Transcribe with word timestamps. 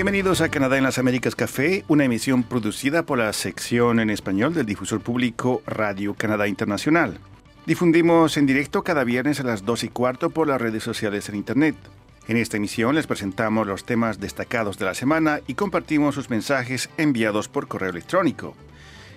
Bienvenidos 0.00 0.40
a 0.40 0.48
Canadá 0.48 0.78
en 0.78 0.84
las 0.84 0.98
Américas 0.98 1.36
Café, 1.36 1.84
una 1.86 2.06
emisión 2.06 2.42
producida 2.42 3.02
por 3.02 3.18
la 3.18 3.30
sección 3.34 4.00
en 4.00 4.08
español 4.08 4.54
del 4.54 4.64
difusor 4.64 5.02
público 5.02 5.60
Radio 5.66 6.14
Canadá 6.14 6.48
Internacional. 6.48 7.18
Difundimos 7.66 8.38
en 8.38 8.46
directo 8.46 8.82
cada 8.82 9.04
viernes 9.04 9.40
a 9.40 9.42
las 9.42 9.66
2 9.66 9.84
y 9.84 9.88
cuarto 9.90 10.30
por 10.30 10.48
las 10.48 10.58
redes 10.58 10.82
sociales 10.82 11.28
en 11.28 11.34
Internet. 11.34 11.74
En 12.28 12.38
esta 12.38 12.56
emisión 12.56 12.94
les 12.94 13.06
presentamos 13.06 13.66
los 13.66 13.84
temas 13.84 14.18
destacados 14.18 14.78
de 14.78 14.86
la 14.86 14.94
semana 14.94 15.40
y 15.46 15.52
compartimos 15.52 16.14
sus 16.14 16.30
mensajes 16.30 16.88
enviados 16.96 17.48
por 17.48 17.68
correo 17.68 17.90
electrónico. 17.90 18.56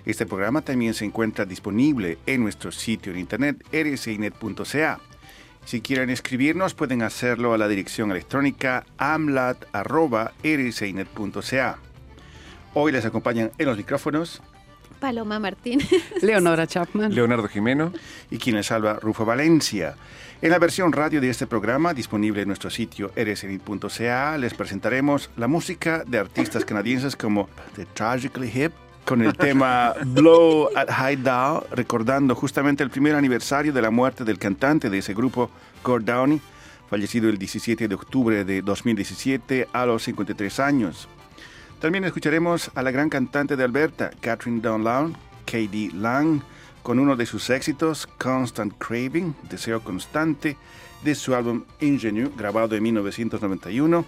Este 0.06 0.26
programa 0.26 0.64
también 0.64 0.96
se 0.96 1.06
encuentra 1.06 1.46
disponible 1.46 2.18
en 2.26 2.44
nuestro 2.44 2.74
sitio 2.74 3.14
en 3.14 3.20
internet 3.20 3.64
rcinet.ca. 3.72 5.00
Si 5.66 5.82
quieren 5.82 6.10
escribirnos 6.10 6.74
pueden 6.74 7.02
hacerlo 7.02 7.54
a 7.54 7.58
la 7.58 7.68
dirección 7.68 8.12
electrónica 8.12 8.86
amlat.rcinet.ca. 8.98 11.78
Hoy 12.76 12.92
les 12.92 13.06
acompañan 13.06 13.52
en 13.58 13.66
los 13.66 13.78
micrófonos 13.78 14.42
Paloma 15.04 15.38
Martínez. 15.38 15.90
Leonora 16.22 16.66
Chapman. 16.66 17.14
Leonardo 17.14 17.50
Jimeno. 17.50 17.92
y 18.32 18.38
quien 18.38 18.56
les 18.56 18.68
salva 18.68 19.00
Rufo 19.02 19.26
Valencia. 19.26 19.96
En 20.42 20.50
la 20.50 20.60
versión 20.60 20.94
radio 20.94 21.20
de 21.20 21.30
este 21.30 21.46
programa, 21.46 21.94
disponible 21.94 22.42
en 22.42 22.48
nuestro 22.48 22.70
sitio 22.70 23.12
rsinit.ca, 23.14 24.38
les 24.38 24.54
presentaremos 24.54 25.30
la 25.36 25.48
música 25.48 26.06
de 26.08 26.20
artistas 26.20 26.64
canadienses 26.64 27.18
como 27.18 27.50
The 27.76 27.86
Tragically 27.88 28.50
Hip, 28.54 28.72
con 29.06 29.22
el 29.22 29.36
tema 29.36 29.94
Blow 30.06 30.70
at 30.76 30.90
High 30.90 31.18
Down, 31.18 31.64
recordando 31.72 32.36
justamente 32.36 32.84
el 32.84 32.90
primer 32.90 33.16
aniversario 33.16 33.74
de 33.74 33.82
la 33.82 33.92
muerte 33.92 34.24
del 34.24 34.40
cantante 34.40 34.90
de 34.90 34.98
ese 35.00 35.14
grupo, 35.14 35.50
Gord 35.84 36.06
Downey, 36.06 36.42
fallecido 36.90 37.30
el 37.30 37.38
17 37.38 37.88
de 37.88 37.96
octubre 37.96 38.44
de 38.46 38.62
2017 38.62 39.68
a 39.74 39.86
los 39.86 40.04
53 40.04 40.60
años. 40.60 41.08
También 41.80 42.06
escucharemos 42.06 42.72
a 42.76 42.82
la 42.82 42.92
gran 42.92 43.10
cantante 43.10 43.56
de 43.56 43.64
Alberta, 43.64 44.12
Catherine 44.22 44.62
Dunlawne, 44.62 45.16
K.D. 45.46 45.92
Lang, 45.94 46.42
con 46.82 47.00
uno 47.00 47.16
de 47.16 47.26
sus 47.26 47.50
éxitos, 47.50 48.08
Constant 48.18 48.74
Craving, 48.78 49.36
Deseo 49.50 49.82
Constante, 49.84 50.58
de 51.04 51.16
su 51.16 51.36
álbum 51.36 51.64
Ingenue, 51.82 52.32
grabado 52.38 52.76
en 52.76 52.84
1991. 52.84 54.06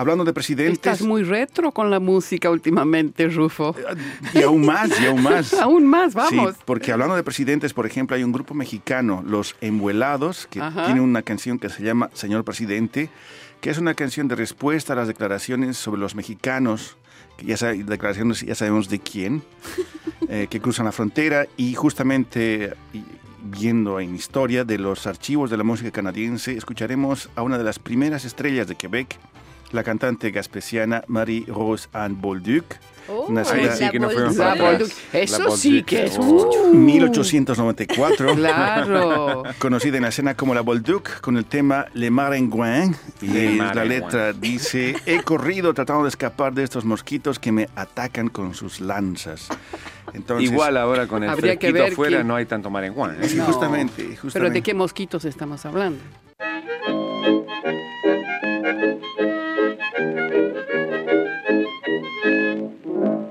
Hablando 0.00 0.24
de 0.24 0.32
presidentes... 0.32 0.72
Estás 0.78 1.02
muy 1.02 1.22
retro 1.24 1.72
con 1.72 1.90
la 1.90 2.00
música 2.00 2.48
últimamente, 2.50 3.28
Rufo. 3.28 3.74
Y 4.32 4.40
aún 4.42 4.64
más, 4.64 4.90
y 4.98 5.04
aún 5.04 5.22
más. 5.22 5.52
Aún 5.60 5.86
más, 5.86 6.14
vamos. 6.14 6.54
Sí, 6.54 6.60
porque 6.64 6.90
hablando 6.90 7.14
de 7.16 7.22
presidentes, 7.22 7.74
por 7.74 7.84
ejemplo, 7.84 8.16
hay 8.16 8.24
un 8.24 8.32
grupo 8.32 8.54
mexicano, 8.54 9.22
Los 9.26 9.56
Embuelados, 9.60 10.46
que 10.50 10.60
Ajá. 10.62 10.86
tiene 10.86 11.02
una 11.02 11.20
canción 11.20 11.58
que 11.58 11.68
se 11.68 11.82
llama 11.82 12.08
Señor 12.14 12.44
Presidente, 12.44 13.10
que 13.60 13.68
es 13.68 13.76
una 13.76 13.92
canción 13.92 14.26
de 14.26 14.36
respuesta 14.36 14.94
a 14.94 14.96
las 14.96 15.06
declaraciones 15.06 15.76
sobre 15.76 16.00
los 16.00 16.14
mexicanos, 16.14 16.96
que 17.36 17.44
ya 17.44 17.58
sa- 17.58 17.72
declaraciones 17.72 18.40
ya 18.40 18.54
sabemos 18.54 18.88
de 18.88 19.00
quién, 19.00 19.42
eh, 20.30 20.46
que 20.48 20.60
cruzan 20.60 20.86
la 20.86 20.92
frontera 20.92 21.46
y 21.58 21.74
justamente 21.74 22.72
y- 22.94 23.02
viendo 23.42 24.00
en 24.00 24.14
historia 24.14 24.64
de 24.64 24.78
los 24.78 25.06
archivos 25.06 25.50
de 25.50 25.58
la 25.58 25.64
música 25.64 25.90
canadiense, 25.90 26.56
escucharemos 26.56 27.28
a 27.36 27.42
una 27.42 27.58
de 27.58 27.64
las 27.64 27.78
primeras 27.78 28.24
estrellas 28.24 28.66
de 28.66 28.76
Quebec, 28.76 29.18
la 29.72 29.82
cantante 29.84 30.30
gaspesiana 30.30 31.04
Marie-Rose 31.06 31.88
Anne 31.92 32.16
Bolduc, 32.18 32.64
Oh, 33.12 33.26
Nacida- 33.28 33.74
sí 33.74 33.90
que 33.90 33.98
no 33.98 34.08
fuimos 34.08 34.36
La 34.36 34.54
Bolduc. 34.54 34.88
Eso 35.12 35.48
La 35.48 35.56
sí 35.56 35.82
que 35.82 36.04
es. 36.04 36.16
Oh. 36.16 36.22
Uh, 36.70 36.74
1894. 36.74 38.34
Claro. 38.36 39.42
Conocida 39.58 39.96
en 39.96 40.02
la 40.04 40.10
escena 40.10 40.34
como 40.36 40.54
la 40.54 40.60
Bolduc, 40.60 41.20
con 41.20 41.36
el 41.36 41.44
tema 41.44 41.86
Le 41.94 42.08
Maringouin. 42.10 42.94
Y 43.20 43.26
Le 43.26 43.56
la 43.56 43.64
Maringouin. 43.64 43.88
letra 43.88 44.32
dice: 44.32 44.94
He 45.06 45.22
corrido 45.22 45.74
tratando 45.74 46.04
de 46.04 46.10
escapar 46.10 46.52
de 46.54 46.62
estos 46.62 46.84
mosquitos 46.84 47.40
que 47.40 47.50
me 47.50 47.68
atacan 47.74 48.28
con 48.28 48.54
sus 48.54 48.80
lanzas. 48.80 49.48
Entonces, 50.12 50.48
Igual 50.50 50.76
ahora 50.76 51.08
con 51.08 51.24
el 51.24 51.30
que 51.34 51.40
fresquito 51.40 51.84
afuera 51.84 52.16
quién- 52.18 52.28
no 52.28 52.36
hay 52.36 52.46
tanto 52.46 52.70
marenguán. 52.70 53.16
¿eh? 53.22 53.28
Sí, 53.28 53.36
No. 53.38 53.44
justamente, 53.46 54.04
Pero 54.04 54.20
justamente. 54.20 54.54
¿de 54.54 54.62
qué 54.62 54.74
mosquitos 54.74 55.24
estamos 55.24 55.66
hablando? 55.66 55.98
Thank 57.22 57.48
you. 62.84 63.29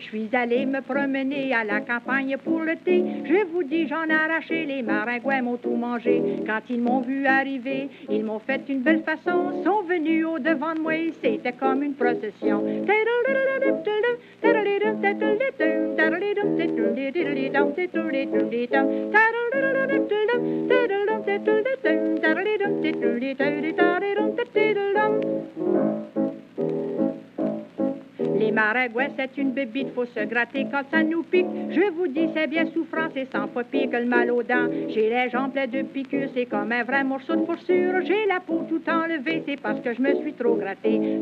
Je 0.00 0.06
suis 0.06 0.30
allée 0.32 0.64
me 0.64 0.80
promener 0.80 1.52
à 1.54 1.62
la 1.62 1.80
campagne 1.80 2.36
pour 2.42 2.60
le 2.60 2.76
thé. 2.76 3.04
Je 3.24 3.44
vous 3.52 3.62
dis, 3.62 3.86
j'en 3.86 4.04
ai 4.04 4.14
arraché, 4.14 4.64
les 4.64 4.82
maringouins 4.82 5.42
m'ont 5.42 5.58
tout 5.58 5.76
mangé. 5.76 6.22
Quand 6.46 6.60
ils 6.70 6.80
m'ont 6.80 7.00
vu 7.00 7.26
arriver, 7.26 7.90
ils 8.08 8.24
m'ont 8.24 8.38
fait 8.38 8.62
une 8.68 8.80
belle 8.80 9.02
façon. 9.02 9.62
Sont 9.62 9.82
venus 9.82 10.24
au 10.24 10.38
devant 10.38 10.74
de 10.74 10.80
moi, 10.80 10.94
c'était 11.22 11.52
comme 11.52 11.82
une 11.82 11.94
procession. 11.94 12.64
Les 28.40 28.52
maringouins, 28.52 29.08
c'est 29.18 29.36
une 29.36 29.52
bébite, 29.52 29.92
faut 29.94 30.06
se 30.06 30.24
gratter 30.24 30.66
quand 30.72 30.84
ça 30.90 31.02
nous 31.02 31.22
pique. 31.22 31.44
Je 31.72 31.90
vous 31.90 32.06
dis, 32.06 32.26
c'est 32.34 32.46
bien 32.46 32.64
souffrant, 32.72 33.08
c'est 33.12 33.30
sans 33.30 33.46
pire 33.48 33.90
que 33.90 33.96
le 33.98 34.06
mal 34.06 34.30
aux 34.30 34.42
dents. 34.42 34.66
J'ai 34.88 35.10
les 35.10 35.28
jambes 35.28 35.52
pleines 35.52 35.68
de 35.68 35.82
piqûres, 35.82 36.30
c'est 36.34 36.46
comme 36.46 36.72
un 36.72 36.82
vrai 36.82 37.04
morceau 37.04 37.36
de 37.36 37.44
fourrure. 37.44 38.00
J'ai 38.06 38.24
la 38.26 38.40
peau 38.40 38.64
tout 38.66 38.80
enlevée, 38.88 39.42
c'est 39.46 39.60
parce 39.60 39.78
que 39.80 39.92
je 39.92 40.00
me 40.00 40.14
suis 40.22 40.32
trop 40.32 40.54
gratté. 40.54 41.20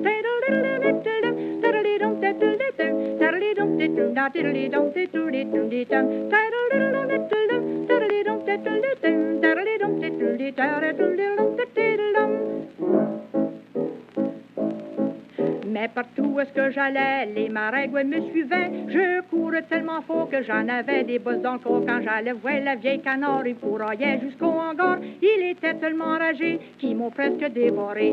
Mais 15.80 15.86
partout 15.86 16.24
où 16.34 16.40
est-ce 16.40 16.52
que 16.52 16.70
j'allais, 16.72 17.26
les 17.26 17.48
maringouins 17.48 18.02
me 18.02 18.20
suivaient. 18.30 18.68
Je 18.88 19.20
courais 19.30 19.62
tellement 19.62 20.02
fort 20.02 20.28
que 20.28 20.42
j'en 20.42 20.66
avais 20.68 21.04
des 21.04 21.20
bosses 21.20 21.40
dans 21.40 21.52
le 21.52 21.58
corps. 21.60 21.84
Quand 21.86 22.00
j'allais 22.02 22.32
voir 22.32 22.58
la 22.64 22.74
vieille 22.74 23.00
canard, 23.00 23.46
il 23.46 23.54
fourroyait 23.54 24.18
jusqu'au 24.18 24.46
hangar. 24.46 24.98
Il 25.22 25.50
était 25.50 25.74
tellement 25.74 26.06
enragé 26.16 26.58
qu'ils 26.80 26.96
m'ont 26.96 27.12
presque 27.12 27.46
dévoré. 27.52 28.12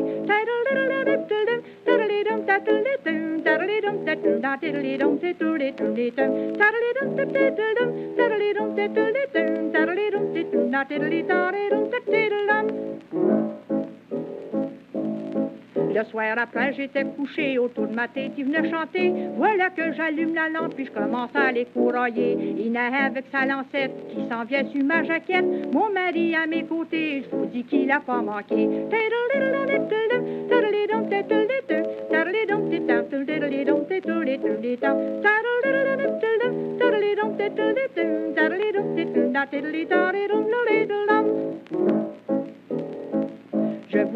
Le 15.96 16.04
soir 16.04 16.36
après, 16.36 16.74
j'étais 16.74 17.04
couché 17.04 17.56
autour 17.58 17.86
de 17.86 17.94
ma 17.94 18.06
tête, 18.06 18.32
il 18.36 18.44
venait 18.44 18.70
chanter. 18.70 19.14
Voilà 19.34 19.70
que 19.70 19.94
j'allume 19.94 20.34
la 20.34 20.50
lampe, 20.50 20.74
puis 20.74 20.84
je 20.84 20.90
commence 20.90 21.34
à 21.34 21.50
les 21.50 21.64
courailler. 21.64 22.36
Il 22.58 22.72
naît 22.72 22.94
avec 23.02 23.24
sa 23.32 23.46
lancette 23.46 23.94
qui 24.10 24.28
s'en 24.28 24.44
vient 24.44 24.66
sur 24.66 24.84
ma 24.84 25.04
jaquette. 25.04 25.72
Mon 25.72 25.90
mari 25.90 26.34
à 26.34 26.46
mes 26.46 26.64
côtés, 26.64 27.24
je 27.24 27.34
vous 27.34 27.46
dis 27.46 27.64
qu'il 27.64 27.90
a 27.90 28.00
pas 28.00 28.20
manqué. 28.20 28.68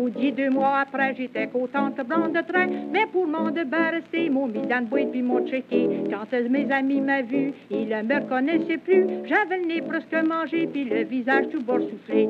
Dis, 0.08 0.32
deux 0.32 0.50
mois 0.50 0.78
après, 0.80 1.14
j'étais 1.14 1.46
contente 1.48 2.00
blanche 2.06 2.32
de 2.32 2.40
train. 2.40 2.66
Mais 2.90 3.06
pour 3.12 3.26
m'en 3.26 3.50
débarrasser, 3.50 4.24
ils 4.24 4.30
m'ont 4.30 4.46
mis 4.46 4.66
dans 4.66 4.86
puis 4.86 5.22
m'ont 5.22 5.46
checké. 5.46 5.88
Quand 6.10 6.26
mes 6.48 6.70
amis 6.72 7.00
m'a 7.00 7.22
vu, 7.22 7.52
il 7.70 7.88
ne 7.88 8.02
me 8.02 8.14
reconnaissait 8.20 8.78
plus. 8.78 9.06
J'avais 9.26 9.58
le 9.58 9.66
nez 9.66 9.82
presque 9.82 10.14
mangé, 10.26 10.66
puis 10.66 10.84
le 10.84 11.04
visage 11.04 11.48
tout 11.50 11.62
bord 11.62 11.80
soufflé. 11.80 12.28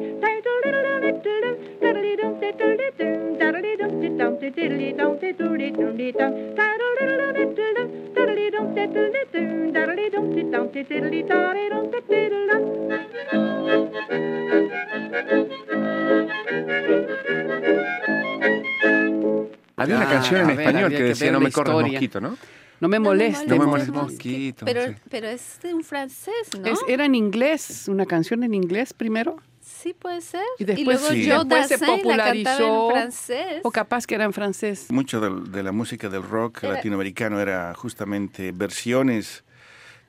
Había 19.76 19.96
una 19.96 20.06
Ah, 20.06 20.12
canción 20.12 20.40
en 20.42 20.50
a 20.50 20.54
ver, 20.54 20.60
español 20.60 20.90
que 20.90 21.02
decía 21.02 21.32
no 21.32 21.40
me 21.40 21.50
corras 21.50 21.74
mosquito, 21.80 22.20
¿no? 22.20 22.36
No 22.80 22.88
me 22.88 22.98
moleste. 22.98 23.46
No 23.46 23.56
me 23.58 23.66
molestes, 23.66 23.94
moleste 23.94 24.16
poquito, 24.16 24.64
Pero, 24.66 24.86
sí. 24.86 24.94
pero 25.10 25.28
es 25.28 25.58
de 25.62 25.74
un 25.74 25.84
francés, 25.84 26.34
¿no? 26.58 26.66
Es- 26.66 26.80
era 26.88 27.04
en 27.04 27.14
inglés, 27.14 27.88
una 27.88 28.06
canción 28.06 28.42
en 28.42 28.54
inglés 28.54 28.92
primero. 28.94 29.36
Sí, 29.60 29.94
puede 29.94 30.20
ser. 30.20 30.42
Y 30.58 30.64
después, 30.64 31.00
luego 31.00 31.14
sí. 31.14 31.26
Después 31.26 31.68
se 31.68 31.78
popularizó. 31.78 32.88
en 32.90 32.92
francés. 32.96 33.60
O 33.62 33.70
capaz 33.70 34.06
que 34.06 34.14
era 34.14 34.24
en 34.24 34.32
francés. 34.32 34.86
Mucho 34.90 35.20
del- 35.20 35.50
de, 35.52 35.62
la 35.62 35.72
música 35.72 36.08
del 36.08 36.22
rock 36.22 36.64
Era- 36.64 36.74
latinoamericano 36.74 37.40
era 37.40 37.72
justamente 37.74 38.52
versiones 38.52 39.44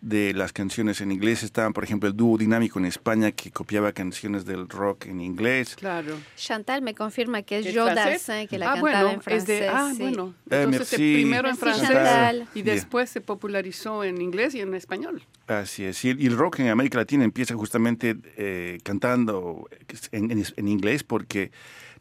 de 0.02 0.34
las 0.34 0.52
canciones 0.52 1.00
en 1.02 1.12
inglés. 1.12 1.44
Estaban, 1.44 1.74
por 1.74 1.84
ejemplo, 1.84 2.10
el 2.10 2.16
dúo 2.18 2.38
dinámico 2.38 2.80
en 2.80 2.86
España 2.86 3.32
que 3.32 3.52
copiaba 3.52 3.92
canciones 3.94 4.46
del 4.46 4.68
rock 4.68 5.06
en 5.06 5.22
inglés. 5.22 5.76
Claro. 5.76 6.18
Chantal 6.36 6.82
me 6.82 6.96
confirma 6.96 7.44
que 7.44 7.60
es 7.60 7.68
¿Es 7.68 7.76
Joe 7.76 7.94
francés? 7.94 8.26
Dassin 8.28 8.48
que 8.48 8.58
la 8.58 8.72
ah, 8.72 8.74
cantaba 8.76 9.02
bueno, 9.04 9.10
en 9.16 9.22
francés. 9.22 9.50
es 9.50 9.60
de, 9.62 9.68
ah, 9.70 9.92
sí. 9.96 10.02
bueno. 10.02 10.34
Eh, 10.50 10.64
Entonces, 10.64 10.92
merci. 11.00 11.14
primero 11.14 11.50
en 11.50 11.56
francés 11.58 11.88
Chantal. 11.88 12.48
y 12.56 12.62
después 12.64 13.10
se 13.12 13.22
popularizó 13.22 14.04
en 14.04 14.22
inglés 14.22 14.56
y 14.56 14.62
en 14.62 14.74
español. 14.74 15.22
Así 15.48 15.84
es. 15.84 16.04
Y 16.04 16.10
el, 16.10 16.22
y 16.22 16.26
el 16.28 16.36
rock 16.38 16.60
en 16.60 16.70
América 16.70 16.98
Latina 16.98 17.24
empieza 17.24 17.54
justamente 17.56 18.16
eh, 18.38 18.80
cantando 18.84 19.70
en, 20.12 20.32
en- 20.32 20.46
en 20.56 20.68
inglés 20.68 21.04
porque 21.04 21.52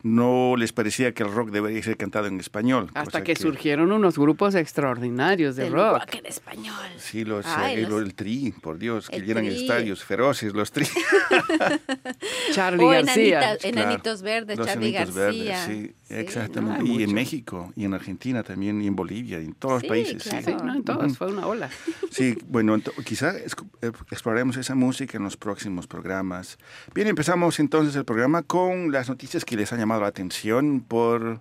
no 0.02 0.54
les 0.56 0.72
parecía 0.72 1.12
que 1.12 1.22
el 1.22 1.30
rock 1.32 1.50
debería 1.50 1.82
ser 1.82 1.96
cantado 1.96 2.26
en 2.26 2.40
español. 2.40 2.86
Hasta 2.94 3.04
cosa 3.04 3.22
que, 3.22 3.36
surgieron 3.36 3.92
unos 3.92 4.18
grupos 4.18 4.54
extraordinarios 4.54 5.56
de 5.56 5.64
Del 5.64 5.72
rock. 5.72 6.14
en 6.14 6.26
español. 6.26 6.74
Sí, 6.98 7.24
los, 7.24 7.44
Ay, 7.46 7.80
eh, 7.80 7.86
los- 7.88 8.02
el 8.02 8.14
tri, 8.14 8.52
por 8.62 8.78
Dios, 8.78 9.08
que 9.10 9.16
El 9.16 9.26
llenan 9.26 9.44
Tri. 9.44 9.56
estadios 9.62 10.02
feroces, 10.04 10.52
los 10.54 10.72
tri. 10.72 10.86
Charlie 12.52 12.84
O 12.84 12.88
García. 12.88 13.40
enanita- 13.54 13.68
enanitos 13.68 14.22
verdes, 14.22 14.58
Charlie 14.58 14.88
Enanitos 14.96 15.14
García. 15.16 15.66
Verdes, 15.66 15.86
Sí, 15.86 15.94
exactamente. 16.10 16.80
¿no? 16.80 16.86
Y 16.86 16.94
en 16.96 17.00
mucho. 17.02 17.14
México, 17.14 17.72
y 17.76 17.84
en 17.84 17.94
Argentina 17.94 18.42
también, 18.42 18.82
y 18.82 18.86
en 18.86 18.96
Bolivia, 18.96 19.40
y 19.40 19.44
en 19.46 19.52
todos 19.54 19.80
Sí, 19.80 19.86
los 19.86 19.90
países. 19.96 20.22
claro. 20.22 20.44
Sí. 20.44 20.52
Sí, 20.58 20.64
no, 20.64 20.74
en 20.74 20.82
todos, 20.84 21.16
fue 21.18 21.32
una 21.32 21.46
ola. 21.46 21.70
Sí, 22.10 22.36
bueno, 22.48 22.76
ento- 22.76 22.92
quizá 23.04 23.32
esc- 23.38 23.64
eh, 23.82 23.92
exploraremos 24.10 24.56
esa 24.56 24.74
música 24.74 25.16
en 25.16 25.22
los 25.24 25.36
próximos 25.36 25.86
programas. 25.86 26.58
Bien, 26.94 27.06
empezamos 27.08 27.60
entonces 27.60 27.94
el 27.96 28.04
programa 28.04 28.42
con 28.42 28.90
las 28.92 29.08
noticias 29.08 29.44
que 29.44 29.56
les 29.56 29.72
han 29.72 29.78
llamado 29.78 30.00
la 30.00 30.08
atención 30.08 30.80
por 30.80 31.40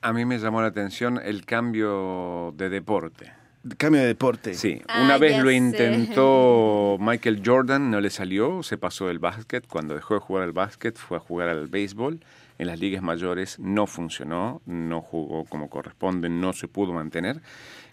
A 0.00 0.12
mí 0.12 0.24
me 0.24 0.38
llamó 0.38 0.60
la 0.60 0.68
atención 0.68 1.20
el 1.22 1.44
cambio 1.44 2.54
de 2.56 2.68
deporte. 2.70 3.32
cambio 3.76 4.00
de 4.00 4.06
deporte. 4.06 4.54
Sí, 4.54 4.80
Ah, 4.86 5.02
una 5.02 5.18
vez 5.18 5.42
lo 5.42 5.50
sé. 5.50 5.56
intentó 5.56 6.96
Michael 7.00 7.42
Jordan, 7.44 7.90
no 7.90 8.00
le 8.00 8.10
salió, 8.10 8.62
se 8.62 8.78
pasó 8.78 9.08
del 9.08 9.18
básquet. 9.18 9.66
Cuando 9.66 9.94
dejó 9.94 10.14
de 10.14 10.20
jugar 10.20 10.44
al 10.44 10.52
básquet, 10.52 10.96
fue 10.96 11.16
a 11.16 11.20
jugar 11.20 11.48
al 11.48 11.66
béisbol. 11.66 12.20
En 12.58 12.66
las 12.66 12.80
ligas 12.80 13.02
mayores 13.02 13.58
no 13.60 13.86
funcionó, 13.86 14.62
no 14.66 15.00
jugó 15.00 15.44
como 15.44 15.70
corresponde, 15.70 16.28
no 16.28 16.52
se 16.52 16.66
pudo 16.66 16.92
mantener. 16.92 17.40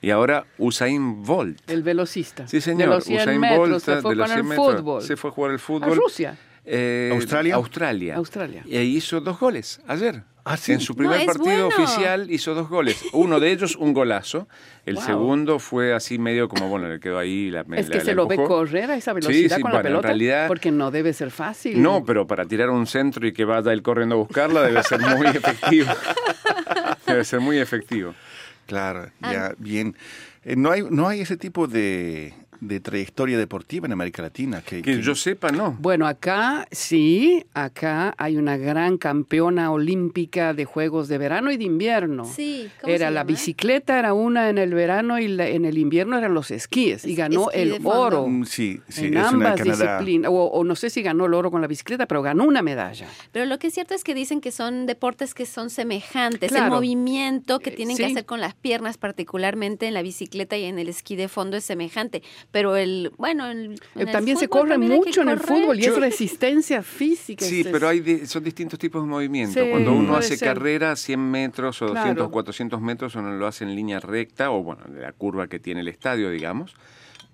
Y 0.01 0.09
ahora 0.09 0.45
Usain 0.57 1.23
Bolt. 1.23 1.69
El 1.69 1.83
velocista. 1.83 2.47
Sí, 2.47 2.61
señor. 2.61 2.89
De 2.89 2.95
los 2.95 3.03
100 3.03 3.21
Usain 3.21 3.39
metros, 3.39 3.69
Bolt 3.69 3.83
se 3.83 4.01
fue 4.01 4.11
de 4.11 4.15
los 4.15 4.29
con 4.29 4.37
el 4.39 4.45
100 4.45 4.49
metros, 4.49 4.75
fútbol. 4.81 5.01
Se 5.03 5.17
fue 5.17 5.29
a 5.29 5.33
jugar 5.33 5.51
el 5.51 5.57
A 5.57 5.59
fútbol. 5.59 5.95
Rusia. 5.95 6.37
Eh, 6.65 7.09
¿Australia? 7.13 7.55
Australia. 7.55 8.15
Australia. 8.15 8.63
Y 8.65 8.77
ahí 8.77 8.95
hizo 8.97 9.21
dos 9.21 9.39
goles 9.39 9.79
ayer. 9.87 10.23
Ah, 10.47 10.57
¿sí? 10.57 10.73
En 10.73 10.79
su 10.79 10.95
primer 10.95 11.21
No, 11.21 11.25
partido 11.25 11.65
bueno. 11.69 11.83
oficial 11.83 12.29
hizo 12.29 12.53
dos 12.53 12.69
goles. 12.69 13.03
Uno 13.13 13.39
de 13.39 13.51
ellos, 13.51 13.75
un 13.75 13.93
golazo. 13.93 14.47
El 14.85 14.95
Wow. 14.95 15.03
segundo 15.03 15.57
fue 15.59 15.91
así 15.95 16.19
medio 16.19 16.47
como, 16.47 16.69
bueno, 16.69 16.87
le 16.87 16.99
quedó 16.99 17.17
ahí 17.17 17.49
la 17.49 17.61
Es 17.61 17.67
la- 17.87 17.91
que 17.93 17.97
la 17.97 18.03
se 18.05 18.13
lo 18.13 18.27
ve 18.27 18.35
correr 18.35 18.91
a 18.91 18.95
esa 18.95 19.11
Sí, 19.11 19.15
velocidad 19.15 19.55
sí, 19.57 19.61
con 19.63 19.71
la 19.71 19.77
bueno, 19.77 19.77
en 19.77 19.83
pelota. 19.93 20.07
realidad- 20.07 20.47
Porque 20.47 20.69
no 20.71 20.91
debe 20.91 21.13
ser 21.13 21.31
fácil. 21.31 21.81
No, 21.81 22.03
pero 22.05 22.27
para 22.27 22.45
tirar 22.45 22.69
un 22.69 22.85
centro 22.85 23.25
y 23.25 23.33
que 23.33 23.43
vaya 23.43 23.73
él 23.73 23.81
corriendo 23.81 24.13
a 24.15 24.17
buscarla 24.19 24.61
debe 24.61 24.83
ser 24.83 25.01
muy 25.01 25.25
efectivo. 25.35 25.91
debe 27.07 27.23
ser 27.23 27.39
muy 27.39 27.57
efectivo. 27.57 28.13
Claro, 28.67 29.09
Ah. 29.21 29.31
ya, 29.33 29.55
bien. 29.57 29.95
Eh, 30.43 30.55
no, 30.55 30.69
hay, 30.69 30.83
no 30.89 31.07
hay 31.07 31.21
ese 31.21 31.37
tipo 31.37 31.65
de, 31.67 32.33
de 32.67 32.79
trayectoria 32.79 33.37
deportiva 33.37 33.85
en 33.87 33.93
América 33.93 34.21
Latina. 34.21 34.61
Que, 34.61 34.81
Que 34.81 34.95
que- 34.97 35.01
yo 35.01 35.15
sepa, 35.15 35.49
no. 35.51 35.75
Bueno, 35.79 36.07
acá 36.07 36.67
sí, 36.71 37.45
acá 37.53 38.13
hay 38.17 38.37
una 38.37 38.57
gran 38.57 38.97
campeona 38.97 39.71
olímpica 39.71 40.53
de 40.53 40.65
Juegos 40.65 41.07
de 41.07 41.17
verano 41.17 41.51
y 41.51 41.57
de 41.57 41.63
invierno. 41.65 42.25
Sí, 42.25 42.69
¿cómo 42.81 42.93
Era 42.93 43.07
se 43.07 43.13
la 43.13 43.23
bicicleta, 43.23 43.99
era 43.99 44.13
una 44.13 44.49
en 44.49 44.57
el 44.57 44.73
verano 44.73 45.19
y 45.19 45.27
la- 45.27 45.47
en 45.47 45.65
el 45.65 45.77
invierno 45.77 46.17
eran 46.17 46.33
los 46.33 46.51
esquíes. 46.51 47.05
Y 47.05 47.15
ganó 47.15 47.49
esquí 47.51 47.61
el 47.61 47.79
oro 47.83 48.27
Mm, 48.27 48.45
Sí, 48.45 48.79
sí, 48.89 49.05
en 49.05 49.17
es 49.17 49.25
ambas 49.25 49.61
disciplinas. 49.61 50.31
O, 50.31 50.45
o 50.45 50.63
no 50.63 50.75
sé 50.75 50.89
si 50.89 51.01
ganó 51.01 51.25
el 51.25 51.33
oro 51.33 51.51
con 51.51 51.61
la 51.61 51.67
bicicleta, 51.67 52.05
pero 52.07 52.21
ganó 52.21 52.43
una 52.45 52.61
medalla. 52.61 53.07
Pero 53.31 53.45
lo 53.45 53.59
que 53.59 53.67
es 53.67 53.73
cierto 53.73 53.93
es 53.93 54.03
que 54.03 54.13
dicen 54.13 54.41
que 54.41 54.51
son 54.51 54.85
deportes 54.85 55.33
que 55.33 55.45
son 55.45 55.69
semejantes. 55.69 56.51
El 56.51 56.69
movimiento 56.69 57.59
que 57.59 57.69
Eh, 57.71 57.73
tienen 57.73 57.97
que 57.97 58.05
hacer 58.05 58.25
con 58.25 58.39
las 58.41 58.53
piernas, 58.55 58.97
particularmente 58.97 59.87
en 59.87 59.93
la 59.93 60.01
bicicleta 60.01 60.57
y 60.57 60.63
en 60.65 60.79
el 60.79 60.89
esquí 60.89 61.15
de 61.15 61.27
fondo, 61.27 61.57
es 61.57 61.63
semejante. 61.65 62.23
Pero 62.55 62.77
el, 62.77 63.11
bueno, 63.17 63.47
el, 63.47 63.75
en 63.95 64.07
el 64.07 64.11
También 64.13 64.37
se 64.37 64.47
corre 64.47 64.69
también 64.69 64.93
mucho 64.93 65.23
en 65.23 65.27
el 65.27 65.39
fútbol 65.41 65.77
y 65.77 65.83
es 65.83 65.97
resistencia 65.97 66.81
física. 66.83 67.43
Sí, 67.43 67.59
es- 67.59 67.67
pero 67.67 67.89
hay 67.89 67.99
di- 67.99 68.25
son 68.25 68.45
distintos 68.45 68.79
tipos 68.79 69.03
de 69.03 69.09
movimiento. 69.09 69.61
Sí, 69.61 69.69
Cuando 69.69 69.91
uno 69.91 70.15
hace 70.15 70.37
ser. 70.37 70.47
carrera 70.53 70.95
100 70.95 71.19
metros 71.19 71.81
o 71.81 71.87
200 71.87 72.13
Claro. 72.15 72.31
400 72.31 72.79
metros, 72.79 73.13
uno 73.15 73.33
lo 73.35 73.45
hace 73.45 73.65
en 73.65 73.75
línea 73.75 73.99
recta 73.99 74.51
o, 74.51 74.63
bueno, 74.63 74.83
de 74.87 75.01
la 75.01 75.11
curva 75.11 75.47
que 75.49 75.59
tiene 75.59 75.81
el 75.81 75.89
estadio, 75.89 76.29
digamos. 76.29 76.75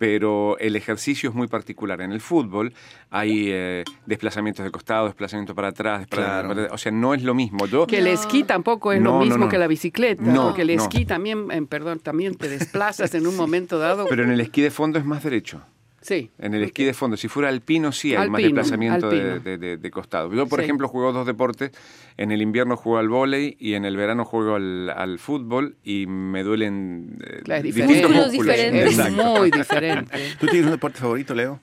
Pero 0.01 0.57
el 0.57 0.75
ejercicio 0.75 1.29
es 1.29 1.35
muy 1.35 1.45
particular. 1.47 2.01
En 2.01 2.11
el 2.11 2.21
fútbol 2.21 2.73
hay 3.11 3.49
eh, 3.51 3.83
desplazamientos 4.07 4.65
de 4.65 4.71
costado, 4.71 5.05
desplazamiento 5.05 5.53
para 5.53 5.67
atrás, 5.67 5.99
desplazamiento 5.99 6.41
Claro. 6.41 6.47
para 6.49 6.61
atrás. 6.63 6.73
O 6.73 6.77
sea, 6.79 6.91
no 6.91 7.13
es 7.13 7.21
lo 7.21 7.35
mismo. 7.35 7.67
Yo, 7.67 7.85
Que 7.85 7.99
el 7.99 8.07
esquí 8.07 8.43
tampoco 8.43 8.93
es 8.93 8.99
No, 8.99 9.19
lo 9.19 9.25
mismo 9.25 9.37
no. 9.45 9.49
que 9.49 9.59
la 9.59 9.67
bicicleta, 9.67 10.23
No, 10.23 10.45
porque 10.47 10.63
el 10.63 10.75
no. 10.75 10.81
esquí 10.81 11.05
también, 11.05 11.51
eh, 11.51 11.61
perdón, 11.69 11.99
también 11.99 12.33
te 12.33 12.49
desplazas 12.49 13.13
en 13.13 13.27
un 13.27 13.35
momento 13.37 13.77
dado. 13.77 14.07
pero 14.09 14.23
en 14.23 14.31
el 14.31 14.39
esquí 14.41 14.63
de 14.63 14.71
fondo 14.71 14.97
es 14.97 15.05
más 15.05 15.23
derecho. 15.23 15.61
Sí. 16.01 16.31
En 16.39 16.53
el 16.53 16.63
esquí 16.63 16.83
de 16.83 16.93
fondo, 16.93 17.15
si 17.17 17.27
fuera 17.27 17.49
alpino, 17.49 17.91
sí 17.91 18.15
hay 18.15 18.29
más 18.29 18.41
desplazamiento 18.41 19.09
de, 19.09 19.21
alpino. 19.21 19.39
de- 19.39 19.57
de- 19.57 19.77
de 19.77 19.91
costado. 19.91 20.33
Yo, 20.33 20.47
por 20.47 20.59
Sí. 20.59 20.65
ejemplo, 20.65 20.87
juego 20.87 21.11
dos 21.13 21.25
deportes. 21.27 21.71
En 22.17 22.31
el 22.31 22.41
invierno 22.41 22.75
juego 22.75 22.97
al 22.99 23.07
vóley 23.09 23.55
y 23.59 23.73
en 23.73 23.85
el 23.85 23.95
verano 23.95 24.25
juego 24.25 24.55
al, 24.55 24.89
al 24.89 25.17
fútbol 25.19 25.77
y 25.83 26.05
me 26.07 26.43
duelen 26.43 27.17
eh, 27.25 27.41
Claro, 27.43 27.59
es 27.59 27.63
diferente. 27.75 28.07
Músculos. 28.07 28.31
diferentes. 28.31 28.83
Es 28.91 28.99
Exacto. 28.99 29.39
muy 29.39 29.51
diferente. 29.51 30.17
¿Tú 30.39 30.47
tienes 30.47 30.65
un 30.65 30.71
deporte 30.71 30.99
favorito, 30.99 31.33
Leo? 31.33 31.59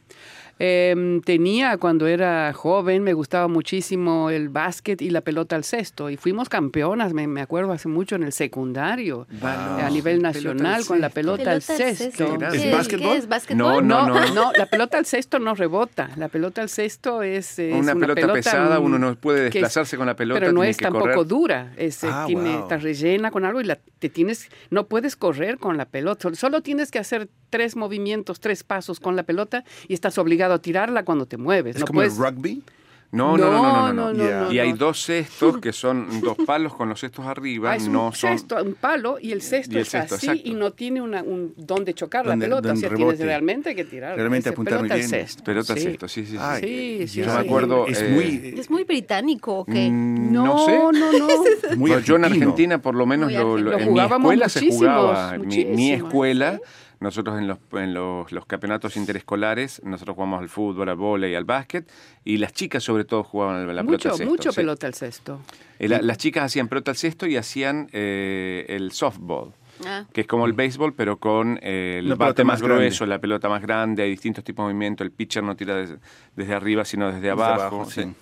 Em, 0.61 1.21
tenía 1.21 1.77
cuando 1.79 2.07
era 2.09 2.53
joven, 2.53 3.03
me 3.05 3.13
gustaba 3.13 3.47
muchísimo 3.49 4.31
el 4.31 4.49
básquet 4.49 5.01
y 5.03 5.11
la 5.11 5.21
pelota 5.21 5.55
al 5.57 5.63
cesto. 5.65 6.11
Y 6.11 6.17
fuimos 6.17 6.49
campeonas, 6.49 7.13
me, 7.13 7.27
me 7.29 7.41
acuerdo 7.41 7.73
hace 7.73 7.89
mucho 7.89 8.17
en 8.17 8.25
el 8.25 8.33
secundario, 8.33 9.27
Wow. 9.41 9.51
a 9.51 9.91
nivel 9.91 10.21
nacional 10.21 10.75
al 10.81 10.85
con 10.87 11.01
la 11.01 11.11
pelota, 11.11 11.53
al 11.53 11.63
cesto. 11.63 11.85
¿Es 11.85 12.17
¿Qué- 12.63 12.71
básquetbol? 12.73 13.13
¿Qué 13.13 13.17
es 13.17 13.29
básquetbol? 13.29 13.59
No, 13.59 13.81
No, 13.81 14.09
no. 14.09 14.35
no, 14.35 14.53
la 14.53 14.67
pelota 14.67 14.99
al 14.99 15.07
cesto 15.07 15.39
no 15.39 15.55
rebota. 15.55 16.11
La 16.17 16.29
pelota 16.29 16.61
al 16.63 16.69
cesto 16.69 17.23
es, 17.23 17.59
es 17.59 17.75
Una, 17.75 17.95
pelota, 17.95 18.33
pesada, 18.33 18.81
mm, 18.81 18.85
uno 18.85 18.99
no 18.99 19.15
puede 19.15 19.43
desplazarse 19.45 19.97
con 19.97 20.07
la 20.07 20.17
pelota. 20.17 20.41
pero 20.41 20.53
no 20.53 20.65
es 20.65 20.77
que 20.77 20.85
tampoco 20.85 21.05
correr. 21.07 21.27
dura. 21.27 21.73
Es, 21.77 22.03
eh, 22.03 22.09
Ah, 22.11 22.25
tiene, 22.27 22.53
wow. 22.55 22.63
Está 22.63 22.79
rellena 22.79 23.31
con 23.31 23.45
algo 23.45 23.61
y 23.61 23.65
la, 23.65 23.79
te 23.99 24.09
tienes, 24.09 24.49
no 24.71 24.87
puedes 24.87 25.15
correr 25.17 25.59
con 25.59 25.77
la 25.77 25.85
pelota. 25.85 26.23
Solo- 26.23 26.37
Solo 26.37 26.63
tienes 26.63 26.91
que 26.91 26.99
hacer 26.99 27.29
tres 27.51 27.77
movimientos, 27.77 28.41
tres 28.41 28.63
pasos 28.65 29.01
con 29.01 29.17
la 29.17 29.23
pelota 29.23 29.65
y 29.89 29.95
estás 29.95 30.19
obligado 30.19 30.55
a 30.55 30.59
tirarla 30.63 31.05
cuando 31.05 31.27
te 31.27 31.37
mueves. 31.37 31.77
¿Es 31.77 31.81
no 31.81 31.87
como 31.87 31.99
puedes, 31.99 32.19
el 32.19 32.25
rugby? 32.25 32.63
No, 33.11 33.39
no, 33.39 33.51
no, 33.51 33.63
no, 33.63 33.73
no, 33.73 33.93
no. 33.93 34.13
no, 34.13 34.29
Ya. 34.29 34.41
no, 34.43 34.53
Y 34.53 34.59
hay 34.59 34.73
dos 34.75 35.03
cestos 35.03 35.57
que 35.63 35.73
son 35.73 36.07
dos 36.21 36.37
palos 36.45 36.75
con 36.75 36.91
los 36.91 37.01
cestos 37.01 37.25
arriba, 37.25 37.71
Ah, 37.73 37.77
es 37.77 37.87
un 37.87 37.95
no 37.95 38.13
son. 38.13 38.33
cesto, 38.33 38.63
un 38.63 38.75
palo 38.75 39.17
y 39.19 39.33
el 39.33 39.41
cesto 39.41 39.73
Y 39.73 39.77
el 39.77 39.83
es 39.85 39.89
cesto, 39.89 40.17
así 40.17 40.27
exacto. 40.27 40.47
y 40.51 40.53
no 40.53 40.73
tiene 40.75 41.01
una, 41.01 41.23
un 41.23 41.55
donde 41.57 41.95
chocar 41.95 42.27
Donde- 42.27 42.47
la 42.47 42.51
pelota. 42.57 42.69
donde 42.69 42.79
o 42.79 42.81
sea, 42.81 42.89
rebote. 42.91 43.17
tienes 43.17 43.27
realmente 43.27 43.75
que 43.75 43.85
tirar. 43.87 44.15
Realmente 44.15 44.51
apuntar 44.51 44.81
muy 44.81 44.91
pelota 44.91 44.97
bien. 44.97 45.09
cesto. 45.09 45.43
Pelota 45.43 45.75
Sí. 45.75 45.81
cesto, 45.81 46.07
sí, 46.07 46.27
sí. 46.27 46.33
sí. 46.33 46.39
Ay, 46.39 46.61
Sí, 46.63 47.09
sí, 47.09 47.21
ya. 47.21 47.27
Yo 47.29 47.33
me 47.33 47.39
acuerdo, 47.47 47.87
Es 47.87 48.03
eh, 48.03 48.09
muy... 48.11 48.55
¿Es 48.61 48.69
muy 48.71 48.85
británico 48.85 49.61
o 49.61 49.65
qué? 49.65 49.89
Mm, 49.89 50.31
No, 50.31 50.45
no 50.45 50.67
sé. 50.67 50.79
no, 50.79 50.93
no. 50.93 51.29
muy 51.79 52.03
yo 52.05 52.17
en. 52.17 52.25
Argentina, 52.27 52.83
por 52.83 52.95
lo 52.95 53.07
menos, 53.07 53.33
lo, 53.33 53.57
lo- 53.57 53.73
en 53.73 53.79
mi 53.79 53.85
jugábamos 53.87 54.33
escuela 54.35 54.49
se 54.51 54.69
jugaba. 54.69 55.39
Mi, 55.39 55.93
escuela, 55.93 56.61
nosotros 57.01 57.39
en 57.39 57.47
los, 57.47 57.59
en 57.73 57.95
los, 57.95 58.31
los 58.33 58.47
campeonatos 58.47 58.97
interescolares, 58.97 59.81
nosotros 59.85 60.15
jugamos 60.15 60.41
al 60.41 60.49
fútbol, 60.49 60.89
al 60.89 60.97
vóley, 60.97 61.35
al 61.35 61.45
básquet, 61.45 61.89
y 62.25 62.39
las 62.39 62.53
chicas 62.53 62.83
sobre 62.83 63.05
todo 63.05 63.23
jugaban 63.25 63.67
la 63.67 63.83
pelota 63.83 63.85
mucho, 63.85 64.09
al 64.11 64.17
cesto. 64.17 64.31
mucho 64.31 64.51
sí. 64.53 64.57
pelota 64.57 64.87
al 64.87 64.95
cesto. 64.95 65.41
Eh, 65.79 65.89
la- 65.89 66.03
las 66.03 66.19
chicas 66.19 66.45
hacían 66.45 66.69
pelota 66.69 66.91
al 66.91 66.97
cesto 66.97 67.27
y 67.27 67.37
hacían 67.37 67.89
eh, 67.93 68.67
el 68.69 68.93
softball. 68.93 69.53
Ah. 69.87 70.07
Que 70.13 70.23
es 70.23 70.27
como 70.27 70.45
el 70.47 70.55
béisbol, 70.55 70.93
pero 70.95 71.19
con 71.19 71.57
eh, 71.63 71.99
el 72.03 72.09
bate 72.09 72.19
pelota 72.35 72.45
más 72.45 72.61
grueso, 72.61 73.07
la 73.07 73.21
pelota 73.21 73.49
más 73.49 73.63
grande, 73.63 74.03
hay 74.03 74.11
distintos 74.11 74.43
tipos 74.43 74.65
de 74.67 74.73
movimiento. 74.73 75.05
El 75.05 75.13
pitcher 75.13 75.45
no 75.45 75.55
tira 75.55 75.77
des- 75.77 75.95
desde 76.35 76.53
arriba, 76.53 76.85
sino 76.85 77.07
desde 77.07 77.21
Desde 77.21 77.31
abajo. 77.31 77.89
sí. 77.89 78.13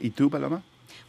¿Y 0.00 0.10
tú, 0.10 0.30
Paloma? 0.30 0.62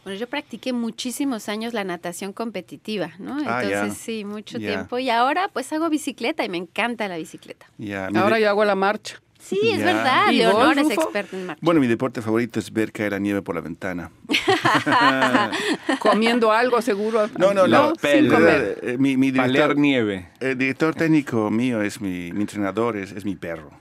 Bueno, 0.06 0.20
yo 0.20 0.28
practiqué 0.28 0.72
muchísimos 0.72 1.48
años 1.48 1.74
la 1.74 1.82
natación 1.82 2.32
competitiva, 2.32 3.10
¿no? 3.18 3.38
Ah, 3.44 3.64
Entonces, 3.64 3.70
ya. 3.70 3.90
sí, 3.90 4.24
mucho 4.24 4.56
tiempo. 4.56 5.00
Y 5.00 5.10
ahora, 5.10 5.50
pues 5.52 5.72
hago 5.72 5.90
bicicleta 5.90 6.44
y 6.44 6.48
me 6.48 6.58
encanta 6.58 7.08
la 7.08 7.16
bicicleta. 7.16 7.66
Ya. 7.76 8.08
me 8.12 8.20
Ahora 8.20 8.38
yo 8.38 8.48
hago 8.48 8.64
la 8.64 8.76
marcha. 8.76 9.20
Sí, 9.40 9.58
es 9.64 9.82
verdad. 9.82 10.30
¿Y 10.30 10.36
Leonor 10.36 10.78
es 10.78 10.84
Rufo? 10.84 11.02
experta 11.02 11.36
en 11.36 11.46
marcha. 11.46 11.60
Bueno, 11.60 11.80
mi 11.80 11.88
deporte 11.88 12.22
favorito 12.22 12.60
es 12.60 12.72
ver 12.72 12.92
caer 12.92 13.10
la 13.10 13.18
nieve 13.18 13.42
por 13.42 13.56
la 13.56 13.62
ventana. 13.62 14.12
Comiendo 15.98 16.52
algo 16.52 16.80
seguro. 16.82 17.28
No, 17.36 17.52
no, 17.52 17.66
no. 17.66 17.92
sin 18.00 18.28
comer. 18.28 18.78
verdad, 18.78 18.78
eh, 18.84 18.98
mi, 18.98 19.16
director, 19.16 19.76
nieve. 19.76 20.28
el 20.38 20.56
director 20.56 20.94
técnico 20.94 21.50
mío 21.50 21.82
es 21.82 22.00
mi, 22.00 22.30
mi 22.32 22.42
entrenador, 22.42 22.96
es, 22.96 23.10
es 23.10 23.24
mi 23.24 23.34
perro. 23.34 23.72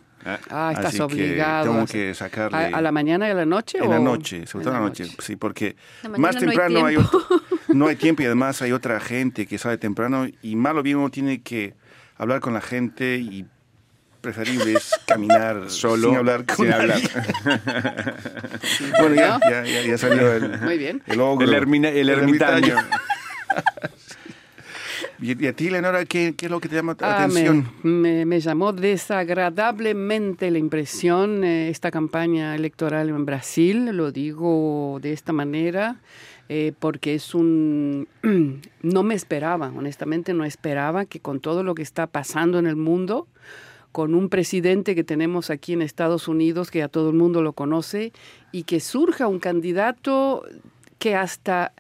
Ah, 0.50 0.72
estás 0.74 0.88
Así 0.88 0.98
que 0.98 1.04
obligado. 1.04 1.66
tengo 1.72 1.84
a- 1.84 1.86
que 1.86 2.14
sacarle... 2.16 2.58
¿A, 2.58 2.78
a 2.78 2.82
la 2.82 2.92
mañana 2.92 3.28
y 3.28 3.32
a 3.32 3.36
la 3.36 3.46
noche? 3.46 3.78
En 3.78 3.90
la 3.90 4.00
o- 4.00 4.04
noche, 4.04 4.46
sobre 4.48 4.66
todo 4.66 4.74
en 4.76 4.82
la 4.82 4.88
noche, 4.88 5.04
noche? 5.04 5.16
sí, 5.20 5.36
porque 5.36 5.76
La 6.04 6.10
más 6.10 6.20
no 6.36 6.42
hay 6.42 6.48
temprano 6.48 6.86
hay, 6.86 6.96
tiempo. 6.96 7.18
otro- 7.18 7.42
no 7.76 7.88
hay 7.88 7.96
tiempo 7.96 8.24
y 8.24 8.26
además 8.26 8.62
hay 8.62 8.72
otra 8.72 9.00
gente 9.00 9.46
que 9.46 9.58
sale 9.58 9.78
temprano 9.78 10.28
y 10.42 10.56
malo 10.56 10.82
bien 10.84 10.98
uno 10.98 11.10
tiene 11.12 11.42
que 11.42 11.76
hablar 12.18 12.40
con 12.40 12.54
la 12.54 12.62
gente 12.62 13.18
y 13.18 13.46
preferible 14.22 14.74
es 14.74 14.92
caminar 15.06 15.70
Solo, 15.70 16.10
sin 16.10 16.18
hablar 16.18 16.46
con 16.46 16.66
sin 16.66 16.74
hablar. 16.74 17.00
bueno, 19.00 19.16
ya, 19.16 19.40
ya, 19.48 19.64
ya, 19.64 19.82
ya 19.84 19.98
salió 19.98 20.34
el, 20.34 20.60
Muy 20.62 20.78
bien. 20.80 21.04
el 21.06 21.22
ogro. 21.22 21.46
El 21.48 21.54
ermina- 21.54 21.90
el 21.90 22.10
ermitaño. 22.10 22.76
¿Y, 22.78 23.95
y 25.22 25.48
a 25.48 25.54
ti, 25.54 25.70
Leonora, 25.70 26.06
qué, 26.06 26.34
qué 26.36 26.46
es 26.48 26.52
lo 26.52 26.60
que 26.60 26.70
te 26.70 26.76
llama 26.76 26.96
la 27.00 27.08
Ah, 27.24 27.28
me, 27.28 27.48
atención? 27.48 27.72
me- 27.84 28.26
me 28.26 28.40
llamó 28.40 28.74
desagradablemente 28.74 30.52
la 30.52 30.58
impresión 30.58 31.44
eh, 31.44 31.70
esta 31.70 31.92
campaña 31.92 32.56
electoral 32.56 33.10
en 33.10 33.26
Brasil, 33.26 33.86
lo 33.96 34.12
digo 34.12 35.00
de 35.02 35.14
esta 35.14 35.34
manera, 35.34 36.02
eh, 36.50 36.74
porque 36.80 37.16
es 37.16 37.34
un... 37.36 38.08
no 38.82 39.04
me 39.04 39.16
esperaba, 39.16 39.72
honestamente 39.76 40.34
no 40.34 40.46
esperaba 40.46 41.06
que 41.06 41.20
con 41.20 41.40
todo 41.40 41.64
lo 41.64 41.76
que 41.76 41.84
está 41.84 42.08
pasando 42.08 42.60
en 42.60 42.68
el 42.68 42.76
mundo, 42.76 43.28
con 43.92 44.14
un 44.14 44.28
presidente 44.30 44.94
que 44.96 45.04
tenemos 45.06 45.50
aquí 45.50 45.72
en 45.74 45.82
Estados 45.82 46.28
Unidos, 46.28 46.70
que 46.70 46.84
a 46.84 46.90
todo 46.90 47.10
el 47.12 47.16
mundo 47.16 47.42
lo 47.42 47.54
conoce, 47.54 48.12
y 48.52 48.64
que 48.64 48.80
surja 48.82 49.28
un 49.28 49.40
candidato 49.40 50.44
que 51.00 51.16
hasta 51.16 51.72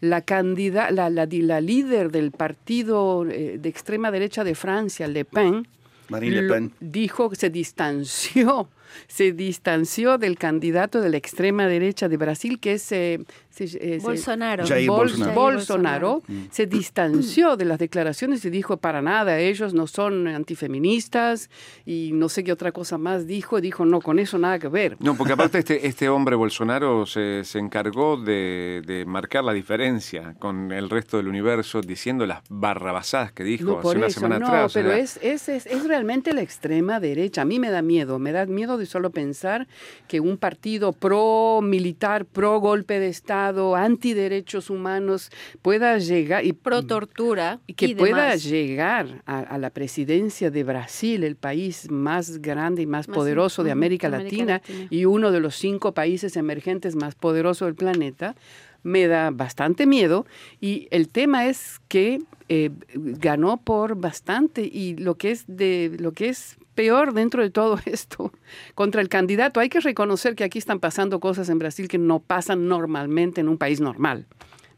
la, 0.00 0.20
candida- 0.22 0.90
la, 0.90 1.08
la, 1.10 1.26
la 1.30 1.60
líder 1.60 2.10
del 2.10 2.30
partido 2.30 3.26
eh, 3.28 3.58
de 3.60 3.68
extrema 3.68 4.10
derecha 4.10 4.44
de 4.44 4.54
Francia, 4.54 5.08
Le 5.08 5.24
Pen, 5.24 5.66
Marine 6.08 6.42
Le 6.42 6.48
Pen. 6.52 6.72
dijo 6.80 7.30
que 7.30 7.36
se 7.36 7.50
distanció, 7.50 8.68
se 9.08 9.32
distanció 9.32 10.18
del 10.18 10.38
candidato 10.38 11.00
de 11.00 11.10
la 11.10 11.16
extrema 11.16 11.66
derecha 11.66 12.08
de 12.08 12.16
Brasil, 12.16 12.58
que 12.60 12.74
es... 12.74 12.90
eh, 12.92 13.20
se- 13.50 13.64
eh, 13.64 13.68
se- 13.68 13.98
Bolsonaro. 14.00 14.66
Jair 14.66 14.88
Bol- 14.88 14.98
Bolsonaro. 15.08 15.34
Bolsonaro 15.34 16.22
se 16.50 16.66
distanció 16.66 17.56
de 17.56 17.64
las 17.64 17.78
declaraciones 17.78 18.44
y 18.44 18.50
dijo 18.50 18.76
para 18.76 19.00
nada, 19.00 19.38
ellos 19.38 19.72
no 19.72 19.86
son 19.86 20.28
antifeministas 20.76 21.50
y 21.84 22.10
no 22.12 22.28
sé 22.28 22.44
qué 22.44 22.52
otra 22.52 22.72
cosa 22.72 22.98
más 22.98 23.26
dijo, 23.26 23.60
dijo 23.60 23.84
no, 23.86 24.00
con 24.00 24.18
eso 24.18 24.38
nada 24.38 24.58
que 24.58 24.68
ver. 24.68 24.96
No, 25.00 25.16
porque 25.16 25.32
aparte 25.32 25.58
este, 25.58 25.86
este 25.86 26.08
hombre 26.08 26.36
Bolsonaro 26.36 27.06
se, 27.06 27.44
se 27.44 27.58
encargó 27.58 28.16
de, 28.16 28.82
de 28.86 29.04
marcar 29.06 29.44
la 29.44 29.52
diferencia 29.52 30.34
con 30.38 30.70
el 30.72 30.90
resto 30.90 31.16
del 31.16 31.28
universo 31.28 31.80
diciendo 31.80 32.26
las 32.26 32.40
barrabasadas 32.48 33.32
que 33.32 33.44
dijo 33.44 33.64
No, 33.64 33.72
hace 33.78 33.82
por 33.82 33.96
una 33.96 34.06
eso, 34.08 34.20
semana 34.20 34.38
no, 34.40 34.46
atrás. 34.48 34.72
o 34.72 34.74
pero 34.74 34.90
sea, 34.90 34.98
es, 34.98 35.18
es, 35.22 35.48
es, 35.48 35.66
es 35.66 35.86
realmente 35.86 36.32
la 36.34 36.42
extrema 36.42 37.00
derecha. 37.00 37.42
A 37.42 37.44
mí 37.44 37.58
me 37.58 37.70
da 37.70 37.82
miedo, 37.82 38.18
me 38.18 38.32
da 38.32 38.46
miedo 38.46 38.75
de 38.78 38.86
solo 38.86 39.10
pensar 39.10 39.66
que 40.08 40.20
un 40.20 40.36
partido 40.38 40.92
pro 40.92 41.60
militar, 41.62 42.24
pro 42.24 42.58
golpe 42.60 42.98
de 43.00 43.08
Estado, 43.08 43.76
antiderechos 43.76 44.70
humanos 44.70 45.30
pueda 45.62 45.98
llegar 45.98 46.44
y 46.44 46.52
Pro 46.52 46.82
tortura. 46.84 47.60
y 47.66 47.74
que 47.74 47.86
y 47.86 47.94
pueda 47.94 48.24
demás. 48.26 48.44
llegar 48.44 49.22
a, 49.26 49.38
a 49.40 49.58
la 49.58 49.70
presidencia 49.70 50.50
de 50.50 50.64
Brasil, 50.64 51.24
el 51.24 51.36
país 51.36 51.90
más 51.90 52.38
grande 52.38 52.82
y 52.82 52.86
más, 52.86 53.08
Más 53.08 53.14
poderoso 53.16 53.62
de 53.64 53.70
América, 53.70 54.08
América 54.08 54.24
Latina, 54.24 54.52
Latina. 54.54 54.88
y 54.90 55.04
uno 55.04 55.30
de 55.32 55.40
los 55.40 55.54
cinco 55.56 55.92
países 55.92 56.36
emergentes 56.36 56.96
más 56.96 57.14
poderosos 57.14 57.66
del 57.66 57.74
planeta, 57.74 58.34
me 58.82 59.06
da 59.08 59.30
bastante 59.30 59.86
miedo. 59.86 60.26
Y 60.60 60.86
el 60.90 61.08
tema 61.08 61.46
es 61.46 61.80
que 61.88 62.20
eh, 62.48 62.70
ganó 62.94 63.56
por 63.56 63.96
bastante 63.96 64.62
y 64.62 64.96
lo 64.96 65.16
que 65.16 65.32
es 65.32 65.44
de 65.48 65.96
lo 65.98 66.12
que 66.12 66.28
es 66.28 66.56
peor 66.76 67.12
dentro 67.12 67.42
de 67.42 67.50
todo 67.50 67.80
esto 67.86 68.32
contra 68.76 69.00
el 69.00 69.08
candidato 69.08 69.58
hay 69.58 69.68
que 69.68 69.80
reconocer 69.80 70.36
que 70.36 70.44
aquí 70.44 70.58
están 70.58 70.78
pasando 70.78 71.18
cosas 71.18 71.48
en 71.48 71.58
Brasil 71.58 71.88
que 71.88 71.98
no 71.98 72.20
pasan 72.20 72.68
normalmente 72.68 73.40
en 73.40 73.48
un 73.48 73.58
país 73.58 73.80
normal. 73.80 74.26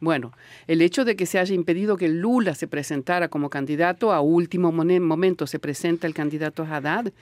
Bueno, 0.01 0.33
el 0.69 0.81
hecho 0.81 1.05
de 1.05 1.17
que 1.17 1.27
se 1.27 1.41
haya 1.41 1.53
impedido 1.57 1.97
que 1.97 2.09
Lula 2.09 2.55
se 2.55 2.69
presentara 2.69 3.27
como 3.27 3.51
candidato, 3.51 4.13
a 4.13 4.21
último 4.21 4.71
momento 4.71 5.49
se 5.49 5.59
presenta 5.59 6.07
el 6.07 6.15
candidato 6.15 6.63
Haddad, 6.63 7.13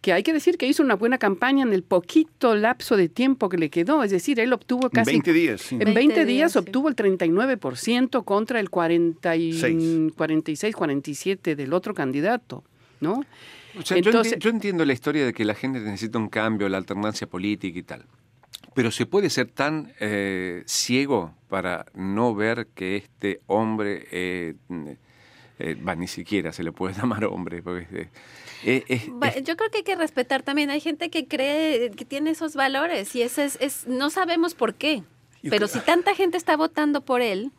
que 0.00 0.14
hay 0.14 0.22
que 0.22 0.32
decir 0.32 0.56
que 0.56 0.66
hizo 0.66 0.82
una 0.82 0.94
buena 0.96 1.18
campaña 1.18 1.62
en 1.62 1.74
el 1.74 1.82
poquito 1.82 2.54
lapso 2.56 2.96
de 2.96 3.10
tiempo 3.10 3.50
que 3.50 3.58
le 3.58 3.68
quedó, 3.68 4.02
es 4.02 4.10
decir, 4.10 4.40
él 4.40 4.54
obtuvo 4.54 4.84
En 4.84 4.90
casi... 4.90 5.10
20 5.10 5.32
días, 5.34 5.60
sí. 5.60 5.74
En 5.74 5.80
20 5.92 5.94
20 5.94 6.24
días 6.24 6.52
sí. 6.52 6.58
obtuvo 6.58 6.88
el 6.88 6.96
39% 6.96 8.24
contra 8.24 8.60
el 8.60 8.70
40 8.70 9.36
y- 9.36 9.52
Seis. 9.52 10.12
46, 10.16 10.74
47 10.74 11.54
del 11.54 11.72
otro 11.74 11.92
candidato, 11.92 12.64
¿no? 13.00 13.24
O 13.78 13.82
sea, 13.82 13.98
yo 13.98 14.10
Entonces- 14.10 14.34
enti- 14.34 14.38
yo, 14.38 14.50
entiendo 14.50 14.84
la 14.84 14.92
historia 14.92 15.24
de 15.24 15.32
que 15.32 15.44
la 15.44 15.54
gente 15.54 15.80
necesita 15.80 16.18
un 16.18 16.28
cambio, 16.28 16.68
la 16.68 16.78
alternancia 16.78 17.26
política 17.26 17.78
y 17.78 17.82
tal. 17.82 18.04
Pero 18.74 18.90
se 18.90 19.06
puede 19.06 19.28
ser 19.30 19.48
tan 19.48 19.92
eh, 20.00 20.62
ciego 20.66 21.34
para 21.48 21.86
no 21.94 22.34
ver 22.34 22.68
que 22.74 22.96
este 22.96 23.40
hombre, 23.46 24.06
eh, 24.10 24.54
eh, 25.58 25.76
ni 25.96 26.06
siquiera 26.08 26.52
se 26.52 26.62
le 26.62 26.72
puede 26.72 26.94
llamar 27.00 27.24
hombre, 27.24 27.62
porque 27.62 28.08
eh, 28.64 28.84
es- 28.88 29.06
Yo 29.44 29.56
creo 29.56 29.70
que 29.70 29.78
hay 29.78 29.84
que 29.84 29.96
respetar 29.96 30.42
también. 30.42 30.70
Hay 30.70 30.80
gente 30.80 31.10
que 31.10 31.26
cree 31.26 31.90
que 31.90 32.04
tiene 32.04 32.30
esos 32.30 32.54
valores 32.54 33.14
y 33.14 33.22
ese 33.22 33.44
es, 33.44 33.58
es- 33.60 33.86
no 33.86 34.10
sabemos 34.10 34.54
por 34.54 34.74
qué. 34.74 35.02
Pero 35.50 35.66
si 35.66 35.80
tanta 35.80 36.14
gente 36.14 36.36
está 36.36 36.56
votando 36.56 37.00
por 37.00 37.20
él, 37.20 37.50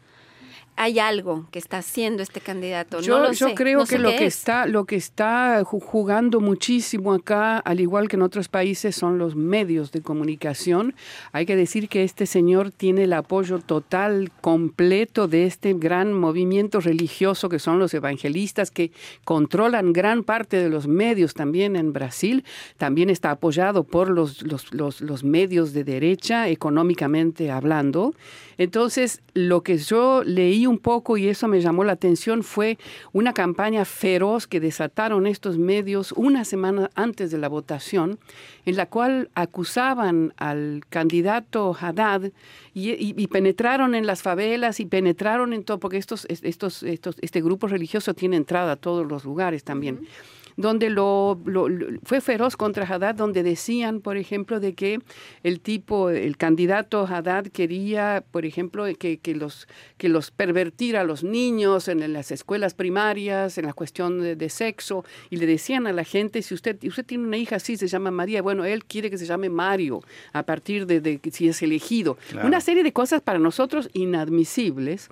hay 0.75 0.99
algo 0.99 1.45
que 1.51 1.59
está 1.59 1.77
haciendo 1.77 2.23
este 2.23 2.39
candidato. 2.41 2.99
Yo, 3.01 3.17
no 3.17 3.23
lo 3.25 3.31
yo 3.33 3.49
sé, 3.49 3.55
creo 3.55 3.79
no 3.79 3.85
sé 3.85 3.95
que 3.95 4.01
lo 4.01 4.09
que 4.09 4.25
es. 4.25 4.37
está 4.37 4.65
lo 4.65 4.85
que 4.85 4.95
está 4.95 5.61
ju- 5.63 5.81
jugando 5.81 6.39
muchísimo 6.39 7.13
acá, 7.13 7.57
al 7.59 7.79
igual 7.79 8.07
que 8.07 8.15
en 8.15 8.21
otros 8.23 8.47
países, 8.49 8.95
son 8.95 9.17
los 9.17 9.35
medios 9.35 9.91
de 9.91 10.01
comunicación. 10.01 10.95
Hay 11.31 11.45
que 11.45 11.55
decir 11.55 11.89
que 11.89 12.03
este 12.03 12.25
señor 12.25 12.71
tiene 12.71 13.03
el 13.03 13.13
apoyo 13.13 13.59
total, 13.59 14.31
completo 14.41 15.27
de 15.27 15.45
este 15.45 15.73
gran 15.73 16.13
movimiento 16.13 16.79
religioso 16.79 17.49
que 17.49 17.59
son 17.59 17.79
los 17.79 17.93
evangelistas 17.93 18.71
que 18.71 18.91
controlan 19.23 19.93
gran 19.93 20.23
parte 20.23 20.57
de 20.57 20.69
los 20.69 20.87
medios 20.87 21.33
también 21.33 21.75
en 21.75 21.93
Brasil. 21.93 22.43
También 22.77 23.09
está 23.09 23.31
apoyado 23.31 23.83
por 23.83 24.09
los, 24.09 24.41
los, 24.43 24.73
los, 24.73 25.01
los 25.01 25.23
medios 25.23 25.73
de 25.73 25.83
derecha, 25.83 26.47
económicamente 26.49 27.51
hablando. 27.51 28.13
Entonces, 28.57 29.21
lo 29.33 29.61
que 29.61 29.77
yo 29.77 30.23
leí 30.23 30.62
un 30.65 30.77
poco 30.77 31.17
y 31.17 31.27
eso 31.27 31.47
me 31.47 31.61
llamó 31.61 31.83
la 31.83 31.93
atención 31.93 32.43
fue 32.43 32.77
una 33.11 33.33
campaña 33.33 33.85
feroz 33.85 34.47
que 34.47 34.59
desataron 34.59 35.27
estos 35.27 35.57
medios 35.57 36.13
una 36.13 36.45
semana 36.45 36.89
antes 36.95 37.31
de 37.31 37.37
la 37.37 37.49
votación, 37.49 38.19
en 38.65 38.75
la 38.75 38.85
cual 38.85 39.29
acusaban 39.35 40.33
al 40.37 40.83
candidato 40.89 41.75
Haddad 41.79 42.31
y, 42.73 43.27
penetraron 43.27 43.95
en 43.95 44.05
las 44.05 44.21
favelas 44.21 44.79
y 44.79 44.85
penetraron 44.85 45.53
en 45.53 45.63
todo, 45.63 45.79
porque 45.79 45.97
estos, 45.97 46.25
estos, 46.29 46.83
estos, 46.83 47.15
este 47.21 47.41
grupo 47.41 47.67
religioso 47.67 48.13
tiene 48.13 48.37
entrada 48.37 48.73
a 48.73 48.75
todos 48.75 49.07
los 49.07 49.23
lugares 49.23 49.63
también 49.63 50.07
donde 50.57 50.89
lo, 50.89 51.39
lo- 51.45 51.69
lo- 51.69 51.99
fue 52.03 52.21
feroz 52.21 52.55
contra 52.55 52.85
Haddad, 52.85 53.15
donde 53.15 53.43
decían, 53.43 54.01
por 54.01 54.17
ejemplo, 54.17 54.59
de 54.59 54.73
que 54.73 54.99
el 55.43 55.59
tipo, 55.59 56.09
el 56.09 56.37
candidato 56.37 57.05
Haddad 57.07 57.45
quería, 57.47 58.23
por 58.31 58.45
ejemplo, 58.45 58.85
que, 58.99 59.17
que 59.19 59.35
los 59.35 59.67
que 59.97 60.09
los 60.09 60.31
pervertir 60.31 60.97
a 60.97 61.03
los 61.03 61.23
niños 61.23 61.87
en, 61.87 62.13
las 62.13 62.31
escuelas 62.31 62.73
primarias, 62.73 63.57
en 63.57 63.65
la 63.65 63.73
cuestión 63.73 64.19
de, 64.21 64.35
de 64.35 64.49
sexo, 64.49 65.05
y 65.29 65.37
le 65.37 65.45
decían 65.45 65.87
a 65.87 65.93
la 65.93 66.03
gente, 66.03 66.41
si 66.41 66.53
usted, 66.53 66.77
usted 66.83 67.05
tiene 67.05 67.23
una 67.25 67.37
hija 67.37 67.55
así, 67.55 67.77
se 67.77 67.87
llama 67.87 68.11
María, 68.11 68.41
bueno, 68.41 68.65
él 68.65 68.83
quiere 68.85 69.09
que 69.09 69.17
se 69.17 69.25
llame 69.25 69.49
Mario, 69.49 70.01
a 70.33 70.43
partir 70.43 70.85
de, 70.85 71.19
si 71.31 71.47
es 71.47 71.61
elegido. 71.61 72.17
Claro. 72.29 72.47
Una 72.47 72.61
serie 72.61 72.83
de 72.83 72.91
cosas 72.93 73.21
para 73.21 73.39
nosotros 73.39 73.89
inadmisibles, 73.93 75.09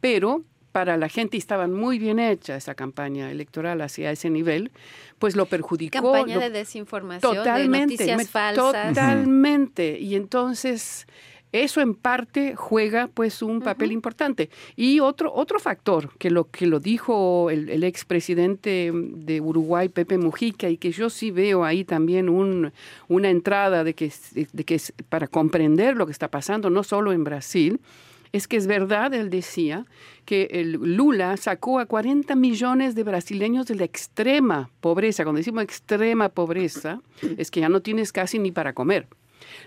pero 0.00 0.42
para 0.76 0.98
la 0.98 1.08
gente 1.08 1.38
y 1.38 1.40
estaban 1.40 1.72
muy 1.72 1.98
bien 1.98 2.18
hecha 2.18 2.54
esa 2.54 2.74
campaña 2.74 3.30
electoral 3.30 3.80
hacia 3.80 4.10
ese 4.10 4.28
nivel, 4.28 4.70
pues 5.18 5.34
lo 5.34 5.46
perjudicó. 5.46 6.12
Campaña 6.12 6.34
lo- 6.34 6.40
de 6.42 6.50
desinformación, 6.50 7.34
totalmente, 7.34 7.78
de 7.78 8.10
noticias 8.10 8.18
me- 8.18 8.24
falsas. 8.26 8.88
Totalmente. 8.88 9.98
Y 9.98 10.16
entonces 10.16 11.06
eso 11.50 11.80
en 11.80 11.94
parte 11.94 12.54
juega 12.56 13.08
pues 13.08 13.40
un 13.40 13.62
papel 13.62 13.90
importante. 13.90 14.50
Y 14.76 15.00
otro, 15.00 15.32
otro 15.32 15.58
factor 15.60 16.10
que 16.18 16.30
lo, 16.30 16.50
que 16.50 16.66
lo 16.66 16.78
dijo 16.78 17.48
el, 17.48 17.70
el 17.70 17.82
expresidente 17.82 18.92
de 18.92 19.40
Uruguay, 19.40 19.88
Pepe 19.88 20.18
Mujica, 20.18 20.68
y 20.68 20.76
que 20.76 20.90
yo 20.92 21.08
sí 21.08 21.30
veo 21.30 21.64
ahí 21.64 21.84
también 21.84 22.28
un, 22.28 22.70
una 23.08 23.30
entrada 23.30 23.82
de 23.82 23.94
que, 23.94 24.12
de 24.52 24.64
que 24.64 24.74
es 24.74 24.92
para 25.08 25.26
comprender 25.26 25.96
lo 25.96 26.04
que 26.04 26.12
está 26.12 26.28
pasando, 26.30 26.68
no 26.68 26.82
solo 26.82 27.12
en 27.12 27.24
Brasil, 27.24 27.80
es 28.32 28.48
que 28.48 28.56
es 28.56 28.66
verdad, 28.66 29.14
él 29.14 29.30
decía, 29.30 29.86
que 30.24 30.48
el 30.50 30.72
Lula 30.72 31.36
sacó 31.36 31.78
a 31.78 31.86
40 31.86 32.34
millones 32.34 32.94
de 32.94 33.04
brasileños 33.04 33.66
de 33.66 33.76
la 33.76 33.84
extrema 33.84 34.70
pobreza. 34.80 35.24
Cuando 35.24 35.38
decimos 35.38 35.62
extrema 35.62 36.28
pobreza, 36.28 37.00
es 37.38 37.50
que 37.50 37.60
ya 37.60 37.68
no 37.68 37.80
tienes 37.80 38.12
casi 38.12 38.38
ni 38.38 38.50
para 38.50 38.72
comer. 38.72 39.06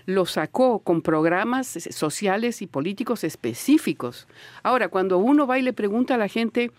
Lo 0.06 0.26
sacó 0.26 0.80
con 0.80 1.02
programas 1.02 1.66
sociales 1.66 2.60
y 2.62 2.66
políticos 2.66 3.24
específicos. 3.24 4.28
Ahora, 4.62 4.88
cuando 4.88 5.18
uno 5.18 5.46
va 5.46 5.58
y 5.58 5.62
le 5.62 5.72
pregunta 5.72 6.14
a 6.14 6.18
la 6.18 6.28
gente, 6.28 6.70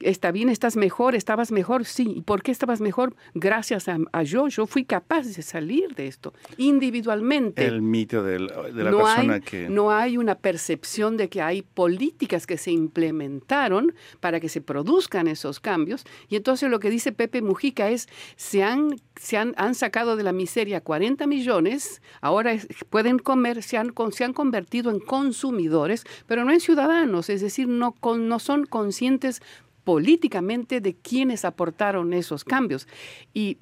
está 0.00 0.30
bien, 0.30 0.48
estás 0.48 0.76
mejor, 0.76 1.14
estabas 1.14 1.52
mejor, 1.52 1.84
sí. 1.84 2.14
¿Y 2.16 2.20
por 2.22 2.42
qué 2.42 2.52
estabas 2.52 2.80
mejor? 2.80 3.14
Gracias 3.34 3.88
a, 3.88 4.22
yo, 4.22 4.48
yo 4.48 4.66
fui 4.66 4.84
capaz 4.84 5.22
de 5.26 5.42
salir 5.42 5.94
de 5.94 6.06
esto 6.06 6.34
individualmente. 6.58 7.64
El 7.64 7.82
mito 7.82 8.22
de 8.22 8.40
la 8.40 8.90
no 8.90 8.98
persona 8.98 9.34
hay, 9.34 9.40
que... 9.40 9.68
No 9.68 9.90
hay 9.90 10.18
una 10.18 10.36
percepción 10.36 11.16
de 11.16 11.28
que 11.28 11.42
hay 11.42 11.62
políticas 11.62 12.46
que 12.46 12.58
se 12.58 12.70
implementaron 12.70 13.94
para 14.20 14.40
que 14.40 14.48
se 14.48 14.60
produzcan 14.60 15.28
esos 15.28 15.60
cambios. 15.60 16.04
Y 16.28 16.36
entonces 16.36 16.70
lo 16.70 16.80
que 16.80 16.90
dice 16.90 17.12
Pepe 17.12 17.42
Mujica 17.42 17.90
es, 17.90 18.08
se 18.36 18.62
han, 18.62 18.96
se 19.16 19.36
han, 19.36 19.54
han 19.56 19.74
sacado 19.74 20.16
de 20.16 20.22
la 20.22 20.32
miseria 20.32 20.80
40 20.80 21.26
millones, 21.26 22.02
ahora 22.20 22.56
pueden 22.90 23.18
comer, 23.18 23.62
se 23.62 23.78
han, 23.78 23.92
se 24.10 24.24
han 24.24 24.32
convertido 24.32 24.90
en 24.90 25.00
consumidores, 25.00 26.04
pero 26.26 26.44
no 26.44 26.52
en 26.52 26.60
ciudadanos, 26.60 27.30
es 27.30 27.40
decir, 27.40 27.68
no, 27.68 27.92
con, 27.92 28.28
no 28.28 28.38
son 28.38 28.66
conscientes 28.66 29.42
políticamente 29.86 30.80
de 30.80 30.96
quienes 30.96 31.44
aportaron 31.44 32.12
esos 32.12 32.42
cambios. 32.42 32.88
Y 33.32 33.56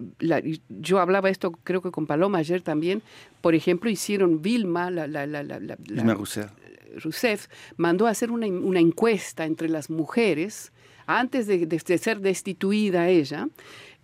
yo 0.71 0.99
hablaba 0.99 1.29
esto 1.29 1.53
creo 1.53 1.83
que 1.83 1.91
con 1.91 2.07
Paloma 2.07 2.39
ayer 2.39 2.63
también, 2.63 3.03
por 3.43 3.55
ejemplo, 3.55 3.91
hicieron 3.91 4.41
Vilma, 4.41 4.91
la... 4.91 5.07
la, 5.07 5.27
la, 5.27 5.43
la 5.43 5.77
Vilma 5.79 6.15
Rousseff. 6.15 6.51
Rousseff 6.97 7.49
mandó 7.77 8.07
a 8.07 8.11
hacer 8.11 8.31
una, 8.31 8.47
una, 8.47 8.81
encuesta 8.81 9.45
entre 9.45 9.69
las 9.69 9.91
mujeres 9.91 10.73
antes 11.07 11.47
de, 11.47 11.67
de, 11.67 11.79
de 11.85 11.99
ser 11.99 12.21
destituida 12.21 13.09
ella 13.09 13.49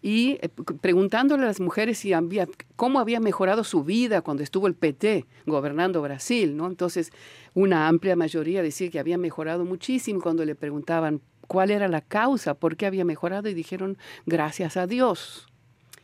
y 0.02 0.38
eh, 0.42 0.50
preguntándole 0.80 1.44
a 1.44 1.46
las 1.46 1.60
mujeres 1.60 1.98
si 1.98 2.12
había, 2.12 2.46
cómo 2.76 3.00
había 3.00 3.20
mejorado 3.20 3.64
su 3.64 3.82
vida 3.82 4.20
cuando 4.20 4.42
estuvo 4.42 4.66
el 4.66 4.74
PT 4.74 5.24
gobernando 5.46 6.02
Brasil, 6.02 6.54
¿no? 6.54 6.66
Entonces, 6.66 7.12
una 7.54 7.88
amplia 7.88 8.14
mayoría 8.16 8.62
decía 8.62 8.90
que 8.90 8.98
había 8.98 9.16
mejorado 9.16 9.64
muchísimo 9.64 10.20
cuando 10.20 10.44
le 10.44 10.54
preguntaban 10.54 11.22
cuál 11.50 11.72
era 11.72 11.88
la 11.88 12.00
causa, 12.00 12.54
por 12.54 12.76
qué 12.76 12.86
había 12.86 13.04
mejorado 13.04 13.48
y 13.48 13.54
dijeron, 13.54 13.98
gracias 14.24 14.76
a 14.76 14.86
Dios. 14.86 15.48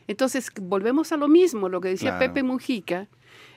Entonces, 0.08 0.50
volvemos 0.60 1.12
a 1.12 1.16
lo 1.16 1.28
mismo, 1.28 1.68
lo 1.68 1.80
que 1.80 1.90
decía 1.90 2.16
Claro. 2.16 2.32
Pepe 2.34 2.42
Mujica, 2.42 3.06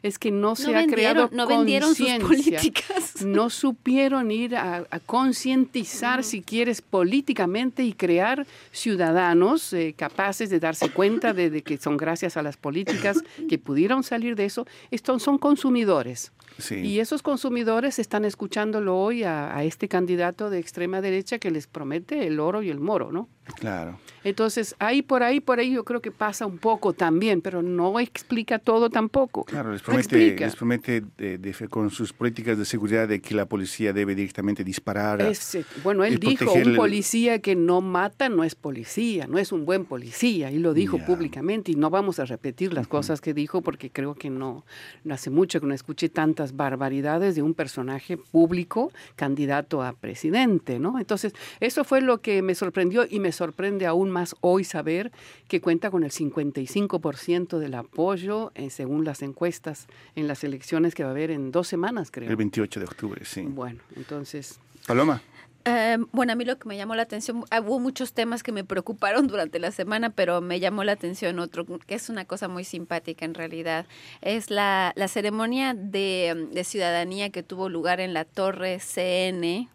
es 0.03 0.19
que 0.19 0.29
no 0.29 0.55
se 0.55 0.75
ha 0.75 0.86
creado 0.86 1.31
no 1.34 1.48
vendieron 1.48 1.96
sus 1.96 2.08
políticas. 2.19 3.15
No 3.25 3.50
supieron 3.50 4.29
ir 4.29 4.55
a, 4.55 4.86
a 4.91 5.00
concientizar, 5.00 6.24
si 6.24 6.43
quieres, 6.43 6.84
políticamente 6.84 7.84
y 7.84 7.93
crear 7.93 8.46
ciudadanos 8.72 9.74
eh, 9.74 9.96
capaces 9.98 10.51
de 10.51 10.60
darse 10.60 10.91
cuenta 10.91 11.34
de, 11.34 11.50
de 11.50 11.63
que 11.63 11.79
son 11.79 11.98
gracias 11.98 12.38
a 12.38 12.43
las 12.43 12.55
políticas 12.55 13.17
que 13.50 13.58
pudieron 13.58 14.03
salir 14.03 14.36
de 14.36 14.46
eso. 14.46 14.67
Estos 14.91 15.24
son 15.24 15.39
consumidores. 15.39 16.31
Sí. 16.59 16.75
Y 16.75 16.99
esos 16.99 17.23
consumidores 17.23 17.99
están 17.99 18.25
escuchándolo 18.25 18.97
hoy 18.97 19.23
a, 19.23 19.55
a 19.55 19.63
este 19.63 19.87
candidato 19.87 20.49
de 20.49 20.59
extrema 20.59 21.01
derecha 21.01 21.39
que 21.39 21.51
les 21.51 21.67
promete 21.67 22.27
el 22.27 22.39
oro 22.39 22.61
y 22.61 22.69
el 22.69 22.79
moro, 22.79 23.11
¿no? 23.11 23.27
Claro. 23.55 23.99
Entonces, 24.23 24.75
ahí 24.77 25.01
por 25.01 25.23
ahí, 25.23 25.39
por 25.39 25.59
ahí 25.59 25.71
yo 25.71 25.83
creo 25.83 26.01
que 26.01 26.11
pasa 26.11 26.45
un 26.45 26.59
poco 26.59 26.93
también, 26.93 27.41
pero 27.41 27.63
no 27.63 27.99
explica 27.99 28.59
todo 28.59 28.89
tampoco. 28.91 29.43
Claro, 29.45 29.71
les 29.71 29.81
promete, 29.81 30.35
les 30.37 30.55
promete 30.55 31.01
de- 31.17 31.37
de- 31.39 31.53
con 31.69 31.89
sus 31.89 32.13
políticas 32.13 32.57
de 32.59 32.65
seguridad 32.65 33.07
de 33.07 33.21
que 33.21 33.33
la 33.33 33.47
policía 33.47 33.91
debe 33.91 34.13
directamente 34.13 34.63
disparar. 34.63 35.21
Ese- 35.21 35.65
bueno, 35.83 36.03
él 36.03 36.19
dijo, 36.19 36.51
un 36.53 36.75
policía 36.75 37.39
que 37.39 37.55
no 37.55 37.81
mata 37.81 38.29
no 38.29 38.43
es 38.43 38.53
policía, 38.53 39.25
no 39.25 39.39
es 39.39 39.51
un 39.51 39.65
buen 39.65 39.85
policía, 39.85 40.51
y 40.51 40.59
lo 40.59 40.73
dijo 40.75 40.97
Ya. 40.97 41.05
públicamente, 41.07 41.71
y 41.71 41.75
no 41.75 41.89
vamos 41.89 42.19
a 42.19 42.25
repetir 42.25 42.73
las 42.73 42.87
cosas 42.87 43.19
que 43.21 43.33
dijo 43.33 43.61
porque 43.61 43.89
creo 43.89 44.13
que 44.13 44.29
no, 44.29 44.63
no 45.03 45.13
hace 45.13 45.29
mucho 45.31 45.59
que 45.59 45.65
no 45.65 45.73
escuché 45.73 46.09
tantas 46.09 46.49
barbaridades 46.56 47.36
de 47.36 47.41
un 47.41 47.53
personaje 47.53 48.18
público 48.18 48.91
candidato 49.15 49.84
a 49.84 49.94
presidente, 49.94 50.79
¿no? 50.79 51.00
Entonces, 51.00 51.34
eso 51.60 51.84
fue 51.84 52.01
lo 52.01 52.22
que 52.22 52.41
me 52.41 52.56
sorprendió 52.56 53.06
y 53.10 53.20
me 53.20 53.32
sorprende 53.32 53.86
aún 53.86 54.10
más 54.10 54.36
hoy 54.41 54.63
saber 54.63 55.12
que 55.48 55.62
cuenta 55.62 55.91
con 55.91 56.03
el 56.03 56.12
55% 56.12 57.60
del 57.60 57.74
apoyo, 57.74 58.51
eh, 58.56 58.70
según 58.70 59.06
las 59.06 59.22
encuestas, 59.22 59.88
en 60.15 60.27
las 60.27 60.44
elecciones 60.44 60.96
que 60.96 61.03
va 61.03 61.10
a 61.10 61.12
haber 61.12 61.32
en 61.32 61.51
dos 61.51 61.68
semanas, 61.68 62.12
creo. 62.12 62.29
El 62.29 62.36
28 62.36 62.79
de 62.79 62.86
octubre, 62.86 63.25
sí. 63.25 63.41
Bueno, 63.41 63.79
entonces... 63.96 64.60
Paloma. 64.88 65.22
Eh, 65.71 65.97
bueno, 66.11 66.33
a 66.33 66.35
mí 66.35 66.46
lo 66.46 66.57
que 66.57 66.67
me 66.67 66.77
llamó 66.77 66.96
la 66.96 67.03
atención, 67.03 67.46
ah, 67.51 67.61
hubo 67.61 67.79
muchos 67.79 68.13
temas 68.13 68.41
que 68.41 68.51
me 68.51 68.63
preocuparon 68.63 69.27
durante 69.27 69.59
la 69.59 69.72
semana, 69.72 70.09
pero 70.09 70.41
me 70.41 70.59
llamó 70.59 70.83
la 70.83 70.94
atención 70.94 71.37
otro, 71.37 71.63
que 71.85 71.94
es 71.94 72.09
una 72.09 72.25
cosa 72.25 72.48
muy 72.48 72.63
simpática 72.63 73.24
en 73.24 73.35
realidad. 73.35 73.85
Es 74.22 74.50
la, 74.50 74.94
la 74.96 75.07
ceremonia 75.07 75.75
de, 75.75 76.48
de 76.51 76.63
ciudadanía 76.63 77.29
que 77.29 77.44
tuvo 77.44 77.70
lugar 77.70 78.00
en 78.00 78.13
la 78.15 78.25
Torre 78.25 78.79
CN. 78.79 79.70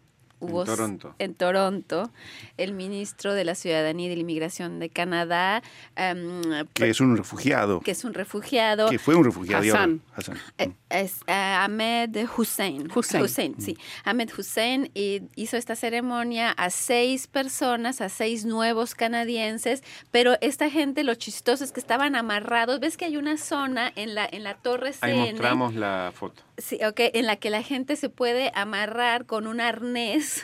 Hubo 0.45 0.63
s- 0.63 0.71
Toronto. 0.71 1.15
En 1.19 1.33
Toronto, 1.35 2.11
el 2.57 2.73
ministro 2.73 3.33
de 3.33 3.43
la 3.45 3.55
Ciudadanía 3.55 4.05
y 4.07 4.09
de 4.09 4.15
la 4.15 4.21
Inmigración 4.21 4.79
de 4.79 4.89
Canadá, 4.89 5.61
em, 5.95 6.41
Que 6.73 6.89
es 6.89 6.99
un 7.01 7.15
refugiado. 7.17 7.79
que 7.81 7.91
es 7.91 8.03
un 8.03 8.13
refugiado, 8.13 8.89
Que 8.89 8.99
fue 8.99 9.15
un 9.15 9.23
refugiado. 9.25 9.63
Hassan. 9.63 10.01
Hassan. 10.15 10.37
eh, 10.57 10.71
es 10.89 11.21
eh, 11.27 11.31
Ahmed 11.33 12.17
Hussein. 12.37 12.89
Hussein. 12.95 13.55
sí. 13.59 13.77
Ahmed 14.03 14.29
Hussein 14.37 14.91
y 14.93 15.23
hizo 15.35 15.57
esta 15.57 15.75
ceremonia 15.75 16.51
a 16.51 16.69
seis 16.69 17.27
personas, 17.27 18.01
a 18.01 18.09
seis 18.09 18.45
nuevos 18.45 18.95
canadienses, 18.95 19.83
pero 20.11 20.35
esta 20.41 20.69
gente, 20.69 21.03
lo 21.03 21.15
chistoso 21.15 21.63
es 21.63 21.71
que 21.71 21.79
estaban 21.79 22.15
amarrados. 22.15 22.79
¿Ves 22.79 22.97
que 22.97 23.05
hay 23.05 23.17
una 23.17 23.37
zona 23.37 23.91
en 23.95 24.15
la, 24.15 24.27
en 24.29 24.43
la 24.43 24.55
torre 24.55 24.93
Ahí 25.01 25.13
CN? 25.13 25.31
mostramos 25.31 25.75
la 25.75 26.11
foto. 26.13 26.43
Sí, 26.57 26.79
ok, 26.85 26.99
en 27.13 27.25
la 27.25 27.35
que 27.35 27.49
la 27.49 27.61
gente 27.63 27.95
se 27.95 28.09
puede 28.09 28.51
amarrar 28.55 29.25
con 29.25 29.45
un 29.47 29.59
arnés 29.59 30.34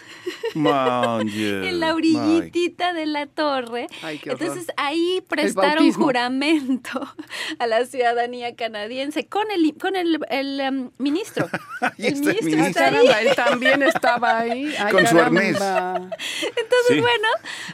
Mon 0.54 1.28
en 1.34 1.80
la 1.80 1.88
my- 1.88 1.94
orillitita 1.94 2.94
de 2.94 3.06
la 3.06 3.26
torre. 3.28 3.88
Ay, 4.04 4.20
qué. 4.20 4.32
Entonces 4.32 4.68
ahí 4.78 5.24
prestaron 5.28 5.92
juramento 5.94 7.02
a 7.60 7.68
la 7.68 7.86
ciudadanía 7.86 8.56
canadiense 8.56 9.26
con 9.28 9.50
el, 9.52 9.74
con 9.78 9.96
el, 9.96 10.20
el, 10.30 10.60
em, 10.60 10.90
ministro. 10.98 11.48
El 11.98 12.16
ministro 12.16 12.44
ministro. 12.44 12.66
está 12.68 12.86
ahí. 12.88 12.92
Caramba, 13.08 13.22
él 13.22 13.36
también 13.36 13.84
estaba 13.84 14.38
ahí. 14.40 14.76
Ay, 14.80 14.92
Con 14.92 15.08
su 15.08 15.16
caramba. 15.16 15.96
Entonces, 15.96 16.88
Sí. 16.88 17.00
bueno, 17.00 17.28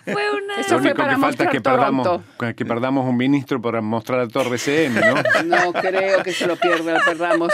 fue 0.06 0.32
una... 0.32 0.60
Eso 0.60 0.75
Lo 0.75 0.80
fue 0.80 0.91
único 0.91 0.97
para 0.97 1.15
que 1.15 1.21
falta 1.21 1.49
que 1.49 1.62
perdamos, 1.62 2.21
que 2.56 2.65
perdamos 2.65 3.06
un 3.06 3.17
ministro 3.17 3.62
para 3.62 3.82
mostrar 3.82 4.19
la 4.19 4.27
Torre 4.27 4.58
CN, 4.58 4.99
¿no? 5.01 5.43
No 5.45 5.73
creo 5.73 6.23
que 6.23 6.32
se 6.34 6.45
lo 6.47 6.56
pierda, 6.58 7.01
perdamos. 7.06 7.53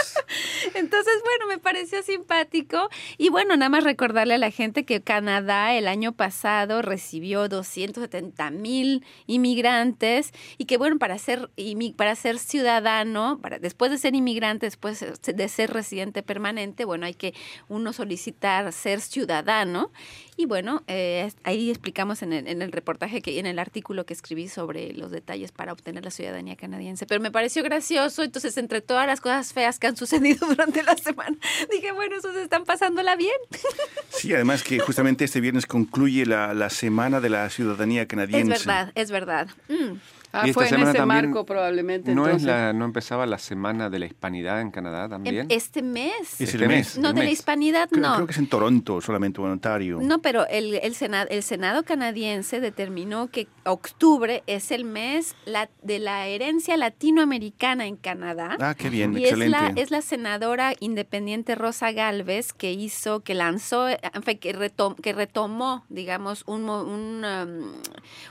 Entonces, 0.74 1.14
bueno, 1.24 1.46
me 1.48 1.58
pareció 1.58 2.02
simpático. 2.02 2.88
Y 3.18 3.28
bueno, 3.30 3.56
nada 3.56 3.68
más 3.68 3.84
recordarle 3.84 4.34
a 4.34 4.38
la 4.38 4.43
gente 4.50 4.84
que 4.84 5.02
Canadá 5.02 5.74
el 5.74 5.88
año 5.88 6.12
pasado 6.12 6.82
recibió 6.82 7.48
270 7.48 8.50
mil 8.50 9.04
inmigrantes 9.26 10.32
y 10.58 10.64
que, 10.64 10.76
bueno, 10.76 10.98
para 10.98 11.18
ser, 11.18 11.50
para 11.96 12.14
ser 12.14 12.38
ciudadano, 12.38 13.38
para, 13.40 13.58
después 13.58 13.90
de 13.90 13.98
ser 13.98 14.14
inmigrante, 14.14 14.66
después 14.66 15.04
de 15.22 15.48
ser 15.48 15.72
residente 15.72 16.22
permanente, 16.22 16.84
bueno, 16.84 17.06
hay 17.06 17.14
que 17.14 17.34
uno 17.68 17.92
solicitar 17.92 18.72
ser 18.72 19.00
ciudadano. 19.00 19.90
Y 20.36 20.46
bueno, 20.46 20.82
eh, 20.88 21.30
ahí 21.44 21.70
explicamos 21.70 22.22
en 22.22 22.32
el, 22.32 22.48
en 22.48 22.60
el 22.60 22.72
reportaje, 22.72 23.22
que 23.22 23.38
en 23.38 23.46
el 23.46 23.58
artículo 23.58 24.04
que 24.04 24.12
escribí 24.14 24.48
sobre 24.48 24.92
los 24.92 25.10
detalles 25.10 25.52
para 25.52 25.72
obtener 25.72 26.04
la 26.04 26.10
ciudadanía 26.10 26.56
canadiense. 26.56 27.06
Pero 27.06 27.20
me 27.20 27.30
pareció 27.30 27.62
gracioso, 27.62 28.22
entonces 28.24 28.56
entre 28.58 28.80
todas 28.80 29.06
las 29.06 29.20
cosas 29.20 29.52
feas 29.52 29.78
que 29.78 29.86
han 29.86 29.96
sucedido 30.04 30.46
durante 30.48 30.82
la 30.82 30.96
semana, 30.96 31.36
dije, 31.70 31.92
bueno, 31.92 32.16
esos 32.16 32.34
están 32.36 32.64
pasándola 32.64 33.16
bien. 33.16 33.32
Sí, 34.10 34.32
además 34.32 34.62
que 34.62 34.78
justamente 34.78 35.24
este 35.24 35.40
viernes 35.40 35.66
concluye 35.66 36.24
la, 36.24 36.54
la 36.54 36.70
Semana 36.70 37.20
de 37.20 37.28
la 37.28 37.50
Ciudadanía 37.50 38.02
Es 38.02 38.08
Canadiense. 38.08 38.48
verdad, 38.50 38.92
es 38.94 39.10
verdad. 39.10 39.48
Mm. 39.68 39.98
Ah, 40.36 40.42
Y 40.46 40.50
esta 40.50 40.60
fue 40.66 40.68
en 40.68 40.82
ese 40.82 40.94
también 40.98 41.26
marco 41.26 41.46
probablemente. 41.46 42.12
¿No, 42.12 42.26
es 42.28 42.42
la, 42.42 42.72
¿No 42.72 42.84
empezaba 42.84 43.24
la 43.24 43.38
semana 43.38 43.88
de 43.88 44.00
la 44.00 44.06
hispanidad 44.06 44.60
en 44.60 44.72
Canadá 44.72 45.04
Em, 45.04 45.10
también? 45.10 45.46
Este 45.48 45.80
mes. 45.80 46.12
Es 46.40 46.40
Este 46.52 46.56
el 46.56 46.68
mes. 46.68 46.98
No, 46.98 47.10
el 47.10 47.14
de 47.14 47.22
la 47.24 47.30
hispanidad 47.30 47.88
Creo, 47.88 48.02
no. 48.02 48.14
creo 48.14 48.26
que 48.26 48.32
es 48.32 48.38
en 48.38 48.48
Toronto, 48.48 49.00
solamente 49.00 49.40
en 49.40 49.46
Ontario. 49.46 49.98
No, 50.02 50.20
pero 50.20 50.46
el, 50.48 50.74
el, 50.74 50.94
Senado, 50.96 51.28
el 51.30 51.42
Senado 51.44 51.84
canadiense 51.84 52.58
determinó 52.60 53.28
que 53.28 53.46
octubre 53.64 54.42
es 54.48 54.72
el 54.72 54.84
mes 54.84 55.36
la- 55.44 55.70
de 55.82 56.00
la 56.00 56.26
herencia 56.26 56.76
latinoamericana 56.76 57.86
en 57.86 57.96
Canadá. 57.96 58.56
Ah, 58.60 58.74
qué 58.76 58.90
bien, 58.90 59.12
Y 59.16 59.24
es 59.24 59.30
excelente. 59.30 59.58
la, 59.58 59.72
es 59.80 59.90
la 59.92 60.02
senadora 60.02 60.72
independiente 60.80 61.54
Rosa 61.54 61.92
Galvez 61.92 62.52
que 62.52 62.72
hizo, 62.72 63.20
que 63.20 63.34
lanzó, 63.34 63.86
que, 63.86 64.54
retom- 64.56 64.96
que 65.00 65.12
retomó, 65.12 65.84
digamos, 65.88 66.42
un, 66.46 66.64
mo- 66.64 66.82
un, 66.82 67.24
um, 67.24 67.72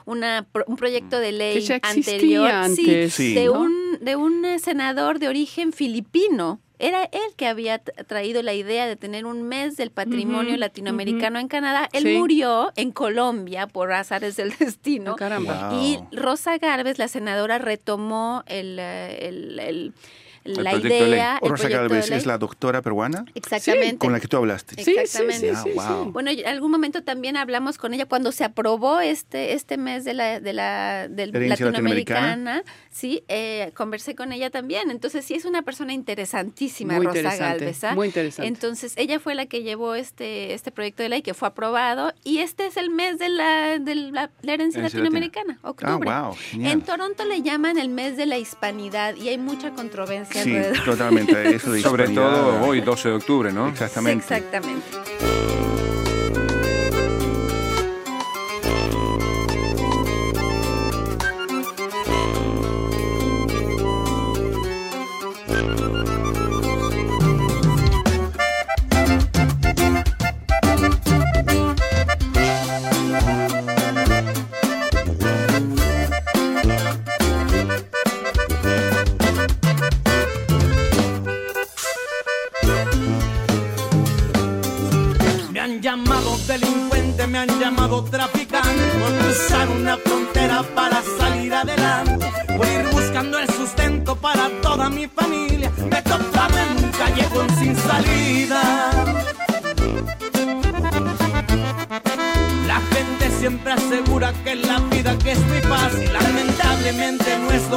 una 0.05 0.45
pro- 0.51 0.65
un 0.67 0.75
proyecto 0.75 1.19
de 1.19 1.31
ley 1.31 1.65
Que 1.65 1.79
anterior 1.99 2.49
antes, 2.49 3.13
sí, 3.13 3.29
Sí. 3.29 3.33
de, 3.35 3.45
¿no? 3.45 3.61
un, 3.61 3.97
de 4.01 4.15
un 4.15 4.45
senador 4.59 5.19
de 5.19 5.27
origen 5.27 5.71
filipino. 5.73 6.59
era 6.79 7.05
él 7.05 7.21
que 7.37 7.47
había 7.47 7.79
traído 7.79 8.41
la 8.43 8.53
idea 8.53 8.87
de 8.87 8.95
tener 8.97 9.25
un 9.25 9.43
mes 9.43 9.77
del 9.77 9.89
patrimonio 9.91 10.57
latinoamericano 10.57 11.39
en 11.39 11.47
Canadá. 11.47 11.87
Él 11.93 12.17
murió 12.17 12.71
en 12.75 12.91
Colombia 12.91 13.67
por 13.67 13.93
azares 13.93 14.35
del 14.35 14.51
destino. 14.59 15.15
Oh, 15.17 15.81
y 15.81 15.99
Rosa 16.11 16.57
Garbes, 16.57 16.99
la 16.99 17.07
senadora, 17.07 17.57
retomó 17.57 18.43
el, 18.47 18.77
eh, 18.79 19.29
el 19.29 19.93
la 20.43 20.75
idea. 20.75 21.39
Rosa 21.41 21.69
Galvez 21.69 22.11
es 22.11 22.25
la 22.25 22.37
doctora 22.37 22.81
peruana. 22.81 23.25
Exactamente. 23.35 23.97
con 23.97 24.11
la 24.11 24.19
que 24.19 24.27
tú 24.27 24.37
hablaste. 24.37 24.75
Exactamente. 24.81 25.55
Sí, 25.55 25.71
ah, 25.79 26.05
Bueno, 26.07 26.31
en 26.31 26.47
algún 26.47 26.71
momento 26.71 27.03
también 27.03 27.37
hablamos 27.37 27.77
con 27.77 27.93
ella 27.93 28.05
cuando 28.05 28.31
se 28.31 28.43
aprobó 28.43 28.99
este, 28.99 29.53
este 29.53 29.77
mes 29.77 30.03
de 30.03 30.13
la, 30.13 30.39
de 30.39 30.53
la 30.53 31.07
del 31.07 31.31
latinoamericana. 31.49 32.63
Sí, 32.91 33.23
eh, 33.27 33.71
conversé 33.75 34.15
con 34.15 34.31
ella 34.31 34.49
también. 34.49 34.91
Entonces, 34.91 35.25
sí 35.25 35.33
es 35.33 35.45
una 35.45 35.61
persona 35.61 35.93
interesantísima, 35.93 36.99
Rosa 36.99 37.35
Galvez. 37.35 37.83
¿ah? 37.83 37.95
Muy 37.95 38.07
interesante. 38.07 38.47
Entonces, 38.47 38.93
ella 38.97 39.19
fue 39.19 39.35
la 39.35 39.45
que 39.45 39.63
llevó 39.63 39.95
este, 39.95 40.53
este 40.53 40.71
proyecto 40.71 41.03
de 41.03 41.09
ley 41.09 41.21
que 41.21 41.33
fue 41.33 41.47
aprobado 41.47 42.13
y 42.23 42.39
este 42.39 42.67
es 42.67 42.77
el 42.77 42.89
mes 42.89 43.17
de 43.19 43.29
la, 43.29 43.79
de 43.79 43.95
la, 43.95 44.29
herencia 44.43 44.81
latinoamericana, 44.81 45.59
octubre. 45.61 46.09
Ah, 46.09 46.29
wow, 46.29 46.63
en 46.63 46.81
Toronto 46.81 47.25
le 47.25 47.41
llaman 47.41 47.77
el 47.77 47.89
mes 47.89 48.17
de 48.17 48.25
la 48.25 48.37
hispanidad 48.37 49.15
y 49.15 49.29
hay 49.29 49.37
mucha 49.37 49.71
controversia 49.71 50.32
Sí, 50.33 50.55
totalmente. 50.85 51.55
Eso 51.55 51.77
Sobre 51.79 52.09
todo 52.09 52.61
hoy, 52.61 52.81
12 52.81 53.09
de 53.09 53.15
octubre, 53.15 53.51
¿no? 53.53 53.69
Exactamente. 53.69 54.35
Exactamente. 54.35 55.92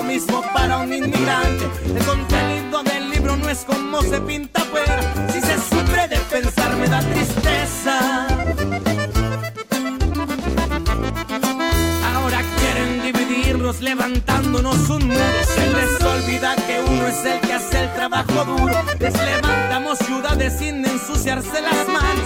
mismo 0.07 0.43
para 0.55 0.79
un 0.79 0.93
inmigrante. 0.93 1.65
El 1.85 2.05
contenido 2.05 2.83
del 2.83 3.11
libro 3.11 3.37
no 3.37 3.49
es 3.49 3.65
como 3.65 4.03
se 4.03 4.21
pinta 4.21 4.61
fuera. 4.61 5.03
Si 5.33 5.41
se 5.41 5.55
sufre 5.57 6.09
de 6.09 6.19
pensar 6.31 6.77
me 6.77 6.89
da 6.89 7.01
tristeza. 7.01 8.27
Ahora 12.15 12.41
quieren 12.59 13.03
dividirnos 13.03 13.81
levantándonos 13.81 14.89
un 14.91 15.09
muro. 15.09 15.45
Se 15.55 15.67
les 15.69 16.03
olvida 16.03 16.57
que 16.67 16.81
uno 16.81 17.07
es 17.07 17.25
el 17.25 17.41
que 17.41 17.53
hace 17.55 17.85
el 17.85 17.93
trabajo 17.95 18.45
duro. 18.45 18.75
Les 18.99 19.15
levantamos 19.15 19.99
ciudades 19.99 20.59
sin 20.59 20.85
ensuciarse 20.85 21.61
las 21.61 21.89
manos 21.89 22.26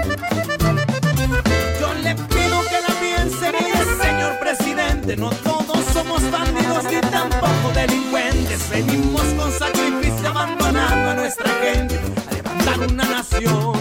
no 5.17 5.29
todos 5.29 5.85
somos 5.93 6.21
bandidos 6.31 6.83
ni 6.85 7.01
tampoco 7.01 7.71
delincuentes. 7.73 8.69
Venimos 8.69 9.23
con 9.37 9.51
sacrificio 9.51 10.29
abandonando 10.29 11.11
a 11.11 11.13
nuestra 11.15 11.49
gente 11.61 11.99
a 12.29 12.33
levantar 12.33 12.79
una 12.79 13.03
nación, 13.05 13.73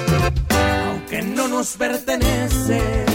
aunque 0.89 1.23
no 1.23 1.49
nos 1.49 1.77
pertenece 1.77 3.11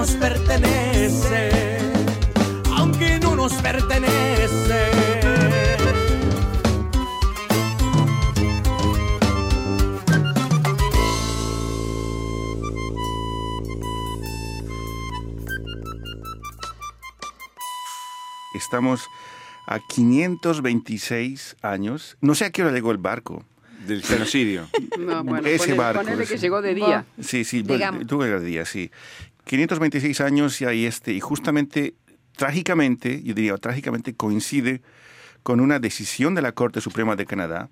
nos 0.00 0.12
pertenece, 0.12 1.50
aunque 2.74 3.18
no 3.20 3.36
nos 3.36 3.52
pertenece. 3.52 5.09
Estamos 18.70 19.08
a 19.66 19.80
526 19.80 21.56
años. 21.60 22.16
No 22.20 22.36
sé 22.36 22.44
a 22.44 22.50
qué 22.52 22.62
hora 22.62 22.70
llegó 22.70 22.92
el 22.92 22.98
barco. 22.98 23.44
Del 23.84 24.00
genocidio. 24.00 24.68
Ese 25.44 25.74
barco. 25.74 26.04
que 26.04 26.38
llegó 26.38 26.62
de 26.62 26.76
día. 26.76 27.04
Sí, 27.20 27.42
sí, 27.42 27.64
tuve 27.64 28.28
de 28.28 28.40
día, 28.40 28.64
sí. 28.64 28.92
526 29.42 30.20
años 30.20 30.60
y 30.60 30.66
ahí 30.66 30.86
este, 30.86 31.12
y 31.12 31.18
justamente, 31.18 31.94
trágicamente, 32.36 33.20
yo 33.24 33.34
diría 33.34 33.56
trágicamente, 33.56 34.14
coincide 34.14 34.82
con 35.42 35.58
una 35.58 35.80
decisión 35.80 36.36
de 36.36 36.42
la 36.42 36.52
Corte 36.52 36.80
Suprema 36.80 37.16
de 37.16 37.26
Canadá 37.26 37.70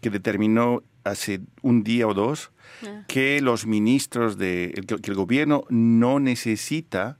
que 0.00 0.10
determinó 0.10 0.84
hace 1.02 1.40
un 1.62 1.82
día 1.82 2.06
o 2.06 2.14
dos 2.14 2.52
ah. 2.84 3.02
que 3.08 3.40
los 3.40 3.66
ministros 3.66 4.38
de 4.38 4.80
que 4.86 5.10
el 5.10 5.16
gobierno 5.16 5.64
no 5.70 6.20
necesita 6.20 7.18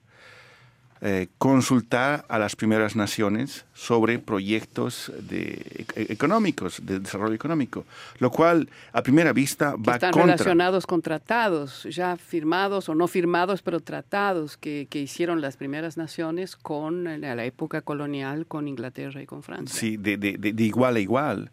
eh, 1.00 1.28
consultar 1.38 2.24
a 2.28 2.38
las 2.38 2.56
primeras 2.56 2.96
naciones 2.96 3.66
sobre 3.74 4.18
proyectos 4.18 5.12
de, 5.20 5.86
e, 5.94 6.12
económicos, 6.12 6.80
de 6.84 7.00
desarrollo 7.00 7.34
económico, 7.34 7.84
lo 8.18 8.30
cual 8.30 8.68
a 8.92 9.02
primera 9.02 9.32
vista 9.32 9.74
va 9.76 9.94
están 9.94 10.14
relacionados 10.14 10.86
con 10.86 11.02
tratados, 11.02 11.84
ya 11.90 12.16
firmados 12.16 12.88
o 12.88 12.94
no 12.94 13.08
firmados, 13.08 13.60
pero 13.60 13.80
tratados 13.80 14.56
que, 14.56 14.86
que 14.88 15.00
hicieron 15.00 15.40
las 15.40 15.56
primeras 15.56 15.96
naciones 15.96 16.56
con 16.56 17.06
en 17.06 17.20
la 17.20 17.44
época 17.44 17.82
colonial 17.82 18.46
con 18.46 18.66
Inglaterra 18.66 19.20
y 19.20 19.26
con 19.26 19.42
Francia. 19.42 19.78
Sí, 19.78 19.96
de, 19.96 20.16
de, 20.16 20.38
de 20.38 20.62
igual 20.62 20.96
a 20.96 21.00
igual. 21.00 21.50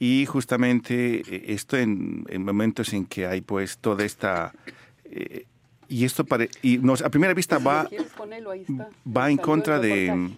Y 0.00 0.24
justamente 0.26 1.20
eh, 1.20 1.44
esto 1.48 1.76
en, 1.76 2.24
en, 2.28 2.44
momentos 2.44 2.92
en 2.92 3.06
que 3.06 3.26
hay 3.26 3.40
pues 3.42 3.78
toda 3.78 4.04
esta... 4.04 4.52
Eh, 5.04 5.46
y 5.90 6.04
esto 6.04 6.24
y 6.62 6.78
nos, 6.78 7.02
a 7.02 7.10
primera 7.10 7.34
vista 7.34 7.58
va, 7.58 7.88
va 9.04 9.30
en 9.30 9.36
contra 9.36 9.80
de 9.80 10.30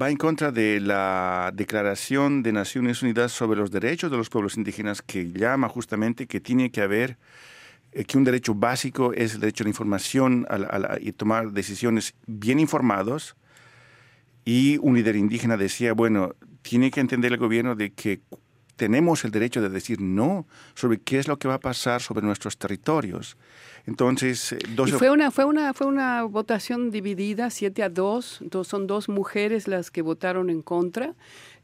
va 0.00 0.10
en 0.10 0.16
contra 0.16 0.50
de 0.50 0.80
la 0.80 1.52
Declaración 1.54 2.42
de 2.42 2.52
Naciones 2.52 3.02
Unidas 3.02 3.32
sobre 3.32 3.58
los 3.60 3.70
Derechos 3.70 4.10
de 4.10 4.16
los 4.16 4.30
Pueblos 4.30 4.56
Indígenas 4.56 5.02
que 5.02 5.30
llama 5.30 5.68
justamente 5.68 6.26
que 6.26 6.40
tiene 6.40 6.70
que 6.70 6.80
haber 6.80 7.18
eh, 7.92 8.04
que 8.04 8.16
un 8.16 8.24
derecho 8.24 8.54
básico 8.54 9.12
es 9.12 9.34
el 9.34 9.40
derecho 9.40 9.62
a 9.62 9.66
la 9.66 9.70
información 9.70 10.46
y 11.00 11.12
tomar 11.12 11.52
decisiones 11.52 12.14
bien 12.26 12.58
informados. 12.58 13.36
Y 14.44 14.78
un 14.78 14.94
líder 14.94 15.16
indígena 15.16 15.56
decía, 15.56 15.92
bueno, 15.92 16.34
tiene 16.62 16.90
que 16.90 17.00
entender 17.00 17.32
el 17.32 17.38
gobierno 17.38 17.74
de 17.74 17.92
que 17.92 18.20
tenemos 18.76 19.24
el 19.24 19.30
derecho 19.30 19.60
de 19.60 19.70
decir 19.70 20.00
no 20.00 20.46
sobre 20.74 20.98
qué 20.98 21.18
es 21.18 21.26
lo 21.26 21.38
que 21.38 21.48
va 21.48 21.54
a 21.54 21.60
pasar 21.60 22.00
sobre 22.00 22.24
nuestros 22.24 22.58
territorios. 22.58 23.36
Entonces, 23.86 24.52
eh, 24.52 24.58
dos... 24.74 24.90
fue, 24.92 25.10
una, 25.10 25.30
fue, 25.30 25.44
una, 25.44 25.72
fue 25.72 25.86
una 25.86 26.22
votación 26.24 26.90
dividida, 26.90 27.50
7 27.50 27.82
a 27.82 27.88
2, 27.88 28.44
son 28.64 28.86
dos 28.86 29.08
mujeres 29.08 29.68
las 29.68 29.90
que 29.90 30.02
votaron 30.02 30.50
en 30.50 30.62
contra. 30.62 31.14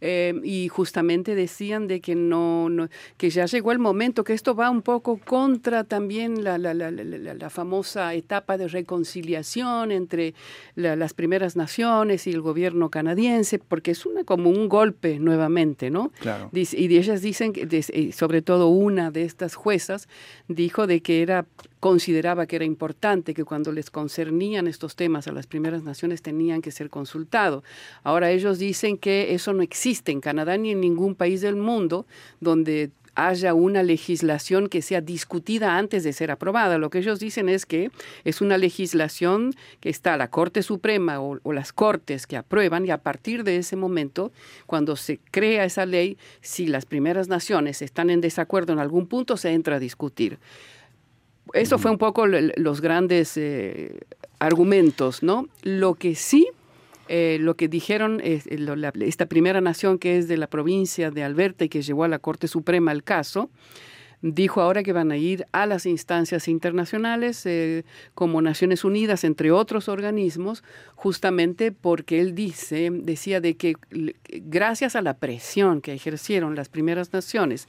Eh, 0.05 0.35
y 0.43 0.67
justamente 0.67 1.37
decían 1.37 1.87
de 1.87 2.01
que 2.01 2.17
no, 2.17 2.69
que 3.17 3.31
ya 3.31 3.47
llegó 3.47 3.71
el 3.71 3.79
momento, 3.79 4.25
que 4.25 4.33
esto 4.33 4.57
va 4.57 4.69
un 4.69 4.83
poco 4.83 5.17
contra 5.17 5.85
también 5.85 6.43
la, 6.43 6.59
la, 6.59 6.75
la, 6.75 6.91
la 6.91 7.51
famosa 7.51 8.13
etapa 8.13 8.59
de 8.59 8.67
reconciliación 8.67 9.93
entre 9.93 10.35
las 10.75 11.15
primeras 11.15 11.55
naciones 11.55 12.27
y 12.27 12.31
el 12.33 12.41
gobierno 12.41 12.91
canadiense, 12.91 13.61
porque 13.61 13.93
es 13.93 14.05
una 14.05 14.25
como 14.25 14.51
un 14.51 14.69
golpe 14.69 15.21
nuevamente, 15.21 15.89
¿no? 15.89 16.11
Claro. 16.19 16.51
Y 16.53 16.97
ellas 16.97 17.23
dicen, 17.23 17.53
que, 17.53 18.13
sobre 18.13 18.43
todo 18.43 18.71
una 18.71 19.13
de 19.13 19.23
estas 19.23 19.55
juezas, 19.55 20.09
dijo 20.49 20.89
de 20.89 21.01
que 21.01 21.23
era 21.23 21.47
consideraba 21.83 22.47
que 22.47 22.55
era 22.55 22.65
importante 22.65 23.35
que 23.35 23.43
cuando 23.43 23.73
les 23.73 23.91
concernían 23.91 24.69
estos 24.69 24.95
temas 24.95 25.27
a 25.27 25.33
las 25.33 25.49
primeras 25.49 25.83
naciones 25.83 26.23
tenían 26.23 26.63
que 26.63 26.71
ser 26.71 26.91
consultados. 26.91 27.65
Ahora 28.05 28.31
ellos 28.31 28.61
dicen 28.61 28.97
que 28.97 29.35
eso 29.35 29.53
no 29.53 29.65
existe 29.65 30.13
en 30.13 30.21
Canadá 30.21 30.57
ni 30.57 30.71
en 30.71 30.81
ningún 30.81 31.17
país 31.17 31.41
del 31.41 31.57
mundo 31.57 32.07
donde 32.39 32.93
haya 33.17 33.53
una 33.53 33.83
legislación 33.83 34.69
que 34.69 34.81
sea 34.81 35.01
discutida 35.01 35.77
antes 35.77 36.05
de 36.05 36.13
ser 36.13 36.31
aprobada. 36.31 36.79
Lo 36.79 36.89
que 36.89 36.99
ellos 36.99 37.19
dicen 37.19 37.49
es 37.49 37.67
que 37.67 37.91
es 38.23 38.41
una 38.41 38.59
legislación 38.59 39.53
que 39.81 39.89
está 39.89 40.17
la 40.17 40.31
Corte 40.31 40.63
Suprema 40.63 41.21
o, 41.21 41.41
las 41.53 41.73
Cortes 41.73 42.29
que 42.29 42.37
aprueban 42.37 42.87
y 42.87 42.91
a 42.93 42.99
partir 42.99 43.43
de 43.43 43.57
ese 43.57 43.75
momento, 43.75 44.31
cuando 44.67 44.95
se 44.95 45.19
crea 45.33 45.65
esa 45.65 45.85
ley, 45.85 46.17
si 46.43 46.69
las 46.69 46.87
primeras 46.87 47.27
naciones 47.27 47.83
están 47.83 48.09
en 48.09 48.21
desacuerdo 48.21 48.73
en 48.73 48.79
algún 48.79 49.09
punto, 49.09 49.37
se 49.37 49.51
entra 49.51 49.77
a 49.77 49.81
discutir. 49.81 50.39
Eso 51.53 51.79
fue 51.79 51.91
un 51.91 51.99
poco 51.99 52.27
los 52.27 52.81
grandes 52.81 53.37
eh, 53.37 54.01
argumentos, 54.39 55.23
¿no? 55.23 55.49
Lo 55.63 55.95
que 55.95 56.15
sí, 56.15 56.49
eh, 57.09 57.39
lo 57.41 57.57
que 57.57 57.69
dijeron 57.69 58.21
eh, 58.23 58.43
esta 59.01 59.27
primera 59.27 59.61
nación 59.61 59.99
que 59.99 60.19
es 60.19 60.29
de 60.29 60.39
la 60.39 60.47
provincia 60.47 61.11
de 61.11 61.25
Alberta 61.25 61.65
y 61.65 61.69
que 61.69 61.83
llevó 61.83 62.05
a 62.05 62.09
la 62.09 62.21
Corte 62.21 62.49
Suprema 62.49 62.93
el 62.93 63.05
caso, 63.05 63.51
dijo 64.23 64.61
ahora 64.61 64.83
que 64.83 64.93
van 64.93 65.11
a 65.11 65.17
ir 65.17 65.47
a 65.53 65.67
las 65.67 65.85
instancias 65.85 66.47
internacionales 66.47 67.47
como 68.15 68.41
Naciones 68.41 68.85
Unidas, 68.85 69.25
entre 69.25 69.51
otros 69.51 69.89
organismos, 69.89 70.63
justamente 70.95 71.73
porque 71.73 72.21
él 72.21 72.35
dice, 72.35 72.89
decía 72.93 73.41
de 73.41 73.57
que 73.57 73.75
gracias 74.31 74.95
a 74.95 75.03
la 75.03 75.15
presión 75.15 75.81
que 75.81 75.93
ejercieron 75.93 76.55
las 76.55 76.69
primeras 76.69 77.13
naciones 77.13 77.67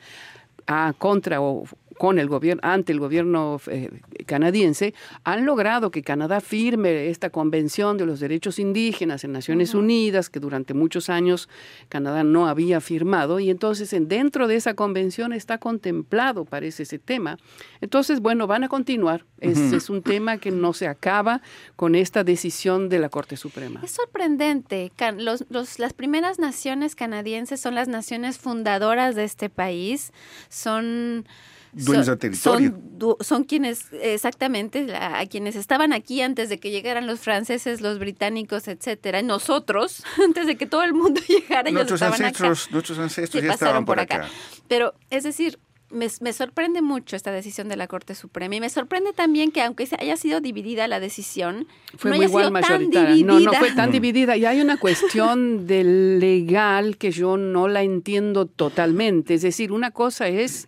a 0.68 0.94
contra 0.98 1.42
o 1.42 1.66
con 1.98 2.20
el 2.20 2.28
gobierno, 2.28 2.62
ante 2.64 2.92
el 2.92 3.00
gobierno 3.00 3.60
eh, 3.68 3.90
canadiense, 4.26 4.94
han 5.24 5.46
logrado 5.46 5.92
que 5.92 6.04
Canadá 6.04 6.42
firme 6.42 7.10
esta 7.10 7.30
convención 7.30 7.98
de 7.98 8.06
los 8.06 8.20
derechos 8.20 8.60
indígenas 8.60 9.24
en 9.24 9.32
Naciones 9.32 9.74
Unidas, 9.74 10.30
que 10.30 10.40
durante 10.40 10.74
muchos 10.74 11.10
años 11.10 11.50
Canadá 11.90 12.24
no 12.24 12.48
había 12.48 12.82
firmado, 12.82 13.40
y 13.40 13.50
entonces 13.50 13.94
en, 13.94 14.08
dentro 14.08 14.48
de 14.48 14.56
esa 14.56 14.74
convención 14.74 15.34
está 15.34 15.58
contemplado, 15.58 16.46
parece 16.46 16.84
ese 16.84 17.00
tema. 17.00 17.38
Entonces, 17.82 18.20
bueno, 18.20 18.48
van 18.48 18.64
a 18.64 18.70
continuar. 18.70 19.26
Es, 19.40 19.58
es 19.74 19.90
un 19.90 20.02
tema 20.02 20.38
que 20.38 20.52
no 20.52 20.72
se 20.72 20.88
acaba 20.88 21.42
con 21.76 21.96
esta 21.96 22.24
decisión 22.24 22.88
de 22.88 23.00
la 23.00 23.10
Corte 23.10 23.36
Suprema. 23.36 23.82
Es 23.84 23.92
sorprendente. 23.92 24.92
Los, 25.18 25.46
los, 25.50 25.80
las 25.80 25.94
primeras 25.94 26.40
naciones 26.40 26.96
canadienses 26.96 27.60
son 27.60 27.76
las 27.76 27.90
naciones 27.90 28.38
fundadoras 28.38 29.16
de 29.16 29.26
este 29.26 29.50
país. 29.50 30.14
Son 30.50 31.26
dueños 31.74 32.08
del 32.08 32.18
territorio. 32.18 32.80
Son, 33.20 33.44
quienes, 33.44 33.88
exactamente, 33.92 34.96
a 34.96 35.26
quienes 35.26 35.56
estaban 35.56 35.94
aquí 35.94 36.22
antes 36.22 36.50
de 36.50 36.60
que 36.60 36.72
llegaran 36.72 37.08
los 37.08 37.20
franceses, 37.20 37.82
los 37.82 38.00
británicos, 38.00 38.68
etcétera. 38.68 39.22
Nosotros, 39.22 40.04
antes 40.24 40.48
de 40.48 40.56
que 40.56 40.66
todo 40.66 40.84
el 40.84 40.94
mundo 40.94 41.22
llegara, 41.28 41.70
nuestros 41.72 42.02
ancestros, 42.02 42.72
Nuestros 42.72 43.00
ancestros 43.00 43.44
ya 43.44 43.54
estaban 43.54 43.86
por 43.86 44.00
acá. 44.00 44.28
Pero, 44.68 44.94
es 45.10 45.24
decir, 45.24 45.60
me, 45.94 46.34
sorprende 46.34 46.82
mucho 46.82 47.16
esta 47.16 47.32
decisión 47.32 47.70
de 47.70 47.78
la 47.78 47.88
Corte 47.88 48.16
Suprema 48.16 48.56
y 48.56 48.60
me 48.60 48.70
sorprende 48.70 49.14
también 49.14 49.52
que 49.52 49.62
aunque 49.62 49.88
haya 50.00 50.18
sido 50.18 50.42
dividida 50.42 50.88
la 50.88 51.00
decisión, 51.00 51.68
fue 51.98 52.12
no 52.12 52.18
muy 52.18 52.26
haya 52.26 52.30
igual 52.32 52.44
sido 52.46 52.52
mayoritaria. 52.52 52.90
tan 52.90 53.08
dividida. 53.08 53.34
No, 53.34 53.40
no 53.40 53.54
fue 53.54 53.72
tan 53.72 53.92
dividida. 53.92 54.38
Y 54.38 54.46
hay 54.46 54.62
una 54.62 54.78
cuestión 54.78 55.68
del 55.68 56.20
legal 56.20 56.98
que 56.98 57.12
yo 57.12 57.38
no 57.38 57.68
la 57.68 57.84
entiendo 57.84 58.48
totalmente. 58.48 59.36
Es 59.36 59.44
decir, 59.44 59.72
una 59.72 59.92
cosa 59.92 60.28
es 60.28 60.68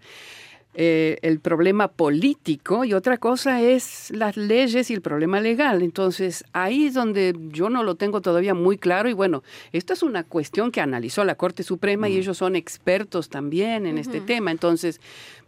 eh, 0.78 1.20
el 1.22 1.40
problema 1.40 1.88
político 1.88 2.84
y 2.84 2.94
otra 2.94 3.18
cosa 3.18 3.62
es 3.62 4.12
las 4.12 4.36
leyes 4.36 4.90
y 4.90 4.94
el 4.94 5.02
problema 5.02 5.40
legal. 5.40 5.82
Entonces, 5.82 6.44
ahí 6.52 6.88
es 6.88 6.94
donde 6.94 7.34
yo 7.50 7.70
no 7.70 7.82
lo 7.82 7.96
tengo 7.96 8.20
todavía 8.20 8.54
muy 8.54 8.78
claro 8.78 9.08
y 9.08 9.14
bueno, 9.14 9.42
esto 9.72 9.94
es 9.94 10.04
una 10.04 10.26
cuestión 10.26 10.72
que 10.72 10.82
analizó 10.82 11.24
la 11.24 11.36
Corte 11.36 11.64
Suprema 11.64 12.10
y 12.10 12.18
ellos 12.18 12.38
son 12.38 12.58
expertos 12.58 13.30
también 13.30 13.86
en 13.86 13.98
este 13.98 14.20
tema. 14.20 14.52
Entonces, 14.52 15.00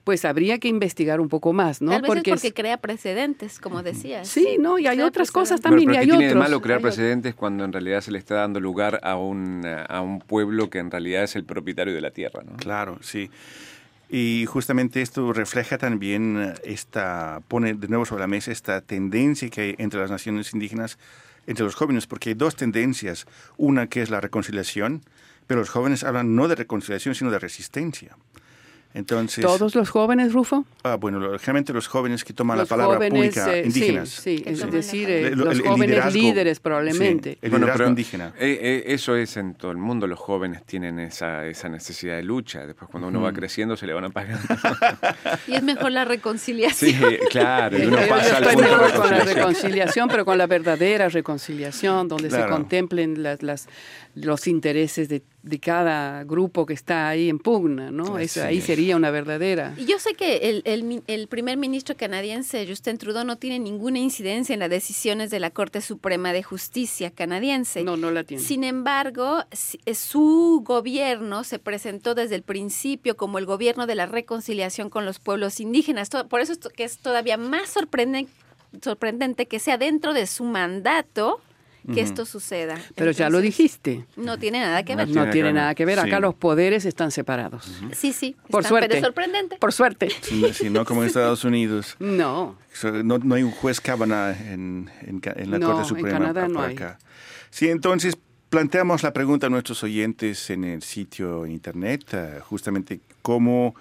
pues 0.06 0.24
habría 0.24 0.58
que 0.60 0.70
investigar 0.70 1.20
un 1.20 1.28
poco 1.28 1.52
más, 1.52 1.82
¿no? 1.82 1.92
Tal 1.92 2.04
vez 2.04 2.08
porque, 2.08 2.32
es 2.32 2.38
porque 2.38 2.54
crea 2.54 2.78
precedentes, 2.78 3.60
como 3.60 3.84
decías. 3.84 4.30
Sí, 4.30 4.56
no, 4.58 4.80
y 4.80 4.88
hay 4.88 5.02
otras 5.02 5.32
cosas 5.32 5.60
también. 5.60 5.94
y 5.94 5.98
hay 5.98 6.08
tiene 6.08 6.30
de 6.30 6.36
malo 6.36 6.62
crear 6.62 6.80
precedentes 6.80 7.36
cuando 7.36 7.66
en 7.66 7.74
realidad 7.74 8.00
se 8.00 8.12
le 8.12 8.18
está 8.18 8.36
dando 8.36 8.62
lugar 8.62 9.02
a 9.04 9.18
un, 9.18 9.66
a 9.66 10.00
un 10.00 10.20
pueblo 10.20 10.70
que 10.70 10.80
en 10.80 10.90
realidad 10.90 11.24
es 11.24 11.36
el 11.36 11.44
propietario 11.44 11.94
de 11.94 12.00
la 12.00 12.12
tierra, 12.12 12.44
¿no? 12.46 12.56
Claro, 12.56 13.00
sí. 13.02 13.30
Y 14.10 14.46
justamente 14.46 15.02
esto 15.02 15.34
refleja 15.34 15.78
también 15.78 16.54
esta, 16.64 17.42
pone 17.48 17.74
de 17.74 17.88
nuevo 17.90 18.06
sobre 18.06 18.22
la 18.22 18.28
mesa 18.28 18.52
esta 18.52 18.82
tendencia 18.82 19.50
que 19.50 19.62
hay 19.62 19.76
entre 19.78 20.00
las 20.00 20.10
naciones 20.10 20.54
indígenas, 20.54 20.98
entre 21.46 21.66
los 21.66 21.76
jóvenes, 21.76 22.08
porque 22.08 22.30
hay 22.30 22.36
dos 22.36 22.56
tendencias. 22.56 23.26
Una 23.58 23.88
que 23.88 24.02
es 24.02 24.10
la 24.10 24.22
reconciliación, 24.22 25.04
pero 25.46 25.60
los 25.60 25.70
jóvenes 25.70 26.04
hablan 26.04 26.36
no 26.36 26.48
de 26.48 26.56
reconciliación, 26.56 27.16
sino 27.16 27.32
de 27.32 27.40
resistencia. 27.40 28.16
Entonces, 28.98 29.46
¿Todos 29.46 29.76
los 29.76 29.92
jóvenes, 29.92 30.34
Rufo? 30.34 30.66
Ah, 30.84 30.96
bueno, 30.96 31.20
generalmente 31.38 31.72
los 31.72 31.88
jóvenes 31.88 32.24
que 32.24 32.34
toman 32.34 32.58
la 32.58 32.66
palabra 32.66 32.98
pública 32.98 33.56
eh, 33.56 33.66
indígenas. 33.66 34.10
Sí, 34.10 34.42
es 34.44 34.72
decir, 34.72 35.08
eh, 35.08 35.36
los 35.36 35.62
jóvenes 35.62 36.12
líderes 36.12 36.60
probablemente. 36.60 37.38
el 37.44 37.52
liderazgo 37.52 37.86
indígena. 37.86 38.34
Eh, 38.40 38.86
eso 38.88 39.16
es 39.16 39.38
en 39.38 39.54
todo 39.54 39.70
el 39.70 39.78
mundo, 39.78 40.08
los 40.08 40.18
jóvenes 40.18 40.66
tienen 40.66 40.98
esa, 40.98 41.46
esa 41.46 41.70
necesidad 41.70 42.16
de 42.16 42.24
lucha. 42.24 42.66
Después 42.66 42.90
cuando 42.90 43.10
uno 43.10 43.22
va 43.22 43.32
creciendo 43.34 43.78
se 43.78 43.86
le 43.86 43.94
van 43.94 44.06
apagando. 44.06 44.48
y 45.48 45.54
es 45.54 45.62
mejor 45.62 45.92
la 45.92 46.04
reconciliación. 46.04 47.00
Sí, 47.00 47.18
claro. 47.30 47.78
Y 47.78 47.86
uno 47.86 47.98
pasa 48.10 48.40
Yo 48.40 48.50
estoy 48.50 48.64
mejor 48.64 48.94
con 48.96 49.12
la 49.12 49.20
reconciliación, 49.20 50.08
pero 50.10 50.26
con 50.26 50.40
la 50.40 50.48
verdadera 50.48 51.08
reconciliación, 51.08 52.08
donde 52.08 52.32
se 52.32 52.48
contemplen 52.48 53.22
las, 53.22 53.44
las, 53.44 53.68
los 54.16 54.48
intereses 54.48 55.08
de 55.08 55.22
de 55.48 55.60
cada 55.60 56.24
grupo 56.24 56.66
que 56.66 56.74
está 56.74 57.10
ahí 57.10 57.30
en 57.30 57.40
pugna, 57.40 57.92
¿no? 57.92 58.20
Eso, 58.20 58.44
ahí 58.44 58.62
sería 58.62 58.96
una 58.96 59.12
verdadera. 59.12 59.74
Y 59.78 59.86
yo 59.86 60.00
sé 60.00 60.14
que 60.14 60.50
el, 60.50 60.62
el, 60.66 61.04
el, 61.08 61.28
primer 61.28 61.58
ministro 61.58 61.96
canadiense, 61.96 62.66
Justin 62.68 62.98
Trudeau, 62.98 63.26
no 63.26 63.38
tiene 63.38 63.60
ninguna 63.60 64.00
incidencia 64.00 64.54
en 64.54 64.60
las 64.60 64.70
decisiones 64.70 65.30
de 65.30 65.40
la 65.40 65.50
Corte 65.52 65.82
Suprema 65.82 66.34
de 66.34 66.44
Justicia 66.44 67.12
canadiense. 67.12 67.84
No, 67.84 67.98
no 67.98 68.12
la 68.12 68.24
tiene. 68.24 68.44
Sin 68.44 68.64
embargo, 68.64 69.44
eh, 69.86 69.96
su 69.96 70.62
gobierno 70.66 71.44
se 71.44 71.60
presentó 71.60 72.16
desde 72.16 72.36
el 72.36 72.44
principio 72.44 73.18
como 73.18 73.38
el 73.38 73.46
gobierno 73.46 73.88
de 73.88 73.96
la 73.96 74.06
reconciliación 74.06 74.90
con 74.90 75.06
los 75.06 75.20
pueblos 75.20 75.60
indígenas. 75.60 76.10
Por 76.30 76.42
eso 76.42 76.54
es 76.54 76.60
que 76.60 76.84
es 76.84 76.98
todavía 76.98 77.38
más 77.38 77.70
sorprendente, 77.70 78.32
sorprendente 78.82 79.46
que 79.46 79.60
sea 79.60 79.78
dentro 79.78 80.14
de 80.14 80.28
su 80.28 80.44
mandato 80.44 81.42
que 81.94 82.02
esto 82.02 82.26
suceda. 82.26 82.78
Pero 82.96 83.12
ya 83.12 83.30
lo 83.30 83.40
dijiste. 83.40 84.06
No 84.16 84.38
tiene 84.38 84.60
nada 84.60 84.84
que 84.84 84.96
ver. 84.96 85.08
No, 85.10 85.30
tiene 85.30 85.54
nada 85.54 85.76
que 85.76 85.86
ver. 85.86 86.00
Acá 86.00 86.20
los 86.20 86.36
poderes 86.36 86.86
están 86.86 87.12
separados. 87.12 87.72
Sí, 87.94 88.14
sí. 88.14 88.36
Por 88.50 88.64
suerte. 88.64 88.88
Pero 88.90 89.00
es 89.00 89.06
sorprendente. 89.06 89.58
Por 89.58 89.74
suerte. 89.74 90.10
Sí, 90.22 90.70
no 90.70 90.86
como 90.86 91.02
en 91.02 91.08
Estados 91.08 91.44
Unidos. 91.44 91.96
No. 92.00 92.56
No, 93.04 93.18
no 93.18 93.36
hay 93.36 93.44
un 93.44 93.52
juez 93.52 93.82
Cábana 93.82 94.32
en, 94.32 94.90
en, 95.02 95.22
la 95.52 95.60
Corte 95.60 95.86
Suprema. 95.86 96.10
En 96.10 96.16
Canadá 96.16 96.48
no 96.48 96.62
hay. 96.62 96.76
Acá. 96.76 97.00
Sí, 97.50 97.70
entonces 97.70 98.18
planteamos 98.50 99.04
la 99.04 99.14
pregunta 99.14 99.48
a 99.48 99.50
nuestros 99.50 99.84
oyentes 99.84 100.50
en 100.50 100.64
el 100.64 100.84
sitio 100.84 101.46
internet, 101.46 102.06
eh, 102.14 102.40
justamente 102.42 103.00
cómo 103.22 103.76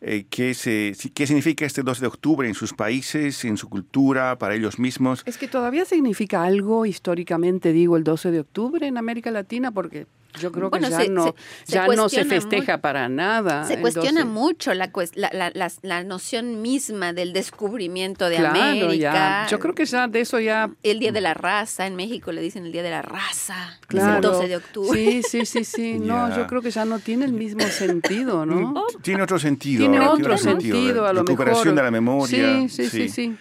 eh, 0.00 0.24
¿qué, 0.30 0.54
se, 0.54 0.94
¿Qué 1.14 1.26
significa 1.26 1.66
este 1.66 1.82
2 1.82 2.00
de 2.00 2.06
octubre 2.06 2.48
en 2.48 2.54
sus 2.54 2.72
países, 2.72 3.44
en 3.44 3.56
su 3.56 3.68
cultura, 3.68 4.38
para 4.38 4.54
ellos 4.54 4.78
mismos? 4.78 5.22
Es 5.26 5.36
que 5.36 5.46
todavía 5.46 5.84
significa 5.84 6.42
algo 6.44 6.86
históricamente, 6.86 7.72
digo, 7.72 7.96
el 7.96 8.04
12 8.04 8.30
de 8.30 8.40
octubre 8.40 8.86
en 8.86 8.96
América 8.96 9.30
Latina, 9.30 9.72
porque 9.72 10.06
Yo 10.38 10.52
creo 10.52 10.70
Bueno, 10.70 10.86
que 10.86 10.92
ya, 10.92 11.00
se- 11.00 11.08
no, 11.08 11.24
se- 11.24 11.34
se 11.64 11.72
ya 11.72 11.86
no 11.86 11.90
se 11.92 11.96
cuestiona 11.98 12.30
festeja 12.30 12.72
mucho. 12.74 12.82
para 12.82 13.08
nada. 13.08 13.64
Se 13.64 13.80
cuestiona 13.80 14.20
12. 14.20 14.24
mucho 14.32 14.74
la, 14.74 14.90
la, 15.14 15.30
la, 15.32 15.50
la- 15.52 15.70
la 15.82 16.04
noción 16.04 16.62
misma 16.62 17.12
del 17.12 17.32
descubrimiento 17.32 18.28
de 18.28 18.36
Claro, 18.36 18.60
América. 18.60 18.94
ya. 18.94 19.46
Yo 19.50 19.58
creo 19.58 19.74
que 19.74 19.84
ya 19.86 20.06
de 20.06 20.20
eso 20.20 20.38
ya 20.38 20.70
El 20.84 21.00
Día 21.00 21.10
de 21.12 21.20
la 21.20 21.34
Raza, 21.34 21.86
en 21.86 21.96
México 21.96 22.30
le 22.32 22.40
dicen 22.42 22.64
el 22.64 22.72
Día 22.72 22.82
de 22.84 22.90
la 22.90 23.02
Raza, 23.02 23.78
es 23.80 23.86
Claro. 23.88 24.16
el 24.16 24.20
12 24.22 24.48
de 24.48 24.56
octubre. 24.56 25.00
Sí, 25.00 25.22
sí, 25.22 25.44
sí, 25.46 25.64
sí. 25.64 25.98
No, 26.00 26.34
yo 26.36 26.46
creo 26.46 26.62
que 26.62 26.70
ya 26.70 26.84
no 26.84 26.98
tiene 27.00 27.24
el 27.24 27.32
mismo 27.32 27.62
sentido, 27.62 28.46
¿no? 28.46 28.74
Tiene 29.02 29.22
otro 29.22 29.38
sentido. 29.38 29.80
Tiene 29.80 30.00
otro 30.06 30.36
sentido, 30.38 31.06
a 31.06 31.12
lo 31.12 31.22
mejor. 31.24 31.28
Recuperación 31.30 31.74
de 31.74 31.82
la 31.82 31.90
memoria. 31.90 32.68
Sí, 32.68 32.68
sí, 32.68 32.88
sí, 32.88 33.08
sí. 33.08 33.36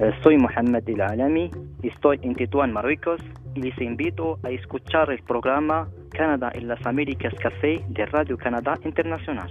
Eh, 0.00 0.10
Soy 0.22 0.36
Mohamed 0.36 0.82
El 0.88 1.00
Alami, 1.00 1.50
estoy 1.82 2.18
en 2.22 2.34
Tetuán, 2.34 2.72
Marruecos, 2.72 3.20
les 3.54 3.78
invito 3.80 4.38
a 4.42 4.50
escuchar 4.50 5.10
el 5.10 5.22
programa 5.22 5.88
Canadá 6.10 6.50
en 6.54 6.68
las 6.68 6.84
Américas 6.86 7.34
Café 7.40 7.84
de 7.88 8.06
Radio 8.06 8.36
Canadá 8.36 8.78
Internacional. 8.84 9.50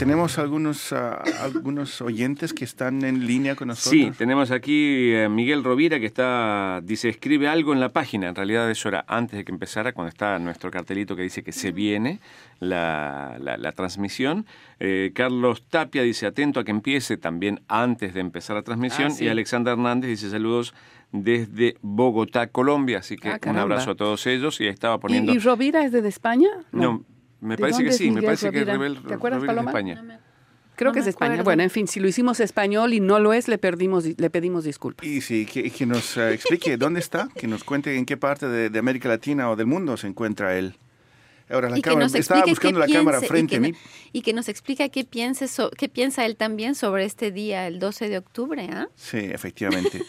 Tenemos 0.00 0.38
algunos, 0.38 0.94
ah, 0.94 1.22
algunos 1.42 2.00
oyentes 2.00 2.54
que 2.54 2.64
están 2.64 3.04
en 3.04 3.26
línea 3.26 3.54
con 3.54 3.68
nosotros. 3.68 3.90
Sí, 3.92 4.10
tenemos 4.16 4.50
aquí 4.50 5.12
eh, 5.12 5.28
Miguel 5.28 5.62
Rovira 5.62 6.00
que 6.00 6.06
está, 6.06 6.80
dice, 6.82 7.10
escribe 7.10 7.48
algo 7.48 7.74
en 7.74 7.80
la 7.80 7.90
página. 7.90 8.28
En 8.30 8.34
realidad 8.34 8.70
eso 8.70 8.88
era 8.88 9.04
antes 9.06 9.36
de 9.36 9.44
que 9.44 9.52
empezara, 9.52 9.92
cuando 9.92 10.08
está 10.08 10.38
nuestro 10.38 10.70
cartelito 10.70 11.14
que 11.16 11.22
dice 11.22 11.42
que 11.42 11.52
se 11.52 11.70
viene 11.72 12.18
la, 12.60 13.36
la- 13.40 13.58
la 13.58 13.72
transmisión. 13.72 14.46
Eh, 14.78 15.12
Carlos 15.14 15.64
Tapia 15.68 16.02
dice, 16.02 16.24
atento 16.26 16.60
a 16.60 16.64
que 16.64 16.70
empiece 16.70 17.18
también 17.18 17.60
antes 17.68 18.14
de 18.14 18.20
empezar 18.20 18.56
la 18.56 18.62
transmisión. 18.62 19.08
Ah, 19.08 19.14
sí. 19.14 19.26
Y 19.26 19.28
Alexander 19.28 19.72
Hernández 19.74 20.08
dice, 20.08 20.30
saludos 20.30 20.72
desde 21.12 21.76
Bogotá, 21.82 22.46
Colombia. 22.46 23.00
Así 23.00 23.16
que 23.16 23.28
Ah, 23.28 23.38
un 23.46 23.58
abrazo 23.58 23.90
a 23.90 23.94
todos 23.96 24.26
ellos. 24.26 24.62
Y 24.62 24.66
estaba 24.66 24.98
poniendo... 24.98 25.30
¿Y, 25.32 25.36
y 25.36 25.38
Rovira 25.40 25.84
es 25.84 25.92
de 25.92 26.08
España? 26.08 26.48
no, 26.72 27.04
me 27.40 27.56
¿De 27.56 27.60
parece 27.60 27.82
que 27.82 27.88
es 27.90 27.96
sí, 27.96 28.04
me 28.04 28.10
Miguel 28.16 28.24
parece 28.24 28.50
que 28.50 28.58
Rovira? 28.60 28.72
Rebel, 28.72 29.02
¿Te 29.06 29.14
acuerdas, 29.14 29.18
Rovira 29.20 29.36
es 29.36 29.42
de 29.42 29.46
Paloma? 29.46 29.70
España. 29.70 30.20
Creo 30.76 30.90
No 30.90 30.94
que 30.94 30.98
es 31.00 31.04
me 31.04 31.06
de 31.06 31.10
España. 31.10 31.30
acuerdo. 31.32 31.44
Bueno, 31.44 31.62
en 31.62 31.70
fin, 31.70 31.86
si 31.88 32.00
lo 32.00 32.08
hicimos 32.08 32.40
español 32.40 32.94
y 32.94 33.00
no 33.00 33.18
lo 33.18 33.32
es, 33.34 33.48
le, 33.48 33.58
perdimos, 33.58 34.04
le 34.16 34.30
pedimos 34.30 34.64
disculpas. 34.64 35.06
Y 35.06 35.20
sí, 35.20 35.44
que, 35.44 35.70
que 35.70 35.84
nos 35.86 36.16
ah, 36.16 36.30
explique 36.32 36.76
dónde 36.78 37.00
está, 37.00 37.28
que 37.36 37.46
nos 37.46 37.64
cuente 37.64 37.96
en 37.96 38.06
qué 38.06 38.16
parte 38.16 38.48
de, 38.48 38.70
de 38.70 38.78
América 38.78 39.08
Latina 39.08 39.50
o 39.50 39.56
del 39.56 39.66
mundo 39.66 39.96
se 39.98 40.06
encuentra 40.06 40.56
él. 40.56 40.76
Ahora 41.50 41.68
la 41.68 41.76
y 41.78 41.82
que 41.82 41.88
cámara, 41.90 42.04
nos 42.06 42.14
estaba 42.14 42.44
buscando 42.46 42.78
la 42.78 42.86
cámara 42.86 43.18
piense- 43.18 43.26
frente 43.28 43.54
y 43.54 43.58
a 43.58 43.60
mí. 43.60 43.72
no- 43.72 43.78
y 44.12 44.22
que 44.22 44.32
nos 44.32 44.48
explica 44.48 44.88
qué, 44.88 45.04
piense 45.04 45.48
so- 45.48 45.70
qué 45.76 45.88
piensa 45.88 46.24
él 46.24 46.36
también 46.36 46.74
sobre 46.76 47.04
este 47.04 47.32
día, 47.32 47.66
el 47.66 47.80
12 47.80 48.08
de 48.08 48.18
octubre. 48.18 48.66
¿ah? 48.72 48.88
Sí, 48.94 49.18
efectivamente. 49.18 50.00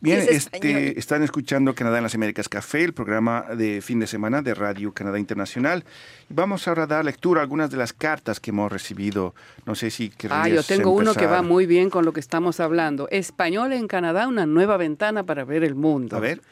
Bien, 0.00 0.20
Es 0.20 0.28
este, 0.28 0.96
están 0.96 1.24
escuchando 1.24 1.74
Canadá 1.74 1.96
en 1.96 2.04
las 2.04 2.14
Américas 2.14 2.48
Café, 2.48 2.84
el 2.84 2.92
programa 2.92 3.46
de 3.56 3.82
fin 3.82 3.98
de 3.98 4.06
semana 4.06 4.42
de 4.42 4.54
Radio 4.54 4.92
Canadá 4.92 5.18
Internacional. 5.18 5.84
Vamos 6.28 6.68
ahora 6.68 6.84
a 6.84 6.86
dar 6.86 7.04
lectura 7.04 7.40
a 7.40 7.42
algunas 7.42 7.68
de 7.70 7.78
las 7.78 7.92
cartas 7.92 8.38
que 8.38 8.50
hemos 8.50 8.70
recibido. 8.70 9.34
No 9.66 9.74
sé 9.74 9.90
si 9.90 10.12
Ah, 10.12 10.16
querrías 10.16 10.48
yo 10.68 10.76
tengo 10.76 10.90
uno 10.92 11.14
que 11.14 11.26
va 11.26 11.42
muy 11.42 11.66
bien 11.66 11.90
con 11.90 12.04
lo 12.04 12.12
que 12.12 12.20
estamos 12.20 12.60
hablando. 12.60 13.08
Español 13.10 13.72
en 13.72 13.88
Canadá, 13.88 14.28
una 14.28 14.46
nueva 14.46 14.76
ventana 14.76 15.24
para 15.24 15.44
ver 15.44 15.64
el 15.64 15.74
mundo. 15.74 16.16
A 16.16 16.20
ver, 16.20 16.42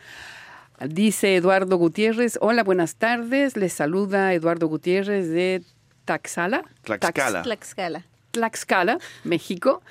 Dice 0.84 1.36
Eduardo 1.36 1.76
Gutiérrez, 1.78 2.38
hola, 2.42 2.62
buenas 2.62 2.96
tardes. 2.96 3.56
Les 3.56 3.72
saluda 3.72 4.34
Eduardo 4.34 4.66
Gutiérrez 4.66 5.28
de 5.28 5.62
Taxala. 6.04 6.64
Tlaxcala. 6.82 7.42
Tlaxcala. 7.42 8.04
Tlaxcala, 8.32 8.98
México. 9.24 9.82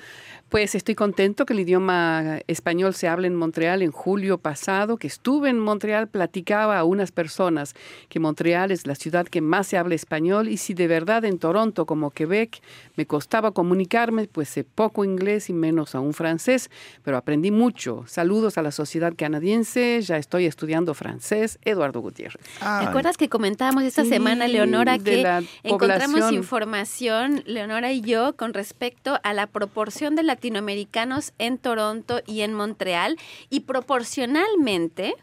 Pues 0.48 0.76
estoy 0.76 0.94
contento 0.94 1.44
que 1.44 1.54
el 1.54 1.60
idioma 1.60 2.38
español 2.46 2.94
se 2.94 3.08
hable 3.08 3.26
en 3.26 3.34
Montreal 3.34 3.82
en 3.82 3.90
julio 3.90 4.38
pasado, 4.38 4.96
que 4.96 5.08
estuve 5.08 5.50
en 5.50 5.58
Montreal, 5.58 6.06
platicaba 6.06 6.78
a 6.78 6.84
unas 6.84 7.10
personas 7.10 7.74
que 8.08 8.20
Montreal 8.20 8.70
es 8.70 8.86
la 8.86 8.94
ciudad 8.94 9.26
que 9.26 9.40
más 9.40 9.66
se 9.66 9.76
habla 9.76 9.96
español 9.96 10.48
y 10.48 10.58
si 10.58 10.72
de 10.72 10.86
verdad 10.86 11.24
en 11.24 11.40
Toronto 11.40 11.84
como 11.84 12.12
Quebec 12.12 12.60
me 12.94 13.06
costaba 13.06 13.50
comunicarme, 13.50 14.28
pues 14.28 14.48
sé 14.48 14.62
poco 14.62 15.04
inglés 15.04 15.50
y 15.50 15.52
menos 15.52 15.96
aún 15.96 16.14
francés, 16.14 16.70
pero 17.02 17.16
aprendí 17.16 17.50
mucho. 17.50 18.04
Saludos 18.06 18.56
a 18.56 18.62
la 18.62 18.70
sociedad 18.70 19.14
canadiense, 19.18 20.00
ya 20.00 20.16
estoy 20.16 20.46
estudiando 20.46 20.94
francés, 20.94 21.58
Eduardo 21.62 22.00
Gutiérrez. 22.00 22.46
Ah, 22.60 22.78
¿Te 22.82 22.88
acuerdas 22.88 23.16
que 23.16 23.28
comentábamos 23.28 23.82
esta 23.82 24.04
Sí, 24.04 24.10
semana, 24.10 24.46
Leonora, 24.46 24.96
que 25.00 25.22
la 25.22 25.42
encontramos 25.64 26.12
población. 26.20 26.34
información, 26.34 27.42
Leonora 27.46 27.90
y 27.90 28.00
yo, 28.00 28.36
con 28.36 28.54
respecto 28.54 29.18
a 29.24 29.32
la 29.32 29.48
proporción 29.48 30.14
de 30.14 30.22
latinoamericanos 30.36 31.32
en 31.38 31.56
Toronto 31.58 32.20
y 32.26 32.42
en 32.42 32.52
Montreal? 32.52 33.16
Y 33.48 33.60
proporcionalmente 33.60 35.14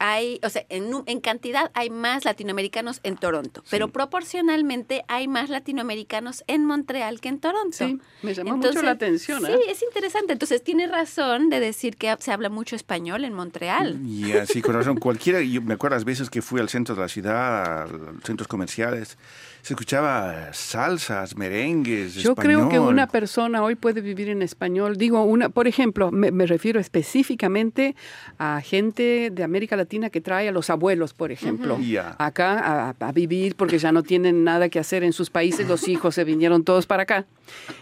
hay, 0.00 0.40
o 0.42 0.48
sea, 0.48 0.64
en, 0.70 1.20
cantidad 1.20 1.70
hay 1.74 1.90
más 1.90 2.24
latinoamericanos 2.24 3.00
en 3.02 3.16
Toronto, 3.16 3.62
pero 3.68 3.88
proporcionalmente 3.88 5.04
hay 5.08 5.28
más 5.28 5.50
latinoamericanos 5.50 6.42
en 6.46 6.64
Montreal 6.64 7.20
que 7.20 7.28
en 7.28 7.38
Toronto. 7.38 7.76
Sí, 7.76 8.00
me 8.22 8.32
llamó 8.32 8.56
mucho 8.56 8.80
la 8.80 8.92
atención, 8.92 9.44
Sí, 9.44 9.52
¿eh? 9.52 9.58
es 9.68 9.82
interesante. 9.82 10.32
Entonces, 10.32 10.64
tiene 10.64 10.86
razón 10.86 11.50
de 11.50 11.60
decir 11.60 11.96
que 11.96 12.16
se 12.18 12.32
habla 12.32 12.48
mucho 12.48 12.76
español 12.76 13.26
en 13.26 13.34
Montreal. 13.34 14.00
Y 14.06 14.32
así 14.32 14.62
con 14.62 14.74
razón, 14.74 14.96
cualquiera, 14.96 15.42
yo 15.42 15.60
me 15.60 15.74
acuerdo 15.74 15.96
las 15.96 16.06
veces 16.06 16.30
que 16.30 16.40
fui 16.40 16.60
al 16.60 16.70
centro 16.70 16.94
de 16.94 17.02
la 17.02 17.08
ciudad, 17.08 17.82
a 17.82 17.86
los 17.86 18.24
centros 18.24 18.48
comerciales, 18.48 19.18
se 19.62 19.74
escuchaba 19.74 20.52
salsas, 20.52 21.36
merengues, 21.36 22.14
Yo 22.14 22.34
creo 22.34 22.68
que 22.68 22.78
una 22.78 23.06
persona 23.06 23.62
hoy 23.62 23.74
puede 23.74 24.00
vivir 24.00 24.28
en 24.28 24.42
español. 24.42 24.96
Digo, 24.96 25.22
una, 25.24 25.48
por 25.48 25.68
ejemplo, 25.68 26.10
me, 26.10 26.30
me 26.30 26.46
refiero 26.46 26.80
específicamente 26.80 27.94
a 28.38 28.60
gente 28.60 29.30
de 29.30 29.42
América 29.42 29.76
Latina 29.76 30.10
que 30.10 30.20
trae 30.20 30.48
a 30.48 30.52
los 30.52 30.70
abuelos, 30.70 31.14
por 31.14 31.32
ejemplo, 31.32 31.78
acá 32.18 32.58
a, 32.58 32.94
a 32.98 33.12
vivir 33.12 33.56
porque 33.56 33.78
ya 33.78 33.92
no 33.92 34.02
tienen 34.02 34.44
nada 34.44 34.68
que 34.68 34.78
hacer 34.78 35.04
en 35.04 35.12
sus 35.12 35.30
países. 35.30 35.68
Los 35.68 35.88
hijos 35.88 36.14
se 36.14 36.24
vinieron 36.24 36.64
todos 36.64 36.86
para 36.86 37.02
acá. 37.02 37.26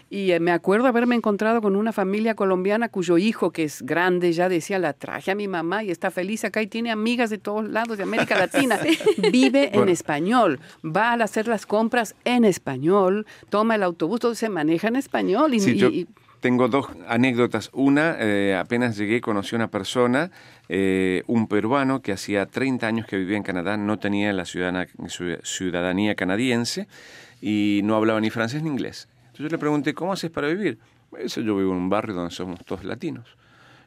Y 0.09 0.31
eh, 0.31 0.39
me 0.39 0.51
acuerdo 0.51 0.87
haberme 0.87 1.15
encontrado 1.15 1.61
con 1.61 1.75
una 1.75 1.91
familia 1.93 2.35
colombiana 2.35 2.89
cuyo 2.89 3.17
hijo, 3.17 3.51
que 3.51 3.63
es 3.63 3.83
grande, 3.83 4.33
ya 4.33 4.49
decía, 4.49 4.79
la 4.79 4.93
traje 4.93 5.31
a 5.31 5.35
mi 5.35 5.47
mamá 5.47 5.83
y 5.83 5.91
está 5.91 6.11
feliz 6.11 6.43
acá 6.43 6.61
y 6.61 6.67
tiene 6.67 6.91
amigas 6.91 7.29
de 7.29 7.37
todos 7.37 7.67
lados 7.69 7.97
de 7.97 8.03
América 8.03 8.37
Latina. 8.37 8.79
Vive 9.31 9.69
en 9.73 9.89
español, 9.89 10.59
va 10.83 11.13
a 11.13 11.23
hacer 11.23 11.47
las 11.47 11.65
compras 11.69 12.15
en 12.25 12.43
español, 12.43 13.25
toma 13.49 13.75
el 13.75 13.83
autobús, 13.83 14.19
todo 14.19 14.35
se 14.35 14.49
maneja 14.49 14.89
en 14.89 14.97
español. 14.97 15.53
Y, 15.53 15.61
Sí, 15.61 15.71
y- 15.71 15.75
yo 15.77 15.87
y- 15.87 16.07
tengo 16.41 16.67
dos 16.67 16.87
anécdotas. 17.07 17.69
Una, 17.73 18.15
eh, 18.19 18.55
apenas 18.57 18.97
llegué, 18.97 19.21
conocí 19.21 19.55
a 19.55 19.57
una 19.57 19.67
persona, 19.69 20.31
eh, 20.67 21.23
un 21.27 21.47
peruano 21.47 22.01
que 22.01 22.11
hacía 22.11 22.45
30 22.45 22.87
años 22.87 23.05
que 23.05 23.17
vivía 23.17 23.37
en 23.37 23.43
Canadá, 23.43 23.77
no 23.77 23.99
tenía 23.99 24.33
la 24.33 24.43
ciudadana- 24.45 24.87
ciu- 25.07 25.39
ciudadanía 25.43 26.15
canadiense 26.15 26.87
y 27.41 27.81
no 27.83 27.95
hablaba 27.95 28.19
ni 28.21 28.29
francés 28.29 28.63
ni 28.63 28.69
inglés. 28.69 29.07
Entonces 29.27 29.43
yo 29.45 29.49
le 29.49 29.57
pregunté, 29.57 29.93
¿cómo 29.93 30.11
haces 30.13 30.31
para 30.31 30.47
vivir? 30.47 30.79
Eso 31.17 31.41
yo 31.41 31.55
vivo 31.57 31.71
en 31.71 31.77
un 31.77 31.89
barrio 31.89 32.13
donde 32.15 32.33
somos 32.33 32.63
todos 32.65 32.83
latinos. 32.83 33.25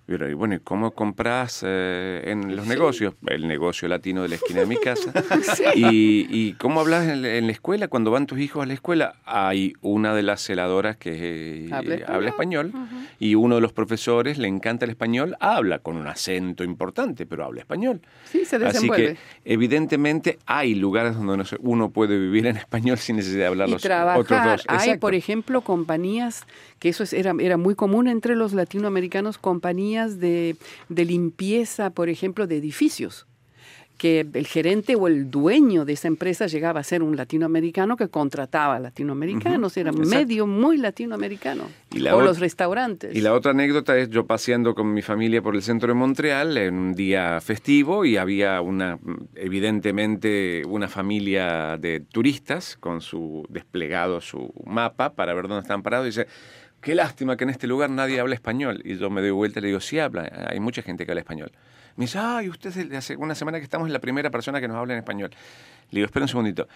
Y 0.08 0.34
bueno, 0.34 0.56
¿y 0.56 0.58
cómo 0.58 0.90
compras 0.90 1.62
eh, 1.64 2.22
en 2.26 2.54
los 2.56 2.66
negocios? 2.66 3.14
El 3.26 3.46
negocio 3.48 3.86
latino 3.88 4.22
de 4.22 4.28
la 4.30 4.34
esquina 4.34 4.60
de 4.60 4.66
mi 4.66 4.76
casa. 4.76 5.12
y, 5.76 6.26
y 6.28 6.52
cómo 6.54 6.80
hablas 6.80 7.08
en, 7.08 7.22
la- 7.22 7.36
en 7.36 7.46
la 7.46 7.52
escuela? 7.52 7.88
Cuando 7.88 8.10
van 8.10 8.26
tus 8.26 8.38
hijos 8.40 8.62
a 8.64 8.66
la 8.66 8.74
escuela, 8.74 9.14
hay 9.24 9.74
una 9.80 10.12
de 10.14 10.22
las 10.24 10.44
celadoras 10.44 10.96
que 10.96 11.66
eh, 11.66 11.68
Habla 11.72 11.98
habla 12.08 12.28
español 12.30 12.72
y 13.20 13.36
uno 13.36 13.54
de 13.54 13.60
los 13.60 13.72
profesores 13.72 14.38
le 14.38 14.48
encanta 14.48 14.84
el 14.84 14.90
español, 14.90 15.36
habla 15.40 15.78
con 15.78 15.96
un 15.96 16.06
acento 16.08 16.64
importante, 16.64 17.24
pero 17.24 17.44
habla 17.44 17.60
español. 17.60 18.02
Sí, 18.24 18.44
se 18.44 18.56
Así 18.56 18.90
que 18.90 19.16
evidentemente 19.44 20.38
hay 20.46 20.74
lugares 20.74 21.14
donde 21.14 21.44
uno 21.60 21.90
puede 21.90 22.18
vivir 22.18 22.46
en 22.46 22.56
español 22.56 22.98
sin 22.98 23.16
necesidad 23.16 23.42
de 23.42 23.46
hablar 23.46 23.68
y 23.68 23.72
los 23.72 23.82
trabajar. 23.82 24.20
otros 24.20 24.44
dos. 24.44 24.64
Hay, 24.68 24.76
Exacto. 24.78 25.00
por 25.00 25.14
ejemplo, 25.14 25.60
compañías, 25.62 26.44
que 26.80 26.88
eso 26.88 27.04
es- 27.04 27.12
era, 27.12 27.32
era 27.38 27.56
muy 27.56 27.76
común 27.76 28.08
entre 28.08 28.34
los 28.34 28.52
latinoamericanos, 28.52 29.38
compañías 29.38 29.91
de, 30.00 30.56
de 30.88 31.04
limpieza, 31.04 31.90
por 31.90 32.08
ejemplo, 32.08 32.46
de 32.46 32.56
edificios 32.56 33.26
que 34.02 34.26
el 34.32 34.46
gerente 34.48 34.96
o 34.96 35.06
el 35.06 35.30
dueño 35.30 35.84
de 35.84 35.92
esa 35.92 36.08
empresa 36.08 36.48
llegaba 36.48 36.80
a 36.80 36.82
ser 36.82 37.04
un 37.04 37.16
latinoamericano 37.16 37.96
que 37.96 38.08
contrataba 38.08 38.74
a 38.74 38.80
latinoamericanos, 38.80 39.76
era 39.76 39.90
exacto. 39.90 40.10
medio 40.10 40.48
muy 40.48 40.76
latinoamericano. 40.76 41.68
Y 41.92 42.00
la 42.00 42.16
o 42.16 42.20
los 42.20 42.40
restaurantes. 42.40 43.14
Y 43.14 43.20
la 43.20 43.32
otra 43.32 43.52
anécdota 43.52 43.96
es 43.96 44.10
yo 44.10 44.26
paseando 44.26 44.74
con 44.74 44.92
mi 44.92 45.02
familia 45.02 45.40
por 45.40 45.54
el 45.54 45.62
centro 45.62 45.86
de 45.86 45.94
Montreal 45.94 46.56
en 46.56 46.74
un 46.74 46.94
día 46.94 47.40
festivo 47.40 48.04
y 48.04 48.16
había 48.16 48.60
una, 48.60 48.98
evidentemente, 49.36 50.64
una 50.66 50.88
familia 50.88 51.76
de 51.78 52.00
turistas 52.00 52.76
con 52.76 53.02
su 53.02 53.46
desplegado 53.50 54.20
su 54.20 54.52
mapa 54.66 55.12
para 55.12 55.32
ver 55.32 55.46
dónde 55.46 55.62
están 55.62 55.84
parados 55.84 56.06
y 56.06 56.08
dice, 56.08 56.26
qué 56.82 56.94
lástima 56.94 57.36
que 57.36 57.44
en 57.44 57.50
este 57.50 57.66
lugar 57.66 57.88
nadie 57.88 58.20
habla 58.20 58.34
español. 58.34 58.82
Y 58.84 58.98
yo 58.98 59.08
me 59.08 59.20
doy 59.22 59.30
vuelta 59.30 59.60
y 59.60 59.62
le 59.62 59.68
digo, 59.68 59.80
sí 59.80 59.98
habla, 59.98 60.30
hay 60.50 60.60
mucha 60.60 60.82
gente 60.82 61.06
que 61.06 61.12
habla 61.12 61.20
español. 61.20 61.52
Me 61.96 62.04
dice, 62.04 62.18
ay, 62.20 62.48
usted 62.48 62.92
hace 62.94 63.16
una 63.16 63.34
semana 63.34 63.58
que 63.58 63.64
estamos 63.64 63.86
es 63.86 63.92
la 63.92 64.00
primera 64.00 64.30
persona 64.30 64.60
que 64.60 64.68
nos 64.68 64.76
habla 64.76 64.94
en 64.94 64.98
español. 64.98 65.30
Le 65.90 66.00
digo, 66.00 66.06
espera 66.06 66.24
un 66.24 66.28
segundito. 66.28 66.68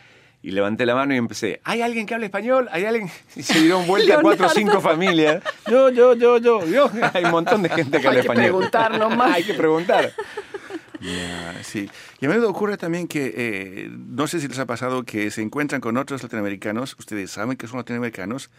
Y 0.43 0.51
levanté 0.51 0.85
la 0.87 0.95
mano 0.95 1.15
y 1.15 1.17
empecé, 1.17 1.61
¿hay 1.65 1.81
alguien 1.81 2.07
que 2.07 2.15
hable 2.15 2.27
español? 2.27 2.69
¿Hay 2.71 2.85
alguien? 2.85 3.11
Y 3.37 3.43
se 3.43 3.59
dieron 3.61 3.87
vuelta 3.87 4.21
cuatro 4.21 4.47
o 4.47 4.51
cinco 4.51 4.81
familias. 4.81 5.43
Yo, 5.67 5.89
yo, 5.91 6.15
yo, 6.15 6.39
yo, 6.39 6.65
yo. 6.67 6.91
Hay 7.15 7.25
un 7.25 7.31
montón 7.31 7.63
de 7.63 7.71
gente 7.71 8.01
que 8.01 8.07
habla 8.07 8.21
Hay 8.21 8.27
que 8.27 8.33
español. 8.33 8.45
preguntar 8.45 8.99
nomás. 8.99 9.33
Hay 9.35 9.45
que 9.45 9.55
preguntar. 9.55 10.13
Ya, 11.01 11.55
sí. 11.63 11.91
Y 12.21 12.27
a 12.27 12.29
menudo 12.29 12.49
ocurre 12.51 12.77
también 12.77 13.09
que, 13.09 13.33
eh, 13.37 13.89
no 13.91 14.27
sé 14.27 14.41
si 14.41 14.49
les 14.49 14.59
ha 14.59 14.67
pasado 14.67 15.03
que 15.05 15.31
se 15.31 15.43
encuentran 15.43 15.81
con 15.81 15.97
otros 15.97 16.23
latinoamericanos, 16.23 16.97
ustedes 16.99 17.31
saben 17.31 17.57
que 17.57 17.67
son 17.67 17.79
latinoamericanos, 17.79 18.51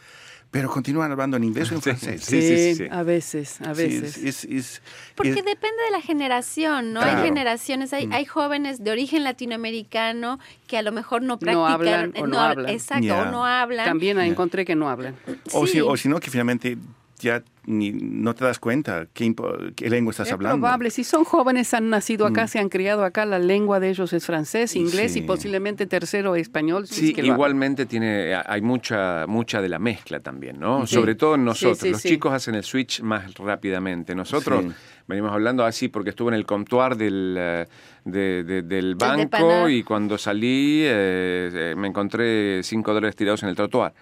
pero 0.50 0.70
continúan 0.70 1.12
hablando 1.12 1.38
en 1.38 1.44
inglés 1.44 1.70
o 1.72 1.76
en 1.76 1.82
Sí, 1.82 1.90
francés. 1.92 2.24
sí, 2.24 2.42
sí, 2.42 2.76
sí. 2.76 2.84
a 2.90 3.04
veces, 3.04 3.60
a 3.62 3.76
Sí, 3.76 3.84
veces. 3.84 4.18
es- 4.18 4.24
es- 4.24 4.46
es- 4.46 4.82
Porque 5.16 5.32
es- 5.32 5.36
depende 5.36 5.84
de 5.86 5.92
la 5.92 6.02
generación, 6.02 6.94
¿no? 6.94 7.02
Claro. 7.02 7.20
Hay 7.20 7.26
generaciones, 7.26 7.92
hay, 7.94 8.10
hay 8.12 8.26
jóvenes 8.26 8.84
de 8.84 8.92
origen 8.92 9.24
latinoamericano 9.24 10.40
que 10.68 10.78
a 10.78 10.82
lo 10.82 10.92
mejor 10.92 11.22
no 11.22 11.38
practican. 11.38 11.72
hablan 11.72 12.14
o 12.18 12.26
eh, 12.26 12.28
no 12.30 12.38
hab- 12.38 12.52
hablan. 12.52 12.70
Exacto, 12.70 13.06
Ya. 13.06 13.22
o 13.24 13.32
no 13.32 13.46
hablan. 13.46 13.86
También 13.86 14.20
encontré 14.20 14.66
que 14.66 14.76
no 14.76 14.90
hablan. 14.90 15.16
o, 15.54 15.68
si, 15.68 15.82
o 15.82 15.96
si 15.98 16.08
no, 16.10 16.20
que 16.20 16.32
finalmente 16.32 16.78
ya 17.20 17.44
ni, 17.66 17.92
no 17.92 18.34
te 18.34 18.46
das 18.46 18.60
cuenta 18.60 19.08
qué, 19.14 19.34
qué 19.76 19.90
lengua 19.90 20.12
estás 20.12 20.28
Es 20.28 20.34
hablando. 20.34 20.58
probable, 20.58 20.90
si 20.90 21.04
son 21.04 21.26
jóvenes, 21.26 21.74
han 21.74 21.90
nacido 21.90 22.26
acá, 22.26 22.48
se 22.48 22.60
han 22.60 22.70
criado 22.70 23.04
acá, 23.04 23.26
la 23.26 23.40
lengua 23.40 23.80
de 23.82 23.90
ellos 23.90 24.14
es 24.14 24.26
francés, 24.26 24.76
inglés 24.76 25.14
Sí. 25.14 25.20
y 25.20 25.22
posiblemente 25.24 25.86
tercero 25.86 26.36
español. 26.36 26.88
si 26.88 26.96
Sí, 26.96 27.08
es 27.10 27.14
que 27.16 27.26
igualmente 27.26 27.86
tiene, 27.86 28.36
hay 28.36 28.62
mucha, 28.62 29.26
mucha 29.28 29.62
de 29.62 29.68
la 29.70 29.80
mezcla 29.80 30.20
también, 30.22 30.60
¿no? 30.60 30.88
Sí. 30.88 30.96
Sobre 30.96 31.16
todo 31.16 31.36
en 31.36 31.44
nosotros. 31.46 31.80
sí, 31.80 31.90
Los 31.90 32.04
chicos 32.04 32.32
hacen 32.34 32.56
el 32.56 32.64
switch 32.64 33.02
más 33.02 33.34
rápidamente. 33.36 34.16
Nosotros 34.16 34.64
venimos 35.08 35.32
hablando 35.34 35.66
así 35.66 35.90
porque 35.90 36.12
estuve 36.12 36.30
en 36.30 36.36
el 36.36 36.46
comptoir 36.46 36.96
del, 36.96 37.36
eh, 37.38 37.66
de- 38.06 38.44
de- 38.44 38.62
del 38.62 38.98
de 38.98 39.06
banco 39.06 39.68
y 39.70 39.84
cuando 39.84 40.18
salí 40.18 40.84
eh, 40.86 41.50
eh, 41.54 41.76
me 41.78 41.88
encontré 41.88 42.62
cinco 42.64 42.94
dólares 42.94 43.16
tirados 43.18 43.44
en 43.44 43.50
el 43.50 43.56
trotuar. 43.56 43.94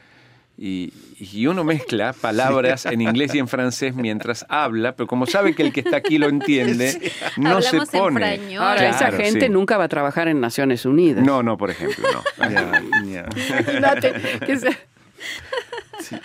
Y, 0.57 0.93
y 1.19 1.47
uno 1.47 1.65
mezcla 1.65 2.13
palabras 2.13 2.85
en 2.85 3.01
inglés 3.01 3.35
y 3.35 3.39
en 3.39 3.47
francés 3.49 3.93
mientras 3.93 4.45
habla, 4.47 4.95
pero 4.95 5.05
como 5.05 5.25
sabe 5.25 5.53
que 5.53 5.63
el 5.63 5.73
que 5.73 5.81
está 5.81 5.97
aquí 5.97 6.17
lo 6.17 6.29
entiende, 6.29 7.11
no 7.37 7.61
se 7.61 7.67
Hablamos 7.77 7.93
en 7.93 7.99
pone. 7.99 8.19
frañol. 8.19 8.63
Ahora, 8.63 8.89
esa 8.89 9.11
gente 9.11 9.47
sí. 9.47 9.49
nunca 9.49 9.77
va 9.77 9.83
a 9.83 9.87
trabajar 9.89 10.29
en 10.29 10.39
Naciones 10.39 10.85
Unidas. 10.85 11.25
No, 11.25 11.43
no, 11.43 11.57
por 11.57 11.71
ejemplo, 11.71 12.07
no. 12.13 12.47
Imagínate 12.47 14.13
que 14.45 14.57
se- 14.57 14.77
¿Te- 16.09 16.09
Bien. 16.09 16.21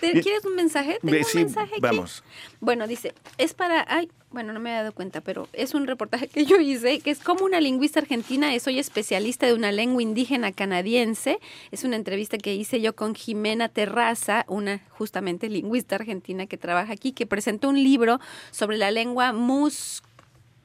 ¿Quieres 0.00 0.44
un 0.44 0.54
mensaje? 0.56 0.98
Tengo 1.00 1.16
un 1.16 1.40
mensaje 1.42 1.72
aquí. 1.72 1.80
vamos. 1.80 2.24
Bueno, 2.60 2.86
dice, 2.86 3.12
es 3.38 3.54
para, 3.54 3.84
ay, 3.88 4.10
bueno, 4.30 4.52
no 4.52 4.60
me 4.60 4.70
he 4.70 4.74
dado 4.74 4.92
cuenta, 4.92 5.20
pero 5.20 5.48
es 5.52 5.74
un 5.74 5.86
reportaje 5.86 6.28
que 6.28 6.44
yo 6.46 6.56
hice, 6.60 7.00
que 7.00 7.10
es 7.10 7.18
como 7.20 7.44
una 7.44 7.60
lingüista 7.60 8.00
argentina, 8.00 8.56
soy 8.60 8.78
especialista 8.78 9.46
de 9.46 9.54
una 9.54 9.72
lengua 9.72 10.02
indígena 10.02 10.52
canadiense. 10.52 11.38
Es 11.70 11.84
una 11.84 11.96
entrevista 11.96 12.38
que 12.38 12.54
hice 12.54 12.80
yo 12.80 12.94
con 12.94 13.14
Jimena 13.14 13.68
Terraza, 13.68 14.44
una 14.48 14.80
justamente 14.90 15.48
lingüista 15.48 15.96
argentina 15.96 16.46
que 16.46 16.56
trabaja 16.56 16.92
aquí, 16.92 17.12
que 17.12 17.26
presentó 17.26 17.68
un 17.68 17.82
libro 17.82 18.20
sobre 18.52 18.76
la 18.78 18.90
lengua 18.90 19.32
mus, 19.32 20.02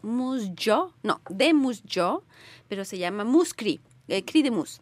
musyo, 0.02 0.92
no, 1.04 1.20
de 1.30 1.54
musyo, 1.54 2.24
pero 2.68 2.86
se 2.86 2.98
llama 2.98 3.24
muscri, 3.24 3.80
eh, 4.08 4.24
cri 4.24 4.44
de 4.44 4.52
mus. 4.52 4.82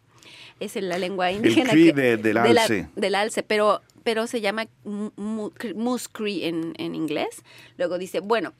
Es 0.60 0.76
en 0.76 0.88
la 0.88 0.98
lengua 0.98 1.32
indígena. 1.32 1.70
cri 1.70 1.86
que- 1.86 1.92
de- 1.94 2.16
del 2.18 2.36
alce. 2.36 2.88
del 2.94 3.14
alce, 3.14 3.42
pero, 3.42 3.80
pero 4.04 4.26
se 4.28 4.40
llama 4.40 4.66
mu- 4.84 5.10
mu- 5.16 5.50
cr- 5.50 5.74
muscri 5.74 6.44
en, 6.44 6.74
en 6.78 6.94
inglés. 6.94 7.42
Luego 7.76 7.98
dice, 7.98 8.20
bueno, 8.20 8.52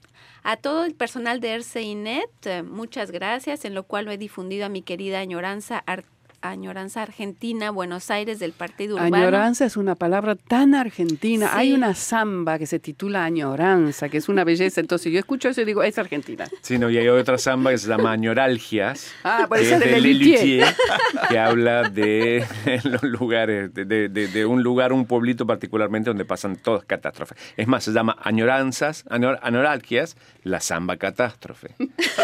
a 0.42 0.56
todo 0.56 0.84
el 0.84 0.94
personal 0.94 1.40
de 1.40 1.54
RCINET, 1.58 2.46
eh, 2.46 2.62
muchas 2.62 3.10
gracias, 3.10 3.64
en 3.64 3.74
lo 3.74 3.84
cual 3.84 4.06
lo 4.06 4.10
he 4.10 4.18
difundido 4.18 4.66
a 4.66 4.68
mi 4.68 4.82
querida 4.82 5.20
añoranza, 5.20 5.82
ar- 5.86 6.04
añoranza 6.50 7.02
argentina, 7.02 7.70
Buenos 7.70 8.10
Aires, 8.10 8.38
del 8.38 8.52
Partido 8.52 8.96
Urbano. 8.96 9.16
Añoranza 9.16 9.64
es 9.64 9.76
una 9.76 9.94
palabra 9.94 10.34
tan 10.36 10.74
argentina. 10.74 11.46
Sí. 11.48 11.52
Hay 11.56 11.72
una 11.72 11.94
samba 11.94 12.58
que 12.58 12.66
se 12.66 12.78
titula 12.78 13.24
Añoranza, 13.24 14.08
que 14.08 14.18
es 14.18 14.28
una 14.28 14.44
belleza. 14.44 14.80
Entonces 14.80 15.12
yo 15.12 15.18
escucho 15.18 15.48
eso 15.48 15.60
y 15.60 15.64
digo, 15.64 15.82
es 15.82 15.98
argentina. 15.98 16.46
Sí, 16.62 16.78
no, 16.78 16.90
y 16.90 16.98
hay 16.98 17.08
otra 17.08 17.38
samba 17.38 17.70
que 17.70 17.78
se 17.78 17.88
llama 17.88 18.12
Añoralgias. 18.12 19.12
Ah, 19.24 19.46
que 19.50 19.64
ser 19.64 19.74
es 19.74 19.80
de 19.80 19.86
de 19.92 20.00
Lelutier. 20.00 20.74
Que 21.28 21.38
habla 21.38 21.88
de 21.88 22.44
los 22.84 23.02
lugares, 23.02 23.72
de, 23.74 23.84
de- 23.84 24.08
de- 24.08 24.28
de 24.28 24.46
un 24.46 24.62
lugar, 24.62 24.92
un 24.92 25.06
pueblito 25.06 25.46
particularmente 25.46 26.10
donde 26.10 26.24
pasan 26.24 26.56
todas 26.56 26.84
catástrofes. 26.84 27.38
Es 27.56 27.66
más, 27.66 27.84
se 27.84 27.92
llama 27.92 28.16
Añoranzas, 28.22 29.04
añor- 29.06 29.38
Añoralgias, 29.42 30.16
la 30.42 30.60
samba 30.60 30.96
catástrofe. 30.96 31.74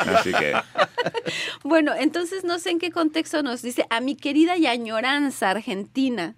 Así 0.06 0.32
que, 0.32 0.52
Bueno, 1.64 1.92
entonces 1.98 2.44
no 2.44 2.58
sé 2.58 2.70
en 2.70 2.78
qué 2.78 2.90
contexto 2.90 3.42
nos 3.42 3.62
dice 3.62 3.86
a 3.90 4.00
mi 4.10 4.16
querida 4.16 4.56
y 4.56 4.66
añoranza 4.66 5.50
argentina. 5.50 6.34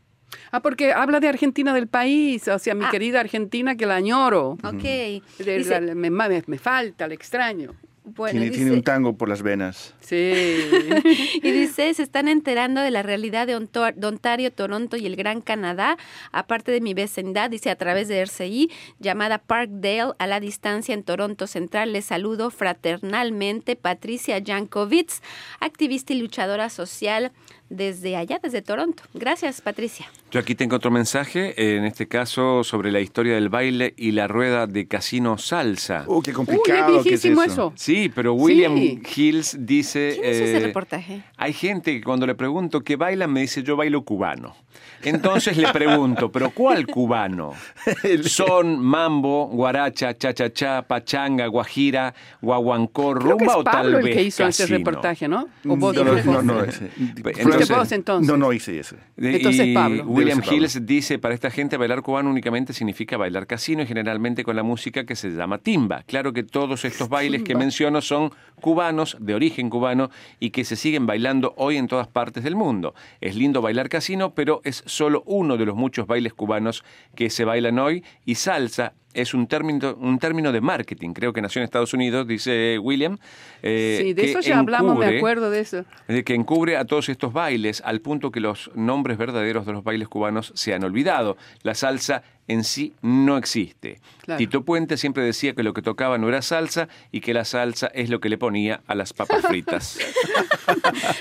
Ah, 0.50 0.60
porque 0.60 0.92
habla 0.92 1.20
de 1.20 1.28
Argentina 1.28 1.72
del 1.72 1.88
país, 1.88 2.46
o 2.48 2.58
sea, 2.58 2.74
mi 2.74 2.84
Ah. 2.84 2.90
querida 2.90 3.20
Argentina 3.20 3.76
que 3.76 3.86
la 3.86 3.96
añoro. 3.96 4.58
Ok. 4.62 4.82
De- 4.82 5.22
Dice, 5.58 5.80
la- 5.80 5.94
me, 5.94 6.10
me- 6.10 6.42
me 6.46 6.58
falta, 6.58 7.08
le 7.08 7.14
extraño. 7.14 7.72
bueno, 8.04 8.32
tiene, 8.32 8.46
dice- 8.46 8.56
tiene 8.58 8.72
un 8.72 8.82
tango 8.82 9.16
por 9.16 9.28
las 9.28 9.42
venas. 9.42 9.94
Sí. 10.00 10.32
Y 11.44 11.50
dice, 11.52 11.94
se 11.94 12.02
están 12.02 12.26
enterando 12.28 12.80
de 12.80 12.90
la 12.90 13.02
realidad 13.02 13.46
de 13.46 13.54
Ontario, 13.56 14.52
Toronto 14.52 14.96
y 14.96 15.06
el 15.06 15.14
Gran 15.16 15.40
Canadá, 15.40 15.96
aparte 16.32 16.72
de 16.72 16.80
mi 16.80 16.94
vecindad, 16.94 17.48
dice 17.50 17.70
a 17.70 17.76
través 17.76 18.08
de 18.08 18.18
RCI, 18.20 18.70
llamada 18.98 19.38
Parkdale, 19.38 20.14
a 20.18 20.26
la 20.26 20.40
distancia 20.40 20.94
en 20.94 21.04
Toronto 21.04 21.46
Central. 21.46 21.92
Les 21.92 22.04
saludo 22.04 22.50
fraternalmente, 22.50 23.76
Patricia 23.76 24.42
Jankovitz, 24.44 25.20
activista 25.60 26.12
y 26.12 26.20
luchadora 26.20 26.70
social 26.70 27.30
desde 27.76 28.16
allá, 28.16 28.38
desde 28.42 28.62
Toronto. 28.62 29.02
Gracias, 29.14 29.60
Patricia. 29.60 30.06
yo 30.30 30.40
aquí 30.40 30.54
tengo 30.54 30.76
otro 30.76 30.90
mensaje, 30.90 31.54
eh, 31.56 31.76
en 31.78 31.84
este 31.84 32.06
caso 32.08 32.64
sobre 32.64 32.92
la 32.92 33.00
historia 33.00 33.34
del 33.34 33.48
baile 33.48 33.94
y 33.96 34.12
la 34.12 34.28
rueda 34.28 34.66
de 34.66 34.86
casino 34.86 35.38
salsa. 35.38 36.04
¡Uh, 36.06 36.22
qué 36.22 36.30
Uy, 36.30 36.34
complicado! 36.36 36.96
es 36.98 37.02
¿qué 37.04 37.14
es 37.14 37.22
viejísimo 37.22 37.42
eso? 37.42 37.52
eso. 37.52 37.72
Sí, 37.76 38.10
pero 38.14 38.34
William 38.34 38.76
Sí. 38.76 39.00
Hills 39.16 39.56
dice... 39.60 40.16
¿Quién 40.20 40.32
hizo 40.34 40.44
ese 40.44 40.56
eh, 40.56 40.60
reportaje? 40.60 41.22
Hay 41.36 41.52
gente 41.52 41.92
que 41.94 42.02
cuando 42.02 42.26
le 42.26 42.34
pregunto 42.34 42.80
qué 42.82 42.96
baila 42.96 43.26
me 43.26 43.40
dice 43.40 43.62
yo 43.62 43.76
bailo 43.76 44.04
cubano. 44.04 44.54
Entonces 45.02 45.56
le 45.56 45.68
pregunto, 45.72 46.30
¿pero 46.30 46.50
cuál 46.50 46.86
cubano? 46.86 47.52
Son 48.24 48.78
mambo, 48.80 49.48
guaracha, 49.48 50.16
cha-cha-cha, 50.16 50.82
pachanga, 50.82 51.46
guajira, 51.46 52.14
guaguancó, 52.40 53.14
Creo 53.14 53.36
que 53.36 53.44
rumba 53.44 53.52
es 53.52 53.58
o 53.58 53.64
tal 53.64 53.72
Pablo 53.74 53.98
el 53.98 54.04
vez 54.04 54.14
que 54.16 54.22
hizo 54.22 54.46
ese 54.46 54.62
casino? 54.64 54.78
reportaje, 54.78 55.28
¿no? 55.28 55.48
O 55.68 55.76
Mm, 55.76 55.80
no, 55.80 55.92
Jorge? 56.04 56.24
no, 56.30 56.42
no, 56.42 56.64
ese. 56.64 56.88
Fuiste 56.88 57.61
Vos 57.68 57.92
entonces. 57.92 58.28
No, 58.28 58.36
no 58.36 58.52
hice 58.52 58.78
ese. 58.78 58.96
Entonces, 59.16 59.66
y 59.66 59.74
Pablo. 59.74 60.04
William 60.06 60.40
Pablo. 60.40 60.56
Hills 60.56 60.86
dice, 60.86 61.18
para 61.18 61.34
esta 61.34 61.50
gente 61.50 61.76
bailar 61.76 62.02
cubano 62.02 62.30
únicamente 62.30 62.72
significa 62.72 63.16
bailar 63.16 63.46
casino 63.46 63.82
y 63.82 63.86
generalmente 63.86 64.44
con 64.44 64.56
la 64.56 64.62
música 64.62 65.04
que 65.04 65.16
se 65.16 65.30
llama 65.30 65.58
timba. 65.58 66.02
Claro 66.04 66.32
que 66.32 66.42
todos 66.42 66.84
estos 66.84 67.08
bailes 67.08 67.42
que 67.42 67.54
menciono 67.54 68.00
son 68.00 68.32
cubanos, 68.60 69.16
de 69.20 69.34
origen 69.34 69.70
cubano, 69.70 70.10
y 70.40 70.50
que 70.50 70.64
se 70.64 70.76
siguen 70.76 71.06
bailando 71.06 71.54
hoy 71.56 71.76
en 71.76 71.88
todas 71.88 72.08
partes 72.08 72.44
del 72.44 72.56
mundo. 72.56 72.94
Es 73.20 73.36
lindo 73.36 73.62
bailar 73.62 73.88
casino, 73.88 74.34
pero 74.34 74.60
es 74.64 74.82
solo 74.86 75.22
uno 75.26 75.56
de 75.56 75.66
los 75.66 75.76
muchos 75.76 76.06
bailes 76.06 76.34
cubanos 76.34 76.84
que 77.14 77.30
se 77.30 77.44
bailan 77.44 77.78
hoy 77.78 78.04
y 78.24 78.36
salsa 78.36 78.94
es 79.14 79.34
un 79.34 79.46
término, 79.46 79.94
un 79.94 80.18
término 80.18 80.52
de 80.52 80.60
marketing, 80.60 81.12
creo 81.12 81.32
que 81.32 81.40
nació 81.42 81.60
en 81.60 81.64
Estados 81.64 81.92
Unidos, 81.94 82.26
dice 82.26 82.78
William. 82.78 83.18
eh, 83.62 83.98
Sí, 84.02 84.12
de 84.12 84.24
eso 84.24 84.40
ya 84.40 84.58
hablamos, 84.58 84.98
me 84.98 85.18
acuerdo 85.18 85.50
de 85.50 85.60
eso. 85.60 85.84
que 86.06 86.34
encubre 86.34 86.76
a 86.76 86.84
todos 86.84 87.08
estos 87.08 87.32
bailes 87.32 87.82
al 87.84 88.00
punto 88.00 88.30
que 88.30 88.40
los 88.40 88.70
nombres 88.74 89.18
verdaderos 89.18 89.66
de 89.66 89.72
los 89.72 89.84
bailes 89.84 90.08
cubanos 90.08 90.52
se 90.54 90.74
han 90.74 90.84
olvidado. 90.84 91.36
La 91.62 91.74
salsa 91.74 92.22
en 92.48 92.64
sí 92.64 92.92
no 93.02 93.36
existe. 93.38 94.00
Claro. 94.22 94.38
Tito 94.38 94.62
Puente 94.64 94.96
siempre 94.96 95.22
decía 95.24 95.54
que 95.54 95.62
lo 95.62 95.72
que 95.74 95.82
tocaba 95.82 96.18
no 96.18 96.28
era 96.28 96.42
salsa 96.42 96.88
y 97.10 97.20
que 97.20 97.32
la 97.34 97.44
salsa 97.44 97.86
es 97.88 98.10
lo 98.10 98.20
que 98.20 98.28
le 98.28 98.38
ponía 98.38 98.82
a 98.86 98.94
las 98.94 99.12
papas 99.12 99.42
fritas. 99.46 99.98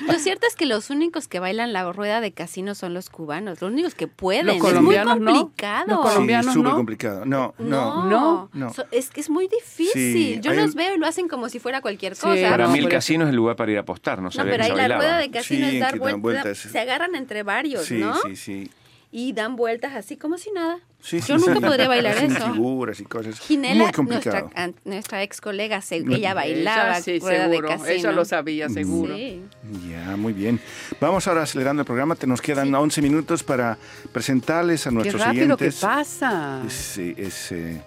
Lo 0.08 0.14
cierto 0.20 0.48
es 0.48 0.56
que 0.56 0.66
los 0.66 0.90
únicos 0.90 1.28
que 1.28 1.40
bailan 1.40 1.74
la 1.74 1.92
rueda 1.92 2.22
de 2.22 2.32
casino 2.32 2.76
son 2.76 2.94
los 2.94 3.10
cubanos, 3.10 3.62
los 3.62 3.72
únicos 3.72 3.96
que 3.96 4.08
pueden. 4.08 4.46
Los 4.48 4.56
es 4.58 4.62
muy 4.62 4.72
colombianos 4.72 5.20
no. 5.20 5.32
complicado. 5.34 5.86
Los 5.88 5.98
Sí, 6.02 6.14
colombianos, 6.14 6.54
súper 6.54 6.70
¿no? 6.72 6.76
complicado. 6.78 7.26
No, 7.26 7.54
no. 7.60 7.66
No, 7.70 8.10
No. 8.10 8.50
No. 8.54 8.74
So- 8.74 8.86
es 8.92 9.10
que 9.10 9.22
es 9.22 9.30
muy 9.30 9.48
difícil. 9.48 9.92
Sí, 9.94 10.40
Yo 10.42 10.54
los 10.54 10.70
un- 10.72 10.76
veo 10.76 10.96
y 10.96 10.98
lo 10.98 11.08
hacen 11.08 11.28
como 11.28 11.50
si 11.50 11.60
fuera 11.60 11.82
cualquier 11.82 12.16
Sí, 12.16 12.22
cosa. 12.22 12.50
Para 12.50 12.66
no, 12.68 12.74
mí 12.74 12.80
el 12.80 12.90
casino 12.90 13.24
es 13.26 13.30
el 13.30 13.36
lugar 13.36 13.56
para 13.56 13.72
ir 13.72 13.78
a 13.78 13.82
apostar, 13.82 14.18
no 14.20 14.26
No, 14.26 14.32
sabía 14.32 14.52
pero 14.54 14.64
ahí 14.64 14.70
se 14.72 14.76
la 14.76 14.82
bailaba. 14.84 15.02
rueda 15.02 15.18
de 15.18 15.32
casino 15.32 15.68
Sí, 15.70 15.76
es 15.76 15.82
dar 15.82 16.00
vueltas. 16.20 16.58
Se 16.58 16.80
agarran 16.80 17.16
entre 17.16 17.44
varios, 17.44 17.86
Sí, 17.86 17.96
¿no? 18.00 18.16
sí, 18.22 18.36
sí. 18.36 18.70
Y 19.12 19.34
dan 19.34 19.56
vueltas 19.56 19.94
así 19.96 20.16
como 20.18 20.38
si 20.38 20.52
nada. 20.52 20.80
Sí, 21.02 21.20
Yo 21.20 21.40
sí, 21.40 21.46
nunca 21.48 21.60
sí. 21.60 21.66
podría 21.66 21.88
bailar 21.88 22.16
Hacen 22.16 22.36
eso. 22.36 22.54
figuras 22.54 23.00
y 23.00 23.04
cosas. 23.06 23.40
Ginela, 23.40 23.74
Muy 23.74 23.80
nuestra, 24.06 24.42
complicado. 24.42 24.52
nuestra 24.86 25.24
ex 25.24 25.42
colega, 25.42 25.82
se- 25.82 25.98
ella 25.98 26.34
bailaba 26.34 26.90
Ella 26.98 27.02
sí, 27.02 27.20
rueda 27.20 27.46
seguro. 27.50 27.68
de 27.70 27.74
casino. 27.76 27.90
Ella 27.92 28.12
lo 28.12 28.26
sabía, 28.26 28.70
seguro. 28.70 29.16
Sí. 29.16 29.42
Ya, 29.90 30.16
muy 30.16 30.34
bien. 30.34 30.60
Vamos 31.00 31.28
ahora 31.28 31.42
acelerando 31.44 31.82
el 31.82 31.86
programa. 31.86 32.16
Te 32.16 32.28
nos 32.28 32.42
quedan 32.42 32.74
11 32.74 33.02
minutos 33.02 33.44
para 33.44 33.78
presentarles 34.12 34.86
a 34.86 34.90
Qué 34.92 34.94
nuestros 34.96 35.22
rápido 35.22 35.58
que 35.58 35.64
oyentes. 35.66 35.80
pasa. 35.82 36.62
Es, 36.68 36.98
es, 36.98 37.52
eh, 37.52 37.82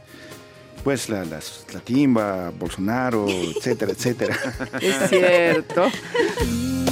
pues 0.82 1.08
la, 1.08 1.24
las- 1.24 1.64
la 1.72 1.80
timba, 1.80 2.50
Bolsonaro, 2.50 3.26
etcétera, 3.28 3.92
etcétera. 3.92 4.36
Es 4.80 5.08
cierto. 5.08 5.86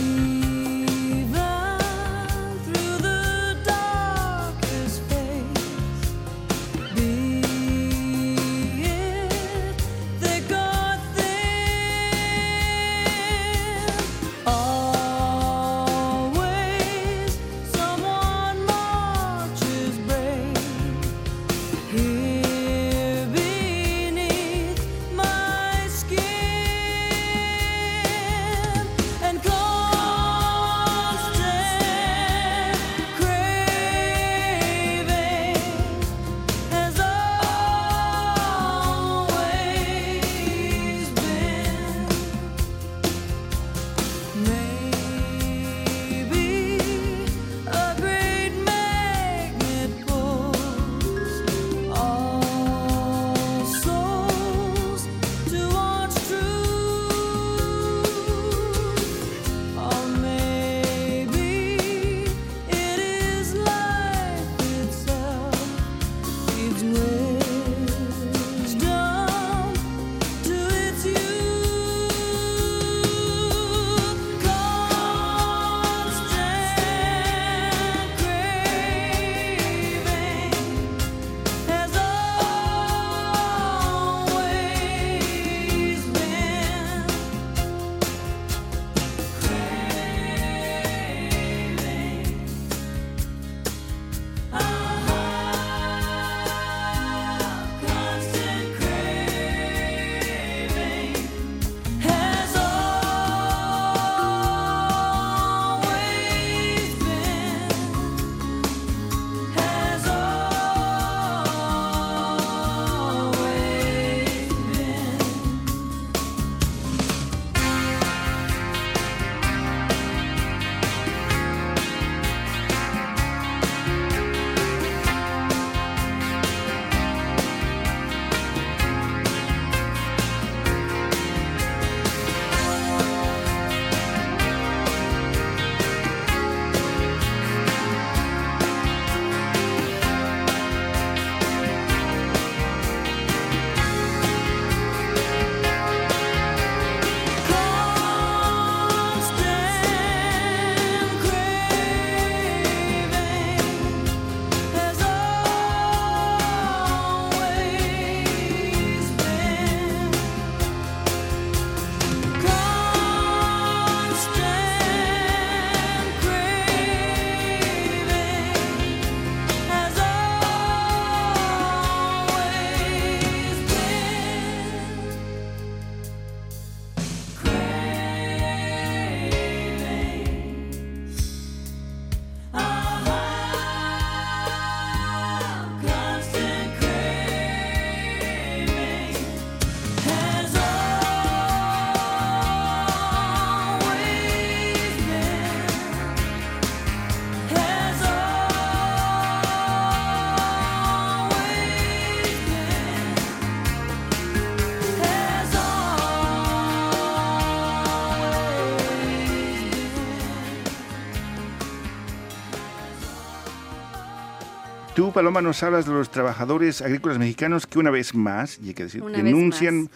Tú, 215.03 215.11
Paloma, 215.11 215.42
nos 215.42 215.61
hablas 215.64 215.84
de 215.84 215.92
los 215.92 216.12
trabajadores 216.12 216.80
agrícolas 216.80 217.18
mexicanos 217.18 217.66
que 217.66 217.80
una 217.80 217.90
vez 217.90 218.14
más, 218.14 218.61
y 218.62 218.68
hay 218.68 218.74
que 218.74 218.84
decir, 218.84 219.03
denuncian 219.03 219.90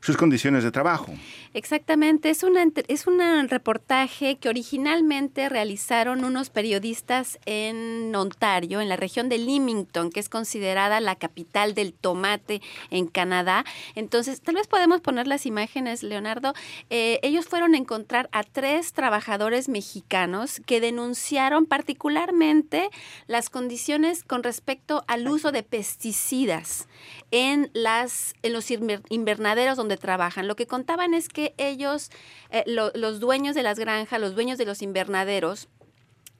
sus 0.00 0.16
condiciones 0.16 0.64
de 0.64 0.70
trabajo. 0.70 1.12
Exactamente, 1.56 2.28
es, 2.28 2.42
una, 2.42 2.66
es 2.86 3.06
un 3.06 3.48
reportaje 3.48 4.36
que 4.36 4.50
originalmente 4.50 5.48
realizaron 5.48 6.22
unos 6.22 6.50
periodistas 6.50 7.38
en 7.46 8.14
Ontario, 8.14 8.82
en 8.82 8.90
la 8.90 8.96
región 8.96 9.30
de 9.30 9.38
Leamington, 9.38 10.10
que 10.10 10.20
es 10.20 10.28
considerada 10.28 11.00
la 11.00 11.16
capital 11.16 11.74
del 11.74 11.94
tomate 11.94 12.60
en 12.90 13.06
Canadá. 13.06 13.64
Entonces, 13.94 14.42
tal 14.42 14.56
vez 14.56 14.66
podemos 14.66 15.00
poner 15.00 15.26
las 15.26 15.46
imágenes, 15.46 16.02
Leonardo. 16.02 16.52
Eh, 16.90 17.20
ellos 17.22 17.46
fueron 17.46 17.72
a 17.72 17.78
encontrar 17.78 18.28
a 18.32 18.42
tres 18.42 18.92
trabajadores 18.92 19.70
mexicanos 19.70 20.60
que 20.66 20.82
denunciaron 20.82 21.64
particularmente 21.64 22.90
las 23.28 23.48
condiciones 23.48 24.24
con 24.24 24.42
respecto 24.42 25.04
al 25.08 25.26
uso 25.26 25.52
de 25.52 25.62
pesticidas 25.62 26.86
en, 27.30 27.70
las, 27.72 28.34
en 28.42 28.52
los 28.52 28.70
invernaderos 28.70 29.78
donde 29.78 29.96
trabajan. 29.96 30.48
Lo 30.48 30.54
que 30.54 30.66
contaban 30.66 31.14
es 31.14 31.30
que 31.30 31.45
ellos, 31.56 32.10
eh, 32.50 32.64
los 32.66 33.20
dueños 33.20 33.54
de 33.54 33.62
las 33.62 33.78
granjas, 33.78 34.20
los 34.20 34.34
dueños 34.34 34.58
de 34.58 34.66
los 34.66 34.82
invernaderos, 34.82 35.68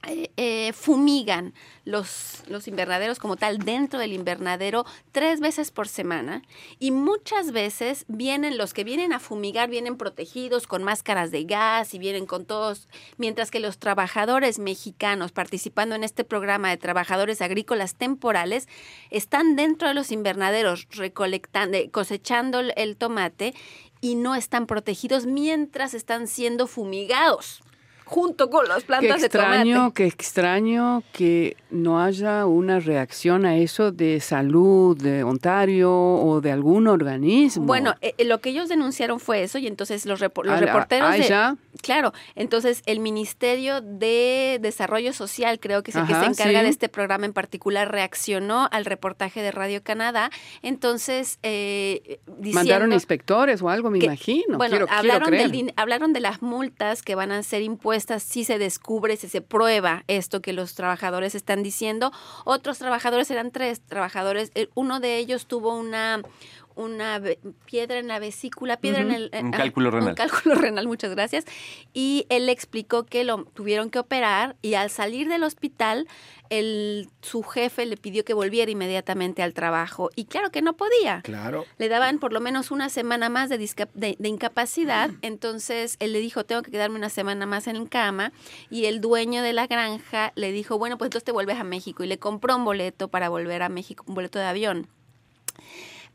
eh, 0.08 0.30
eh, 0.36 0.72
fumigan 0.72 1.52
los, 1.84 2.44
los 2.46 2.68
invernaderos 2.68 3.18
como 3.18 3.34
tal 3.34 3.58
dentro 3.58 3.98
del 3.98 4.12
invernadero 4.12 4.84
tres 5.10 5.40
veces 5.40 5.72
por 5.72 5.88
semana 5.88 6.42
y 6.78 6.92
muchas 6.92 7.50
veces 7.50 8.04
vienen 8.06 8.56
los 8.56 8.72
que 8.72 8.84
vienen 8.84 9.12
a 9.12 9.18
fumigar 9.18 9.68
vienen 9.68 9.96
protegidos 9.96 10.68
con 10.68 10.84
máscaras 10.84 11.32
de 11.32 11.42
gas 11.42 11.92
y 11.92 11.98
vienen 11.98 12.26
con 12.26 12.44
todos 12.44 12.88
mientras 13.16 13.50
que 13.50 13.58
los 13.58 13.78
trabajadores 13.78 14.60
mexicanos 14.60 15.32
participando 15.32 15.96
en 15.96 16.04
este 16.04 16.22
programa 16.22 16.70
de 16.70 16.76
trabajadores 16.76 17.42
agrícolas 17.42 17.96
temporales 17.96 18.68
están 19.10 19.56
dentro 19.56 19.88
de 19.88 19.94
los 19.94 20.12
invernaderos 20.12 20.86
recolectando 20.90 21.78
cosechando 21.90 22.60
el 22.60 22.96
tomate 22.96 23.54
y 24.00 24.14
no 24.14 24.34
están 24.34 24.66
protegidos 24.66 25.26
mientras 25.26 25.94
están 25.94 26.26
siendo 26.28 26.66
fumigados 26.66 27.62
junto 28.06 28.50
con 28.50 28.68
las 28.68 28.84
plantas 28.84 29.18
qué 29.18 29.26
extraño, 29.26 29.64
de 29.64 29.74
tomate. 29.74 29.94
Qué 29.94 30.06
extraño 30.06 31.02
que 31.12 31.56
no 31.70 32.00
haya 32.00 32.46
una 32.46 32.78
reacción 32.78 33.44
a 33.44 33.56
eso 33.56 33.90
de 33.90 34.20
salud 34.20 34.96
de 34.96 35.24
Ontario 35.24 35.92
o 35.92 36.40
de 36.40 36.52
algún 36.52 36.86
organismo. 36.86 37.66
Bueno, 37.66 37.96
eh, 38.00 38.14
eh, 38.16 38.24
lo 38.24 38.40
que 38.40 38.50
ellos 38.50 38.68
denunciaron 38.68 39.18
fue 39.18 39.42
eso 39.42 39.58
y 39.58 39.66
entonces 39.66 40.06
los, 40.06 40.20
los 40.20 40.60
reporteros 40.60 41.18
de, 41.18 41.56
claro, 41.82 42.12
entonces 42.36 42.82
el 42.86 43.00
Ministerio 43.00 43.80
de 43.80 44.60
Desarrollo 44.62 45.12
Social 45.12 45.58
creo 45.58 45.82
que 45.82 45.90
es 45.90 45.96
el 45.96 46.06
que 46.06 46.14
se 46.14 46.26
encarga 46.26 46.62
de 46.62 46.68
este 46.68 46.88
programa 46.88 47.26
en 47.26 47.32
particular 47.32 47.90
reaccionó 47.90 48.68
al 48.70 48.84
reportaje 48.84 49.42
de 49.42 49.50
Radio 49.50 49.82
Canadá, 49.82 50.30
entonces 50.62 51.40
eh, 51.42 52.20
mandaron 52.38 52.92
inspectores 52.92 53.62
o 53.62 53.68
algo, 53.68 53.90
me 53.90 53.98
imagino. 53.98 54.58
Bueno, 54.58 54.86
hablaron, 54.90 55.34
hablaron 55.74 56.12
de 56.12 56.20
las 56.20 56.40
multas 56.40 57.02
que 57.02 57.16
van 57.16 57.32
a 57.32 57.42
ser 57.42 57.62
impuestas 57.62 57.95
si 58.00 58.44
se 58.44 58.58
descubre, 58.58 59.16
si 59.16 59.28
se 59.28 59.40
prueba 59.40 60.04
esto 60.08 60.42
que 60.42 60.52
los 60.52 60.74
trabajadores 60.74 61.34
están 61.34 61.62
diciendo. 61.62 62.12
Otros 62.44 62.78
trabajadores 62.78 63.30
eran 63.30 63.50
tres 63.50 63.80
trabajadores. 63.80 64.50
Eh, 64.54 64.68
uno 64.74 65.00
de 65.00 65.18
ellos 65.18 65.46
tuvo 65.46 65.76
una 65.76 66.22
una 66.76 67.20
piedra 67.64 67.98
en 67.98 68.08
la 68.08 68.18
vesícula, 68.18 68.76
piedra 68.76 69.00
en 69.00 69.10
el... 69.10 69.30
Un 69.42 69.50
cálculo 69.50 69.90
renal. 69.90 70.10
Un 70.10 70.14
cálculo 70.14 70.54
renal, 70.54 70.86
muchas 70.86 71.10
gracias. 71.10 71.44
Y 71.92 72.26
él 72.28 72.48
explicó 72.48 73.04
que 73.04 73.24
lo 73.24 73.44
tuvieron 73.46 73.90
que 73.90 73.98
operar 73.98 74.56
y 74.62 74.74
al 74.74 74.90
salir 74.90 75.28
del 75.28 75.42
hospital, 75.42 76.06
el, 76.50 77.08
su 77.22 77.42
jefe 77.42 77.86
le 77.86 77.96
pidió 77.96 78.24
que 78.24 78.34
volviera 78.34 78.70
inmediatamente 78.70 79.42
al 79.42 79.54
trabajo. 79.54 80.10
Y 80.14 80.26
claro 80.26 80.50
que 80.50 80.62
no 80.62 80.76
podía. 80.76 81.22
Claro. 81.22 81.64
Le 81.78 81.88
daban 81.88 82.18
por 82.18 82.32
lo 82.32 82.40
menos 82.40 82.70
una 82.70 82.88
semana 82.88 83.28
más 83.28 83.48
de, 83.48 83.58
de, 83.94 84.28
incapacidad. 84.28 85.10
Entonces 85.22 85.96
él 85.98 86.12
le 86.12 86.20
dijo, 86.20 86.44
tengo 86.44 86.62
que 86.62 86.70
quedarme 86.70 86.96
una 86.96 87.08
semana 87.08 87.46
más 87.46 87.66
en 87.66 87.86
cama. 87.86 88.32
Y 88.70 88.84
el 88.84 89.00
dueño 89.00 89.42
de 89.42 89.52
la 89.52 89.66
granja 89.66 90.32
le 90.36 90.52
dijo, 90.52 90.78
bueno, 90.78 90.98
pues 90.98 91.08
entonces 91.08 91.24
te 91.24 91.32
vuelves 91.32 91.58
a 91.58 91.64
México. 91.64 92.04
Y 92.04 92.06
le 92.06 92.18
compró 92.18 92.56
un 92.56 92.64
boleto 92.64 93.08
para 93.08 93.28
volver 93.28 93.62
a 93.62 93.68
México, 93.68 94.04
un 94.06 94.14
boleto 94.14 94.38
de 94.38 94.44
avión. 94.46 94.88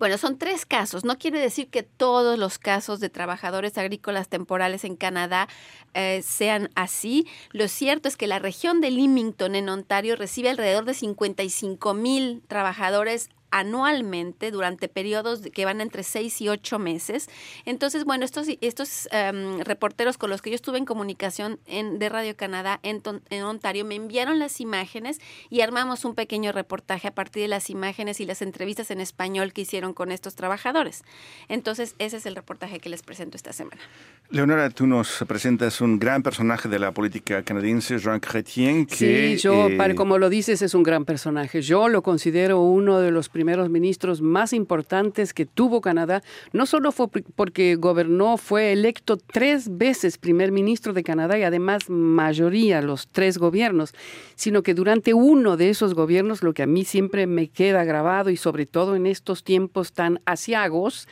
Bueno, 0.02 0.18
son 0.18 0.40
tres 0.40 0.66
casos. 0.66 1.06
No 1.06 1.20
quiere 1.20 1.38
decir 1.38 1.68
que 1.70 1.84
todos 1.84 2.40
los 2.40 2.58
casos 2.58 3.00
de 3.00 3.10
trabajadores 3.10 3.78
agrícolas 3.78 4.30
temporales 4.30 4.84
en 4.84 4.96
Canadá 4.96 5.48
eh, 5.94 6.24
sean 6.24 6.72
así. 6.74 7.28
Lo 7.52 7.68
cierto 7.68 8.10
es 8.10 8.18
que 8.18 8.26
la 8.26 8.40
región 8.40 8.82
de 8.82 8.90
Leamington 8.90 9.54
en 9.54 9.70
Ontario 9.70 10.16
recibe 10.16 10.50
alrededor 10.50 10.86
de 10.86 10.96
55 10.96 11.94
mil 11.94 12.42
trabajadores 12.48 13.30
anualmente 13.52 14.50
durante 14.50 14.88
periodos 14.88 15.42
que 15.54 15.66
van 15.66 15.82
entre 15.82 16.04
seis 16.04 16.42
y 16.42 16.50
ocho 16.50 16.80
meses. 16.80 17.30
Entonces, 17.66 18.06
bueno, 18.06 18.26
estos, 18.26 18.48
estos 18.62 19.10
em, 19.12 19.60
reporteros 19.60 20.18
con 20.18 20.30
los 20.30 20.42
que 20.42 20.50
yo 20.50 20.56
estuve 20.56 20.78
en 20.78 20.86
comunicación 20.86 21.60
en, 21.66 22.00
de 22.00 22.10
Radio 22.10 22.36
Canadá 22.36 22.80
en, 22.84 23.02
en, 23.30 23.44
Ontario 23.44 23.86
me 23.86 23.96
enviaron 23.96 24.40
las 24.40 24.62
imágenes 24.62 25.20
y 25.50 25.62
armamos 25.62 26.06
un 26.06 26.16
pequeño 26.16 26.52
reportaje 26.52 27.10
a 27.10 27.14
partir 27.14 27.44
de 27.44 27.48
las 27.50 27.70
imágenes 27.70 28.20
y 28.22 28.26
las 28.26 28.42
entrevistas 28.42 28.90
en 28.92 29.02
español 29.02 29.52
que 29.54 29.62
hicieron 29.62 29.94
con 29.94 30.12
estos 30.12 30.36
trabajadores. 30.36 31.04
Entonces, 31.50 31.96
ese 32.00 32.18
es 32.18 32.26
el 32.26 32.36
reportaje 32.36 32.80
que 32.80 32.90
les 32.90 33.04
presento 33.04 33.36
esta 33.36 33.52
semana. 33.52 33.82
Leonora, 34.30 34.70
tú 34.70 34.88
nos 34.88 35.26
presentas 35.28 35.82
un 35.82 36.00
gran 36.00 36.24
personaje 36.24 36.70
de 36.70 36.80
la 36.80 36.94
política 36.94 37.44
canadiense, 37.44 38.00
Jean 38.00 38.22
Chrétien. 38.22 38.86
Que, 38.86 39.36
sí, 39.36 39.38
yo, 39.38 39.68
eh, 39.68 39.96
como 39.96 40.18
lo 40.18 40.30
dices, 40.30 40.62
es 40.62 40.74
un 40.74 40.84
gran 40.84 41.04
personaje. 41.04 41.62
Yo 41.62 41.90
lo 41.90 42.02
considero 42.02 42.62
uno 42.62 43.00
de 43.00 43.12
los 43.12 43.28
primeros 43.28 43.41
ministros 43.70 44.22
más 44.22 44.54
importantes 44.54 45.34
que 45.34 45.46
tuvo 45.46 45.82
Canadá. 45.82 46.22
No 46.54 46.66
solo 46.66 46.92
fue 46.92 47.08
porque 47.08 47.76
gobernó, 47.76 48.38
fue 48.38 48.72
electo 48.72 49.18
tres 49.18 49.78
veces 49.78 50.18
primer 50.18 50.52
ministro 50.52 50.94
de 50.94 51.04
Canadá 51.04 51.38
y 51.38 51.44
además 51.44 51.90
mayoría 51.90 52.82
los 52.82 53.08
tres 53.08 53.38
gobiernos, 53.38 53.94
sino 54.36 54.64
que 54.64 54.74
durante 54.74 55.14
uno 55.14 55.58
de 55.58 55.70
esos 55.70 55.94
gobiernos, 55.94 56.44
lo 56.44 56.54
que 56.54 56.64
a 56.64 56.68
mí 56.68 56.86
siempre 56.86 57.28
me 57.28 57.48
queda 57.48 57.84
grabado 57.84 58.30
y 58.30 58.38
sobre 58.38 58.66
todo 58.66 58.96
en 58.96 59.06
estos 59.06 59.44
tiempos 59.44 59.94
tan 59.94 60.20
asiagos, 60.26 61.08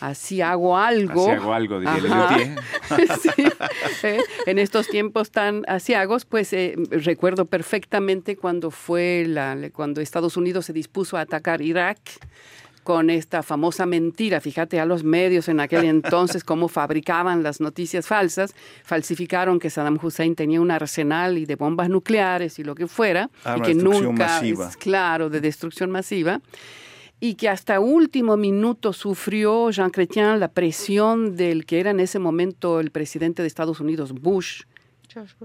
así 0.00 0.40
hago 0.40 0.76
algo. 0.76 1.22
Así 1.22 1.30
hago 1.30 1.52
algo, 1.52 1.80
diría 1.80 2.56
sí, 3.20 3.44
eh, 4.02 4.20
en 4.46 4.58
estos 4.58 4.88
tiempos 4.88 5.30
tan 5.30 5.62
asiagos, 5.68 6.24
pues 6.24 6.52
eh, 6.52 6.74
recuerdo 6.90 7.44
perfectamente 7.44 8.36
cuando 8.36 8.70
fue 8.70 9.24
la, 9.26 9.56
cuando 9.72 10.00
Estados 10.00 10.36
Unidos 10.36 10.66
se 10.66 10.72
dispuso 10.72 11.16
a 11.16 11.20
atacar 11.20 11.62
Irak 11.62 11.98
con 12.82 13.10
esta 13.10 13.42
famosa 13.42 13.86
mentira. 13.86 14.40
Fíjate 14.40 14.80
a 14.80 14.86
los 14.86 15.04
medios 15.04 15.48
en 15.48 15.60
aquel 15.60 15.84
entonces 15.84 16.44
cómo 16.44 16.68
fabricaban 16.68 17.42
las 17.42 17.60
noticias 17.60 18.06
falsas, 18.06 18.54
falsificaron 18.84 19.58
que 19.58 19.70
Saddam 19.70 19.98
Hussein 20.02 20.34
tenía 20.34 20.60
un 20.60 20.70
arsenal 20.70 21.38
y 21.38 21.46
de 21.46 21.56
bombas 21.56 21.88
nucleares 21.88 22.58
y 22.58 22.64
lo 22.64 22.74
que 22.74 22.86
fuera, 22.86 23.30
y 23.56 23.60
que 23.60 23.74
nunca, 23.74 24.40
es, 24.40 24.76
claro, 24.76 25.30
de 25.30 25.40
destrucción 25.40 25.90
masiva 25.90 26.40
y 27.20 27.34
que 27.34 27.48
hasta 27.48 27.80
último 27.80 28.36
minuto 28.36 28.92
sufrió 28.92 29.70
Jean 29.70 29.90
Chrétien 29.90 30.40
la 30.40 30.48
presión 30.48 31.36
del 31.36 31.66
que 31.66 31.80
era 31.80 31.90
en 31.90 32.00
ese 32.00 32.18
momento 32.18 32.80
el 32.80 32.90
presidente 32.90 33.42
de 33.42 33.48
Estados 33.48 33.80
Unidos, 33.80 34.12
Bush, 34.12 34.62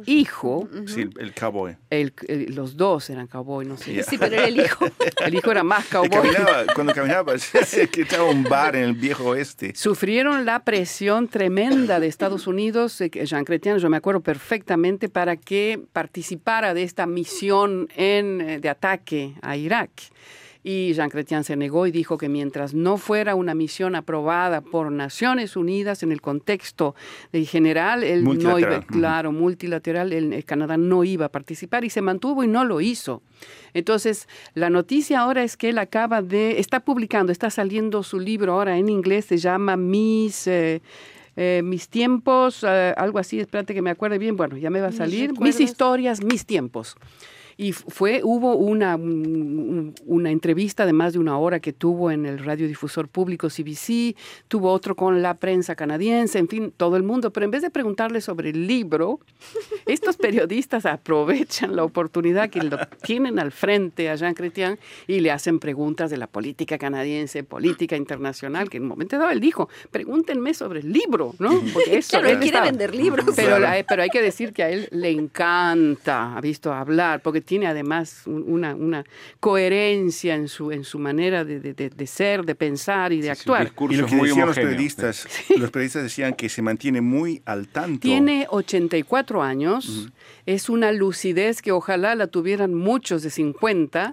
hijo. 0.06 0.68
Sí, 0.86 1.10
el 1.18 1.34
cowboy. 1.34 1.76
los 2.50 2.78
dos 2.78 3.10
eran 3.10 3.28
cowboy, 3.28 3.66
no 3.66 3.78
sé. 3.78 4.04
Sí, 4.04 4.18
pero 4.18 4.36
era 4.36 4.48
el 4.48 4.60
hijo. 4.60 4.86
El 5.26 5.34
hijo 5.34 5.52
era 5.52 5.64
más 5.64 5.86
cowboy. 5.88 6.30
cuando 6.76 6.94
caminaba, 6.94 7.34
que 7.92 8.02
estaba 8.02 8.26
un 8.26 8.44
bar 8.44 8.76
en 8.76 8.84
el 8.84 8.94
viejo 8.94 9.30
oeste. 9.30 9.74
Sufrieron 9.76 10.46
la 10.46 10.64
presión 10.64 11.28
tremenda 11.28 12.00
de 12.00 12.08
Estados 12.08 12.48
Unidos, 12.48 13.02
eh, 13.02 13.10
Jean 13.10 13.44
Chrétien, 13.44 13.78
yo 13.80 13.90
me 13.90 13.98
acuerdo 13.98 14.22
perfectamente, 14.22 15.10
para 15.10 15.36
que 15.36 15.82
participara 15.94 16.74
de 16.74 16.84
esta 16.84 17.08
misión 17.08 17.88
en, 17.96 18.42
eh, 18.42 18.60
de 18.60 18.70
ataque 18.70 19.34
a 19.42 19.58
Irak. 19.58 19.90
Y 20.68 20.94
Jean 20.96 21.12
Chrétien 21.12 21.44
se 21.44 21.56
negó 21.56 21.86
y 21.86 21.92
dijo 21.92 22.18
que 22.18 22.28
mientras 22.28 22.74
no 22.74 22.98
fuera 22.98 23.36
una 23.36 23.54
misión 23.54 23.94
aprobada 23.94 24.62
por 24.62 24.92
Naciones 24.92 25.56
Unidas 25.56 26.02
en 26.02 26.12
el 26.12 26.22
contexto 26.22 26.96
de 27.32 27.46
general, 27.46 28.04
el 28.04 28.24
no 28.24 28.58
iba, 28.58 28.82
claro, 28.82 29.32
multilateral, 29.32 30.12
el, 30.12 30.44
Canadá 30.44 30.76
no 30.76 31.04
iba 31.04 31.28
a 31.28 31.30
participar 31.30 31.86
y 31.86 31.92
se 31.92 32.02
mantuvo 32.02 32.44
y 32.44 32.48
no 32.48 32.66
lo 32.66 32.82
hizo. 32.82 33.22
Entonces, 33.76 34.28
la 34.56 34.72
noticia 34.72 35.20
ahora 35.20 35.44
es 35.44 35.56
que 35.56 35.70
él 35.70 35.78
acaba 35.78 36.24
de, 36.24 36.60
está 36.60 36.80
publicando, 36.80 37.32
está 37.32 37.52
saliendo 37.52 38.02
su 38.02 38.20
libro 38.20 38.54
ahora 38.54 38.76
en 38.80 38.90
inglés, 38.90 39.26
se 39.26 39.38
llama 39.38 39.78
Mis... 39.78 40.48
Eh, 40.48 40.82
eh, 41.38 41.60
mis 41.66 41.90
tiempos, 41.90 42.64
eh, 42.66 42.94
algo 42.96 43.20
así, 43.20 43.42
espérate 43.42 43.74
que 43.74 43.82
me 43.82 43.90
acuerde 43.90 44.18
bien, 44.18 44.38
bueno, 44.38 44.56
ya 44.56 44.70
me 44.70 44.80
va 44.80 44.88
a 44.88 44.92
salir, 44.94 45.38
mis 45.38 45.60
historias, 45.60 46.24
mis 46.24 46.46
tiempos 46.46 46.96
Y 47.58 47.72
fue, 47.72 48.22
hubo 48.24 48.56
una, 48.56 48.98
una 48.98 50.30
entrevista 50.30 50.86
de 50.86 50.94
más 50.94 51.14
de 51.14 51.20
una 51.20 51.38
hora 51.38 51.60
que 51.60 51.72
tuvo 51.72 52.12
en 52.12 52.26
el 52.26 52.40
radiodifusor 52.40 53.08
público 53.08 53.48
CBC, 53.48 54.16
tuvo 54.48 54.72
otro 54.72 54.96
con 54.96 55.22
la 55.22 55.36
prensa 55.36 55.76
canadiense, 55.76 56.38
en 56.38 56.50
fin, 56.50 56.74
todo 56.76 56.98
el 56.98 57.04
mundo. 57.04 57.32
Pero 57.32 57.46
en 57.46 57.52
vez 57.52 57.62
de 57.62 57.70
preguntarle 57.70 58.20
sobre 58.20 58.50
el 58.50 58.68
libro, 58.68 59.20
estos 59.86 60.18
periodistas 60.18 60.86
aprovechan 60.86 61.76
la 61.76 61.84
oportunidad 61.84 62.50
que 62.50 62.62
lo 62.62 62.78
tienen 63.02 63.40
al 63.40 63.52
frente 63.52 64.10
a 64.10 64.16
Jean 64.16 64.34
Chrétien 64.34 64.78
y 65.08 65.22
le 65.22 65.32
hacen 65.32 65.60
preguntas 65.60 66.10
de 66.10 66.18
la 66.18 66.28
política 66.28 66.78
canadiense, 66.78 67.44
política 67.44 67.96
internacional, 67.96 68.70
que 68.70 68.78
en 68.78 68.84
un 68.84 68.90
momento 68.90 69.18
dado 69.18 69.32
él 69.32 69.40
dijo, 69.40 69.70
pregúntenme 69.92 70.54
sobre 70.54 70.82
el 70.82 70.92
libro, 70.92 71.34
¿no? 71.40 71.62
Porque 71.74 71.98
eso 71.98 72.20
claro, 72.20 72.30
él 72.30 72.40
quiere 72.40 72.60
vender 72.62 72.94
libros. 72.94 73.26
Pero, 73.36 73.58
pero 73.88 74.02
hay 74.02 74.10
que 74.10 74.22
decir 74.22 74.52
que 74.52 74.64
a 74.64 74.70
él 74.70 74.88
le 74.92 75.10
encanta, 75.10 76.36
ha 76.36 76.42
visto 76.42 76.74
hablar, 76.74 77.22
porque 77.22 77.45
tiene 77.46 77.68
además 77.68 78.24
una, 78.26 78.76
una 78.76 79.06
coherencia 79.40 80.36
en 80.36 80.48
su, 80.48 80.72
en 80.72 80.84
su 80.84 81.00
manera 81.00 81.46
de, 81.46 81.60
de, 81.60 82.08
ser, 82.08 82.44
de 82.44 82.56
pensar 82.56 83.14
y 83.14 83.22
de 83.22 83.32
actuar. 83.32 83.72
Y 83.90 83.96
lo 83.96 84.08
que 84.08 84.16
decían 84.16 84.48
los 84.48 84.56
periodistas, 84.56 85.28
los 85.58 85.72
periodistas 85.72 86.04
decían 86.04 86.34
que 86.34 86.50
se 86.50 86.62
mantiene 86.62 87.02
muy 87.02 87.42
al 87.46 87.68
tanto. 87.68 88.02
Tiene 88.02 88.48
84 88.50 89.42
años, 89.42 90.10
es 90.46 90.70
una 90.70 90.92
lucidez 90.92 91.62
que 91.62 91.72
ojalá 91.72 92.16
la 92.16 92.28
tuvieran 92.28 92.74
muchos 92.74 93.24
de 93.24 93.30
50, 93.30 94.12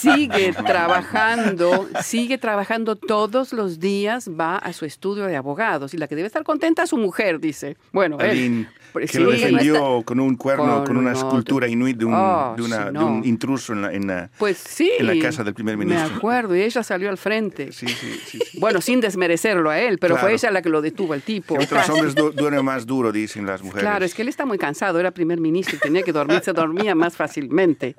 sigue 0.00 0.52
trabajando, 0.66 1.88
sigue 2.02 2.38
trabajando 2.38 2.96
todos 2.96 3.52
los 3.52 3.78
días, 3.80 4.28
va 4.28 4.56
a 4.56 4.72
su 4.72 4.84
estudio 4.84 5.24
de 5.24 5.36
abogados 5.36 5.94
y 5.94 5.98
la 5.98 6.08
que 6.08 6.16
debe 6.16 6.26
estar 6.26 6.44
contenta 6.44 6.82
es 6.82 6.90
su 6.90 6.96
mujer, 6.96 7.40
dice. 7.40 7.76
Bueno, 7.92 8.18
él, 8.20 8.68
que 9.10 9.20
lo 9.20 9.30
defendió 9.30 10.02
con 10.04 10.20
un 10.20 10.36
cuerno, 10.36 10.84
con, 10.84 10.96
una 10.96 11.12
escultura 11.12 11.68
inuit 11.68 11.96
de 11.96 12.04
un, 12.04 12.14
oh, 12.14 12.54
de, 12.56 12.62
una, 12.62 12.90
de 12.90 12.98
un 12.98 13.24
intruso 13.24 13.72
en 13.72 13.82
la, 13.82 13.92
en, 13.92 14.06
la, 14.06 14.30
pues 14.38 14.58
sí, 14.58 14.90
en 14.98 15.06
la 15.06 15.18
casa 15.20 15.44
del 15.44 15.54
primer 15.54 15.76
ministro. 15.76 16.08
Me 16.08 16.16
acuerdo, 16.16 16.56
y 16.56 16.62
ella 16.62 16.82
salió 16.82 17.08
al 17.10 17.18
frente. 17.18 17.72
Sí, 17.72 17.86
sí, 17.88 18.20
sí, 18.26 18.38
bueno, 18.58 18.80
sin 18.80 19.00
desmerecerlo 19.00 19.70
a 19.70 19.78
él, 19.78 19.98
pero 19.98 20.16
fue 20.16 20.32
ella 20.32 20.50
la 20.50 20.62
que 20.62 20.68
lo 20.68 20.82
detuvo 20.82 21.14
el 21.14 21.22
tipo. 21.22 21.56
Que 21.56 21.64
otros 21.64 21.88
hombres 21.90 22.14
duermen 22.14 22.64
más 22.64 22.86
duro, 22.86 23.12
dicen 23.12 23.46
las 23.46 23.62
mujeres. 23.62 23.82
Claro, 23.82 24.04
es 24.04 24.14
que 24.14 24.22
él 24.22 24.28
está 24.28 24.46
muy 24.46 24.58
cansado, 24.58 24.98
era 25.00 25.10
primer 25.10 25.40
ministro 25.40 25.76
y 25.76 25.80
tenía 25.80 26.02
que 26.02 26.12
dormir, 26.12 26.40
se 26.42 26.52
dormía 26.52 26.94
más 26.94 27.16
fácilmente. 27.16 27.96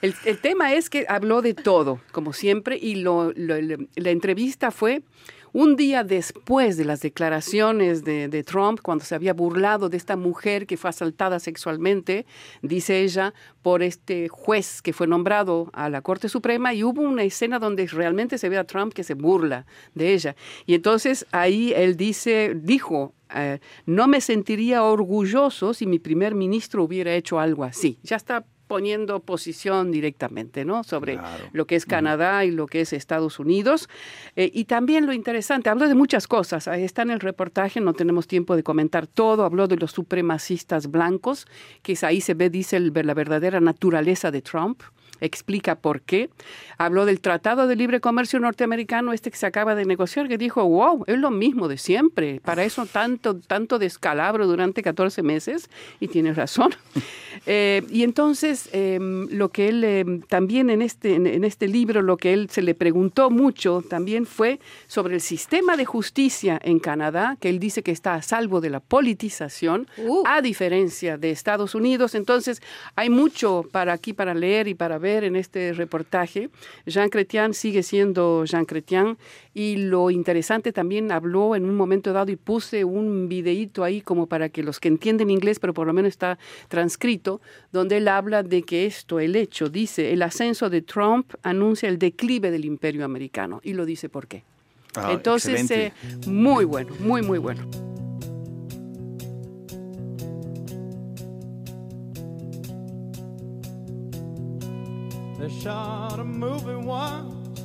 El, 0.00 0.14
el, 0.24 0.38
tema 0.38 0.72
es 0.74 0.90
que 0.90 1.06
habló 1.08 1.42
de 1.42 1.54
todo, 1.54 2.00
como 2.12 2.32
siempre, 2.32 2.78
y 2.80 2.96
lo, 2.96 3.32
la 3.34 4.10
entrevista 4.10 4.70
fue 4.70 5.02
un 5.58 5.74
día 5.74 6.04
después 6.04 6.76
de 6.76 6.84
las 6.84 7.00
declaraciones 7.00 8.04
de, 8.04 8.44
Trump, 8.44 8.78
cuando 8.80 9.04
se 9.04 9.16
había 9.16 9.34
burlado 9.34 9.88
de 9.88 9.96
esta 9.96 10.14
mujer 10.14 10.68
que 10.68 10.76
fue 10.76 10.88
asaltada 10.88 11.40
sexualmente, 11.40 12.26
dice 12.62 13.02
ella, 13.02 13.34
por 13.60 13.82
este 13.82 14.28
juez 14.28 14.80
que 14.80 14.92
fue 14.92 15.08
nombrado 15.08 15.68
a 15.72 15.90
la 15.90 16.00
Corte 16.00 16.28
Suprema, 16.28 16.74
y 16.74 16.84
hubo 16.84 17.02
una 17.02 17.24
escena 17.24 17.58
donde 17.58 17.88
realmente 17.88 18.38
se 18.38 18.48
ve 18.48 18.56
a 18.56 18.62
Trump 18.62 18.92
que 18.92 19.02
se 19.02 19.14
burla 19.14 19.66
de 19.96 20.14
ella. 20.14 20.36
Y 20.64 20.74
entonces 20.74 21.26
ahí 21.32 21.72
él 21.74 21.96
dice, 21.96 22.52
dijo, 22.54 23.14
eh, 23.34 23.58
no 23.84 24.06
me 24.06 24.20
sentiría 24.20 24.84
orgulloso 24.84 25.74
si 25.74 25.86
mi 25.86 25.98
primer 25.98 26.36
ministro 26.36 26.84
hubiera 26.84 27.12
hecho 27.16 27.40
algo 27.40 27.64
así. 27.64 27.98
Ya 28.04 28.14
está 28.14 28.46
poniendo 28.68 29.20
posición 29.20 29.90
directamente, 29.90 30.64
¿no? 30.64 30.84
Sobre 30.84 31.18
lo 31.52 31.66
que 31.66 31.74
es 31.74 31.86
Canadá 31.86 32.44
y 32.44 32.50
lo 32.50 32.66
que 32.66 32.82
es 32.82 32.92
Estados 32.92 33.38
Unidos. 33.38 33.88
Eh, 34.36 34.50
y 34.52 34.66
también 34.66 35.06
lo 35.06 35.12
interesante, 35.12 35.70
habló 35.70 35.88
de 35.88 35.94
muchas 35.94 36.28
cosas. 36.28 36.68
Ahí 36.68 36.84
está 36.84 37.02
en 37.02 37.10
el 37.10 37.20
reportaje, 37.20 37.80
no 37.80 37.94
tenemos 37.94 38.28
tiempo 38.28 38.54
de 38.54 38.62
comentar 38.62 39.06
todo. 39.06 39.44
Habló 39.44 39.66
de 39.66 39.76
los 39.76 39.92
supremacistas 39.92 40.90
blancos, 40.90 41.46
que 41.82 41.92
es 41.92 42.04
ahí 42.04 42.20
se 42.20 42.34
ve, 42.34 42.50
dice, 42.50 42.78
la 42.78 43.14
verdadera 43.14 43.60
naturaleza 43.60 44.30
de 44.30 44.42
Trump 44.42 44.82
explica 45.20 45.76
por 45.76 46.00
qué. 46.00 46.30
Habló 46.76 47.06
del 47.06 47.20
Tratado 47.20 47.66
de 47.66 47.76
Libre 47.76 48.00
Comercio 48.00 48.40
norteamericano, 48.40 49.12
este 49.12 49.30
que 49.30 49.36
se 49.36 49.46
acaba 49.46 49.74
de 49.74 49.84
negociar, 49.84 50.28
que 50.28 50.38
dijo, 50.38 50.64
wow, 50.64 51.04
es 51.06 51.18
lo 51.18 51.30
mismo 51.30 51.68
de 51.68 51.78
siempre. 51.78 52.40
Para 52.44 52.64
eso 52.64 52.86
tanto, 52.86 53.36
tanto 53.38 53.78
descalabro 53.78 54.46
durante 54.46 54.82
14 54.82 55.22
meses, 55.22 55.68
y 56.00 56.08
tiene 56.08 56.32
razón. 56.34 56.74
Eh, 57.46 57.86
y 57.88 58.02
entonces, 58.02 58.68
em, 58.72 59.28
lo 59.30 59.50
que 59.50 59.68
él 59.68 59.84
em, 59.84 60.22
también 60.22 60.70
en 60.70 60.82
este, 60.82 61.14
en, 61.14 61.44
este 61.44 61.68
libro, 61.68 62.02
lo 62.02 62.16
que 62.16 62.32
él 62.32 62.50
se 62.50 62.62
le 62.62 62.74
preguntó 62.74 63.30
mucho 63.30 63.82
también 63.88 64.26
fue 64.26 64.58
sobre 64.88 65.14
el 65.14 65.20
sistema 65.20 65.76
de 65.76 65.84
justicia 65.84 66.58
en 66.62 66.80
Canadá, 66.80 67.36
que 67.40 67.48
él 67.48 67.60
dice 67.60 67.84
que 67.84 67.92
está 67.92 68.14
a 68.14 68.22
salvo 68.22 68.60
de 68.60 68.70
la 68.70 68.80
politización, 68.80 69.86
uh. 69.98 70.24
a 70.26 70.42
diferencia 70.42 71.16
de 71.16 71.30
Estados 71.30 71.76
Unidos. 71.76 72.16
Entonces, 72.16 72.60
hay 72.96 73.08
mucho 73.08 73.64
para 73.70 73.92
aquí, 73.92 74.12
para 74.12 74.34
leer 74.34 74.66
y 74.66 74.74
para 74.74 74.98
ver 74.98 75.07
en 75.08 75.36
este 75.36 75.72
reportaje. 75.72 76.50
Jean 76.86 77.08
Chrétien 77.08 77.54
sigue 77.54 77.82
siendo 77.82 78.44
Jean 78.44 78.64
Chrétien 78.64 79.18
y 79.54 79.76
lo 79.76 80.10
interesante 80.10 80.72
también 80.72 81.10
habló 81.10 81.56
en 81.56 81.64
un 81.64 81.76
momento 81.76 82.12
dado 82.12 82.30
y 82.30 82.36
puse 82.36 82.84
un 82.84 83.28
videíto 83.28 83.84
ahí 83.84 84.00
como 84.00 84.26
para 84.26 84.48
que 84.48 84.62
los 84.62 84.80
que 84.80 84.88
entienden 84.88 85.30
inglés, 85.30 85.58
pero 85.58 85.74
por 85.74 85.86
lo 85.86 85.92
menos 85.92 86.10
está 86.10 86.38
transcrito, 86.68 87.40
donde 87.72 87.96
él 87.96 88.08
habla 88.08 88.42
de 88.42 88.62
que 88.62 88.86
esto, 88.86 89.20
el 89.20 89.36
hecho, 89.36 89.68
dice, 89.68 90.12
el 90.12 90.22
ascenso 90.22 90.70
de 90.70 90.82
Trump 90.82 91.32
anuncia 91.42 91.88
el 91.88 91.98
declive 91.98 92.50
del 92.50 92.64
imperio 92.64 93.04
americano 93.04 93.60
y 93.64 93.72
lo 93.72 93.84
dice 93.86 94.08
por 94.08 94.26
qué. 94.26 94.44
Ah, 94.94 95.10
Entonces, 95.12 95.70
eh, 95.70 95.92
muy 96.26 96.64
bueno, 96.64 96.94
muy, 97.00 97.22
muy 97.22 97.38
bueno. 97.38 97.97
They 105.38 105.48
shot 105.48 106.18
a 106.18 106.24
movie 106.24 106.74
once 106.74 107.60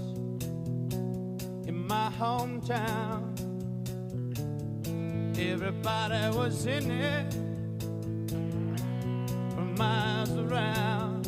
in 1.68 1.88
my 1.88 2.12
hometown. 2.20 3.34
Everybody 5.40 6.38
was 6.38 6.68
in 6.68 6.92
it 6.92 7.34
from 9.56 9.74
miles 9.76 10.38
around. 10.38 11.28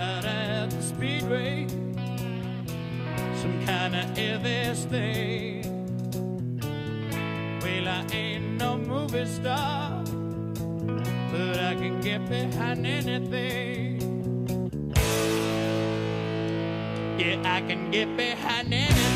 Out 0.00 0.24
at 0.24 0.70
the 0.70 0.82
speedway, 0.82 1.66
some 3.42 3.62
kind 3.66 3.94
of 3.94 4.06
Elvis 4.16 4.88
thing. 4.88 5.64
Well, 7.60 7.88
I 7.88 8.06
ain't 8.10 8.56
no 8.58 8.78
movie 8.78 9.26
star, 9.26 10.02
but 11.30 11.58
I 11.58 11.74
can 11.74 12.00
get 12.00 12.26
behind 12.26 12.86
anything. 12.86 13.83
Yeah, 17.16 17.40
I 17.44 17.60
can 17.60 17.92
get 17.92 18.16
behind 18.16 18.74
anything. 18.74 19.13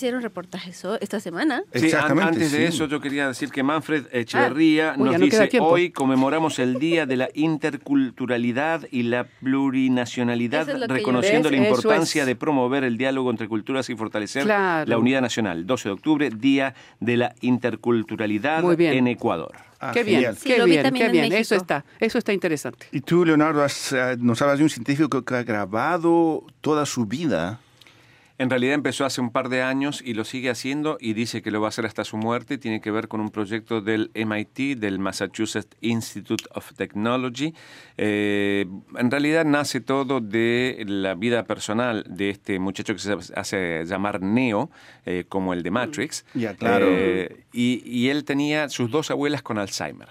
Hicieron 0.00 0.22
reportajes 0.22 0.82
esta 1.00 1.20
semana? 1.20 1.62
Sí, 1.74 1.90
antes 1.92 2.52
de 2.52 2.58
sí. 2.58 2.64
eso 2.64 2.86
yo 2.86 3.00
quería 3.00 3.28
decir 3.28 3.50
que 3.50 3.62
Manfred 3.62 4.06
Echeverría 4.12 4.92
Ah, 4.92 4.94
uy, 4.96 5.04
nos 5.04 5.12
ya 5.12 5.18
no 5.18 5.24
dice 5.26 5.58
hoy 5.60 5.90
conmemoramos 5.90 6.58
el 6.58 6.78
Día 6.78 7.04
de 7.04 7.16
la 7.16 7.28
Interculturalidad 7.34 8.86
y 8.90 9.02
la 9.02 9.24
Plurinacionalidad, 9.24 10.68
es 10.68 10.88
reconociendo 10.88 11.50
la 11.50 11.56
importancia 11.58 12.22
es. 12.22 12.26
de 12.26 12.34
promover 12.36 12.84
el 12.84 12.96
diálogo 12.96 13.30
entre 13.30 13.46
culturas 13.48 13.90
y 13.90 13.94
fortalecer 13.96 14.44
Claro. 14.44 14.88
la 14.88 14.98
unidad 14.98 15.20
nacional. 15.20 15.66
12 15.66 15.88
de 15.88 15.92
octubre, 15.92 16.30
Día 16.30 16.74
de 16.98 17.16
la 17.18 17.34
Interculturalidad 17.42 18.62
Muy 18.62 18.76
bien. 18.76 18.94
en 18.94 19.06
Ecuador. 19.08 19.52
Ah, 19.80 19.92
qué 19.92 20.04
bien. 20.04 20.34
Sí, 20.34 20.48
qué 20.48 20.64
bien, 20.64 20.92
qué 20.94 21.06
en 21.06 21.12
bien. 21.12 21.32
Eso 21.32 21.54
está, 21.54 21.84
eso 22.00 22.18
está 22.18 22.32
interesante. 22.32 22.86
Y 22.92 23.00
tú, 23.00 23.24
Leonardo, 23.24 23.62
has, 23.62 23.92
eh, 23.92 24.16
nos 24.18 24.40
hablas 24.42 24.58
de 24.58 24.64
un 24.64 24.70
científico 24.70 25.22
que 25.24 25.34
ha 25.34 25.42
grabado 25.42 26.44
toda 26.60 26.84
su 26.86 27.06
vida. 27.06 27.60
En 28.40 28.48
realidad 28.48 28.72
empezó 28.72 29.04
hace 29.04 29.20
un 29.20 29.32
par 29.32 29.50
de 29.50 29.60
años 29.60 30.00
y 30.02 30.14
lo 30.14 30.24
sigue 30.24 30.48
haciendo 30.48 30.96
y 30.98 31.12
dice 31.12 31.42
que 31.42 31.50
lo 31.50 31.60
va 31.60 31.66
a 31.66 31.68
hacer 31.68 31.84
hasta 31.84 32.04
su 32.04 32.16
muerte. 32.16 32.56
Tiene 32.56 32.80
que 32.80 32.90
ver 32.90 33.06
con 33.06 33.20
un 33.20 33.28
proyecto 33.28 33.82
del 33.82 34.10
MIT, 34.14 34.78
del 34.78 34.98
Massachusetts 34.98 35.76
Institute 35.82 36.44
of 36.54 36.72
Technology. 36.72 37.52
Eh, 37.98 38.64
en 38.96 39.10
realidad 39.10 39.44
nace 39.44 39.82
todo 39.82 40.22
de 40.22 40.82
la 40.88 41.14
vida 41.16 41.44
personal 41.44 42.02
de 42.08 42.30
este 42.30 42.58
muchacho 42.58 42.94
que 42.94 43.00
se 43.00 43.14
hace 43.36 43.84
llamar 43.84 44.22
Neo, 44.22 44.70
eh, 45.04 45.26
como 45.28 45.52
el 45.52 45.62
de 45.62 45.70
Matrix. 45.70 46.24
Ya, 46.32 46.54
claro. 46.54 46.86
Eh, 46.88 47.44
y, 47.52 47.82
y 47.84 48.08
él 48.08 48.24
tenía 48.24 48.70
sus 48.70 48.90
dos 48.90 49.10
abuelas 49.10 49.42
con 49.42 49.58
Alzheimer. 49.58 50.08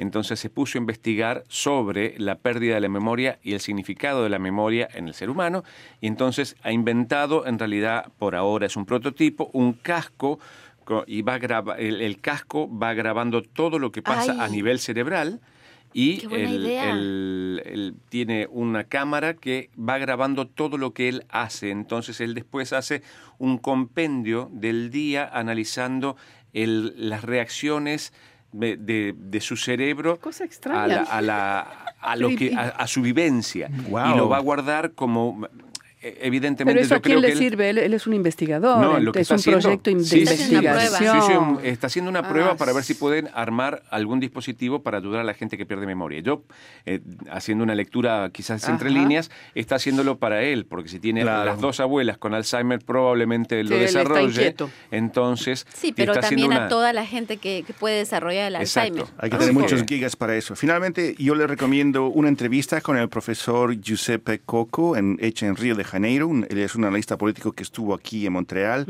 Entonces 0.00 0.40
se 0.40 0.48
puso 0.48 0.78
a 0.78 0.80
investigar 0.80 1.44
sobre 1.48 2.14
la 2.18 2.36
pérdida 2.36 2.74
de 2.74 2.80
la 2.80 2.88
memoria 2.88 3.38
y 3.42 3.52
el 3.52 3.60
significado 3.60 4.22
de 4.22 4.30
la 4.30 4.38
memoria 4.38 4.88
en 4.94 5.08
el 5.08 5.14
ser 5.14 5.28
humano 5.28 5.62
y 6.00 6.06
entonces 6.06 6.56
ha 6.62 6.72
inventado, 6.72 7.46
en 7.46 7.58
realidad 7.58 8.10
por 8.18 8.34
ahora 8.34 8.64
es 8.66 8.76
un 8.76 8.86
prototipo, 8.86 9.50
un 9.52 9.74
casco 9.74 10.38
co- 10.84 11.04
y 11.06 11.20
va 11.22 11.38
graba- 11.38 11.76
el, 11.78 12.00
el 12.00 12.18
casco 12.20 12.68
va 12.74 12.94
grabando 12.94 13.42
todo 13.42 13.78
lo 13.78 13.92
que 13.92 14.00
pasa 14.00 14.32
Ay. 14.32 14.38
a 14.40 14.48
nivel 14.48 14.78
cerebral 14.78 15.40
y 15.92 16.20
él 16.32 17.94
tiene 18.08 18.46
una 18.50 18.84
cámara 18.84 19.34
que 19.34 19.70
va 19.78 19.98
grabando 19.98 20.46
todo 20.46 20.78
lo 20.78 20.92
que 20.94 21.08
él 21.08 21.24
hace. 21.28 21.70
Entonces 21.70 22.20
él 22.20 22.34
después 22.34 22.72
hace 22.72 23.02
un 23.38 23.58
compendio 23.58 24.48
del 24.52 24.90
día 24.90 25.28
analizando 25.32 26.16
el- 26.52 26.94
las 27.08 27.22
reacciones 27.24 28.12
de, 28.52 28.76
de- 28.76 29.14
su 29.40 29.56
cerebro 29.56 30.18
Cosa 30.18 30.44
a, 30.44 30.48
la- 30.86 31.02
a 31.02 31.20
la- 31.22 31.66
a 32.00 32.16
lo 32.16 32.28
que, 32.36 32.54
a, 32.54 32.68
a 32.68 32.86
su 32.86 33.02
vivencia. 33.02 33.70
Y 34.14 34.16
lo 34.16 34.28
va 34.28 34.38
a 34.38 34.40
guardar 34.40 34.92
como... 34.92 35.46
Pero 36.02 36.16
Evidentemente 36.22 36.80
a 36.80 36.82
yo 36.84 36.88
creo 36.88 37.00
quién 37.02 37.20
le 37.20 37.26
que 37.28 37.32
él- 37.34 37.38
sirve, 37.38 37.70
él, 37.70 37.78
él 37.78 37.92
es 37.94 38.06
un 38.06 38.14
investigador, 38.14 38.80
no, 38.80 38.98
lo 38.98 39.12
que 39.12 39.18
es 39.20 39.22
está 39.30 39.34
un 39.34 39.38
haciendo- 39.40 39.60
proyecto 39.60 39.90
de 39.90 40.04
Sí, 40.04 40.22
Está 40.22 40.34
haciendo 40.34 40.58
una 40.60 40.70
prueba. 40.70 40.84
investigación. 40.84 41.20
Sí, 41.22 41.32
sí, 41.32 41.36
un- 41.38 41.66
está 41.72 41.86
haciendo 41.88 42.10
una 42.10 42.28
prueba 42.28 42.50
Ah, 42.52 42.56
para 42.56 42.72
ver 42.72 42.84
si 42.84 42.94
pueden 42.94 43.28
armar 43.34 43.82
algún 43.90 44.18
dispositivo 44.18 44.82
para 44.82 44.96
ayudar 44.98 45.20
a 45.20 45.24
la 45.24 45.34
gente 45.34 45.58
que 45.58 45.66
pierde 45.66 45.84
memoria. 45.86 46.20
Yo, 46.20 46.42
eh, 46.86 47.00
haciendo 47.30 47.64
una 47.64 47.74
lectura 47.74 48.30
quizás 48.32 48.66
entre 48.68 48.88
Ajá. 48.88 48.98
líneas, 48.98 49.30
está 49.54 49.74
haciéndolo 49.76 50.18
para 50.18 50.42
él, 50.42 50.64
porque 50.64 50.88
si 50.88 51.00
tiene 51.00 51.20
Claro. 51.20 51.44
las 51.44 51.60
dos 51.60 51.80
abuelas 51.80 52.16
con 52.16 52.32
Alzheimer, 52.32 52.78
probablemente 52.78 53.62
lo 53.62 53.68
Sí, 53.70 53.74
él 53.74 53.82
está 53.82 53.98
desarrolle. 53.98 54.54
Entonces, 54.90 55.66
Sí, 55.74 55.92
pero 55.92 56.12
está 56.14 56.28
también 56.28 56.52
a 56.52 56.56
una- 56.56 56.68
toda 56.68 56.92
la 56.92 57.04
gente 57.06 57.36
que, 57.36 57.62
que 57.66 57.72
puede 57.74 57.98
desarrollar 57.98 58.48
el 58.48 58.56
Exacto. 58.56 59.00
Alzheimer. 59.02 59.14
Hay 59.18 59.30
que 59.30 59.36
Así 59.36 59.46
tener 59.48 59.62
muchos 59.62 59.82
gigas 59.84 60.16
para 60.16 60.34
eso. 60.36 60.56
Finalmente, 60.56 61.14
yo 61.18 61.34
le 61.34 61.46
recomiendo 61.46 62.06
una 62.08 62.28
entrevista 62.28 62.80
con 62.80 62.96
el 62.96 63.08
profesor 63.08 63.78
Giuseppe 63.80 64.40
Coco, 64.40 64.96
en, 64.96 65.18
hecha 65.20 65.46
en 65.46 65.56
Río 65.56 65.74
de 65.74 65.84
Janeiro. 65.90 66.26
Un- 66.28 66.46
Él 66.48 66.58
es 66.58 66.74
un 66.74 66.84
analista 66.84 67.18
político 67.18 67.52
que 67.52 67.62
estuvo 67.62 67.92
aquí 67.94 68.24
en 68.26 68.32
Montreal. 68.32 68.86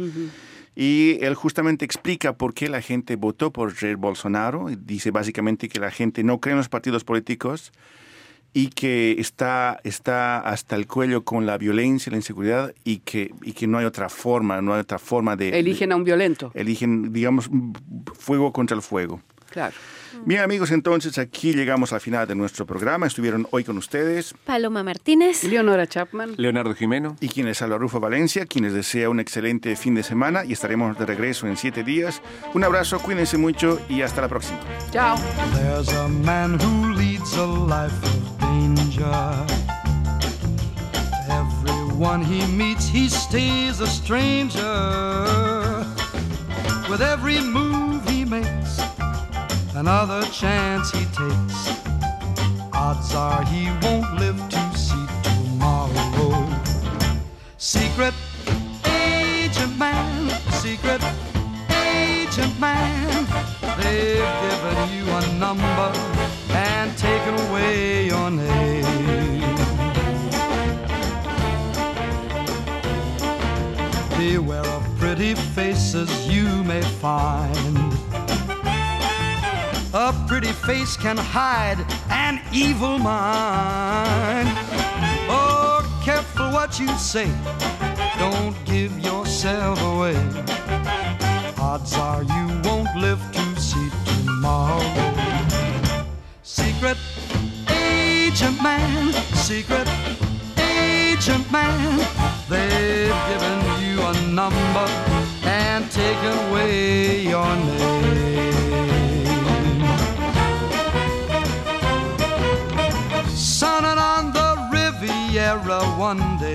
Y 0.77 1.19
él 1.23 1.35
justamente 1.35 1.85
explica 1.85 2.35
por 2.35 2.55
qué 2.55 2.69
la 2.69 2.81
gente 2.81 3.17
votó 3.17 3.53
por 3.53 3.75
Jair 3.75 3.97
Bolsonaro. 3.97 4.67
Dice 4.79 5.11
básicamente 5.11 5.69
que 5.69 5.81
la 5.81 5.91
gente 5.91 6.23
no 6.23 6.39
cree 6.39 6.53
en 6.53 6.59
los 6.59 6.69
partidos 6.69 7.03
políticos 7.05 7.73
y 8.53 8.69
que 8.69 9.17
está, 9.19 9.81
está 9.85 10.39
hasta 10.41 10.77
el 10.77 10.87
cuello 10.87 11.23
con 11.25 11.45
la 11.47 11.57
violencia, 11.59 12.11
la 12.11 12.17
inseguridad 12.17 12.73
y 12.85 12.99
que, 12.99 13.33
y 13.43 13.53
que 13.53 13.67
no 13.67 13.79
hay 13.79 13.85
otra 13.85 14.09
forma, 14.09 14.61
no 14.63 14.75
hay 14.75 14.81
otra 14.81 14.99
forma 14.99 15.37
de... 15.37 15.59
Eligen 15.59 15.93
a 15.93 15.97
un 15.97 16.05
violento. 16.05 16.51
eligen, 16.55 17.13
digamos, 17.13 17.49
fuego 18.19 18.53
contra 18.53 18.77
el 18.77 18.83
fuego. 18.83 19.21
Claro. 19.51 19.75
Bien 20.25 20.41
amigos, 20.41 20.73
entonces 20.73 21.19
aquí 21.19 21.53
llegamos 21.53 21.93
al 21.93 22.01
final 22.01 22.27
de 22.27 22.35
nuestro 22.35 22.67
programa. 22.67 23.07
Estuvieron 23.07 23.47
hoy 23.53 23.63
con 23.63 23.79
ustedes 23.79 24.35
Paloma 24.45 24.83
Martínez. 24.83 25.45
Leonora 25.45 25.87
Chapman. 25.87 26.35
Leonardo 26.37 26.75
Jimeno. 26.75 27.17
y 27.21 27.29
quien 27.29 27.47
les 27.47 27.63
habla 27.63 27.79
Rufo 27.79 28.01
Valencia, 28.01 28.45
quienes 28.47 28.73
desea 28.73 29.09
un 29.09 29.21
excelente 29.21 29.77
fin 29.77 29.95
de 29.95 30.03
semana 30.03 30.45
y 30.45 30.53
estaremos 30.53 30.99
de 30.99 31.07
regreso 31.07 31.47
en 31.47 31.57
siete 31.57 31.85
días. 31.85 32.23
Un 32.55 32.65
abrazo, 32.65 32.99
cuídense 32.99 33.39
mucho 33.39 33.81
y 33.89 34.03
hasta 34.03 34.21
la 34.21 34.29
próxima. 34.29 34.59
Chao. 34.91 35.17
There's 35.55 35.89
a 35.95 36.09
man 36.09 36.59
who 36.61 36.93
leads 36.95 37.33
a 37.37 37.47
life 37.47 37.95
of 38.03 38.39
danger. 38.41 39.47
Everyone 41.29 42.25
he 42.25 42.45
meets, 42.49 42.89
he 42.89 43.09
stays 43.09 43.81
a 43.81 43.87
stranger. 43.87 44.65
With 46.91 47.01
every 47.03 47.41
move 47.41 48.10
another 49.75 50.23
chance 50.31 50.91
he 50.91 51.05
takes, 51.07 51.59
odds 52.73 53.15
are 53.15 53.45
he 53.45 53.67
won't 53.83 54.15
live 54.19 54.49
to 54.49 54.79
see 54.79 55.07
tomorrow. 55.23 56.47
Secret 57.59 58.15
agent 58.87 59.79
man, 59.79 60.31
secret 60.53 61.03
agent 61.71 62.59
man. 62.59 63.27
They've 63.79 64.35
given 64.45 64.79
you 64.97 65.05
a 65.11 65.33
number 65.39 65.93
and 66.51 66.97
taken 66.99 67.35
away 67.49 68.07
your 68.07 68.31
name. 68.31 68.85
Beware 74.19 74.67
of 74.67 74.99
pretty 74.99 75.35
faces 75.35 76.11
you 76.29 76.47
may 76.65 76.83
find. 76.83 78.00
A 79.93 80.15
pretty 80.29 80.53
face 80.53 80.97
can 80.97 81.17
hide 81.17 81.85
an 82.11 82.41
evil 82.53 82.97
mind. 82.97 84.49
Oh, 85.29 85.83
careful 86.05 86.53
what 86.53 86.79
you 86.79 86.87
say. 86.97 87.29
Don't 88.17 88.55
give 88.65 88.97
yourself 89.01 89.83
away. 89.83 90.15
Odds 91.59 91.95
are 91.95 92.23
you 92.23 92.61
won't 92.63 92.95
live 92.97 93.21
to 93.33 93.61
see 93.61 93.91
tomorrow. 94.05 94.81
Secret 96.45 96.97
agent 97.69 98.63
man, 98.63 99.13
secret 99.35 99.89
agent 100.57 101.51
man. 101.51 101.99
They've 102.49 103.13
given 103.29 103.59
you 103.83 104.01
a 104.03 104.15
number 104.31 104.87
and 105.43 105.91
taken 105.91 106.39
away 106.49 107.23
your 107.23 107.57
name. 107.57 109.00
One 115.51 116.39
day, 116.39 116.55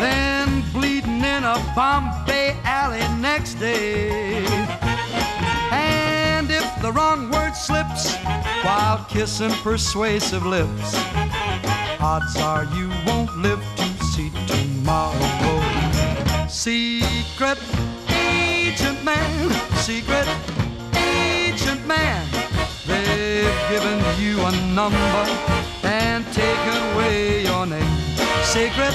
then 0.00 0.62
bleeding 0.72 1.22
in 1.22 1.44
a 1.44 1.72
Bombay 1.76 2.56
alley 2.64 3.04
next 3.20 3.54
day. 3.54 4.46
And 5.70 6.50
if 6.50 6.64
the 6.80 6.90
wrong 6.90 7.30
word 7.30 7.54
slips 7.54 8.16
while 8.64 9.04
kissing 9.10 9.52
persuasive 9.62 10.46
lips, 10.46 10.94
odds 12.00 12.36
are 12.36 12.64
you 12.74 12.88
won't 13.06 13.36
live 13.36 13.62
to 13.76 14.04
see 14.06 14.30
tomorrow. 14.46 15.18
Secret 16.48 17.58
agent 18.08 19.04
man, 19.04 19.50
secret 19.76 20.26
agent 20.96 21.86
man, 21.86 22.26
given 23.68 24.00
you 24.18 24.40
a 24.40 24.50
number 24.74 25.24
and 25.82 26.24
taken 26.32 26.76
away 26.92 27.44
your 27.44 27.66
name. 27.66 27.98
Secret 28.42 28.94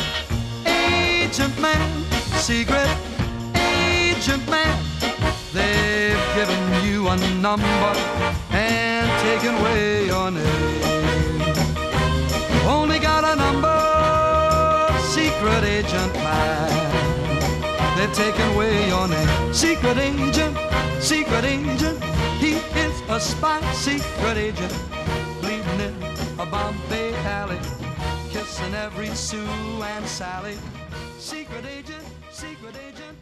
agent 0.65 1.55
man, 1.59 2.03
secret 2.41 2.89
agent 3.55 4.43
man, 4.49 4.76
they've 5.53 6.26
given 6.34 6.84
you 6.84 7.07
a 7.07 7.15
number 7.39 7.93
and 8.51 9.05
taken 9.21 9.53
away 9.61 10.07
your 10.07 10.32
name. 10.32 10.82
Only 12.65 12.97
got 12.97 13.24
a 13.24 13.36
number, 13.36 13.80
secret 15.13 15.63
agent 15.63 16.13
man. 16.15 17.95
They've 17.95 18.13
taken 18.13 18.47
away 18.55 18.88
your 18.88 19.07
name. 19.07 19.53
Secret 19.53 19.97
agent, 19.99 20.57
secret 20.99 21.45
agent. 21.45 22.22
He 22.44 22.56
is 22.78 23.02
a 23.08 23.22
spy, 23.22 23.62
secret 23.72 24.36
agent. 24.36 24.76
Bleeding 25.39 25.80
in 25.80 25.96
a 26.38 26.46
Bombay 26.46 27.16
alley. 27.24 27.58
Kissing 28.32 28.74
every 28.74 29.08
Sue 29.16 29.48
and 29.82 30.06
Sally. 30.06 30.58
Secret 31.18 31.66
agent, 31.66 32.04
secret 32.34 32.76
agent. 32.86 33.12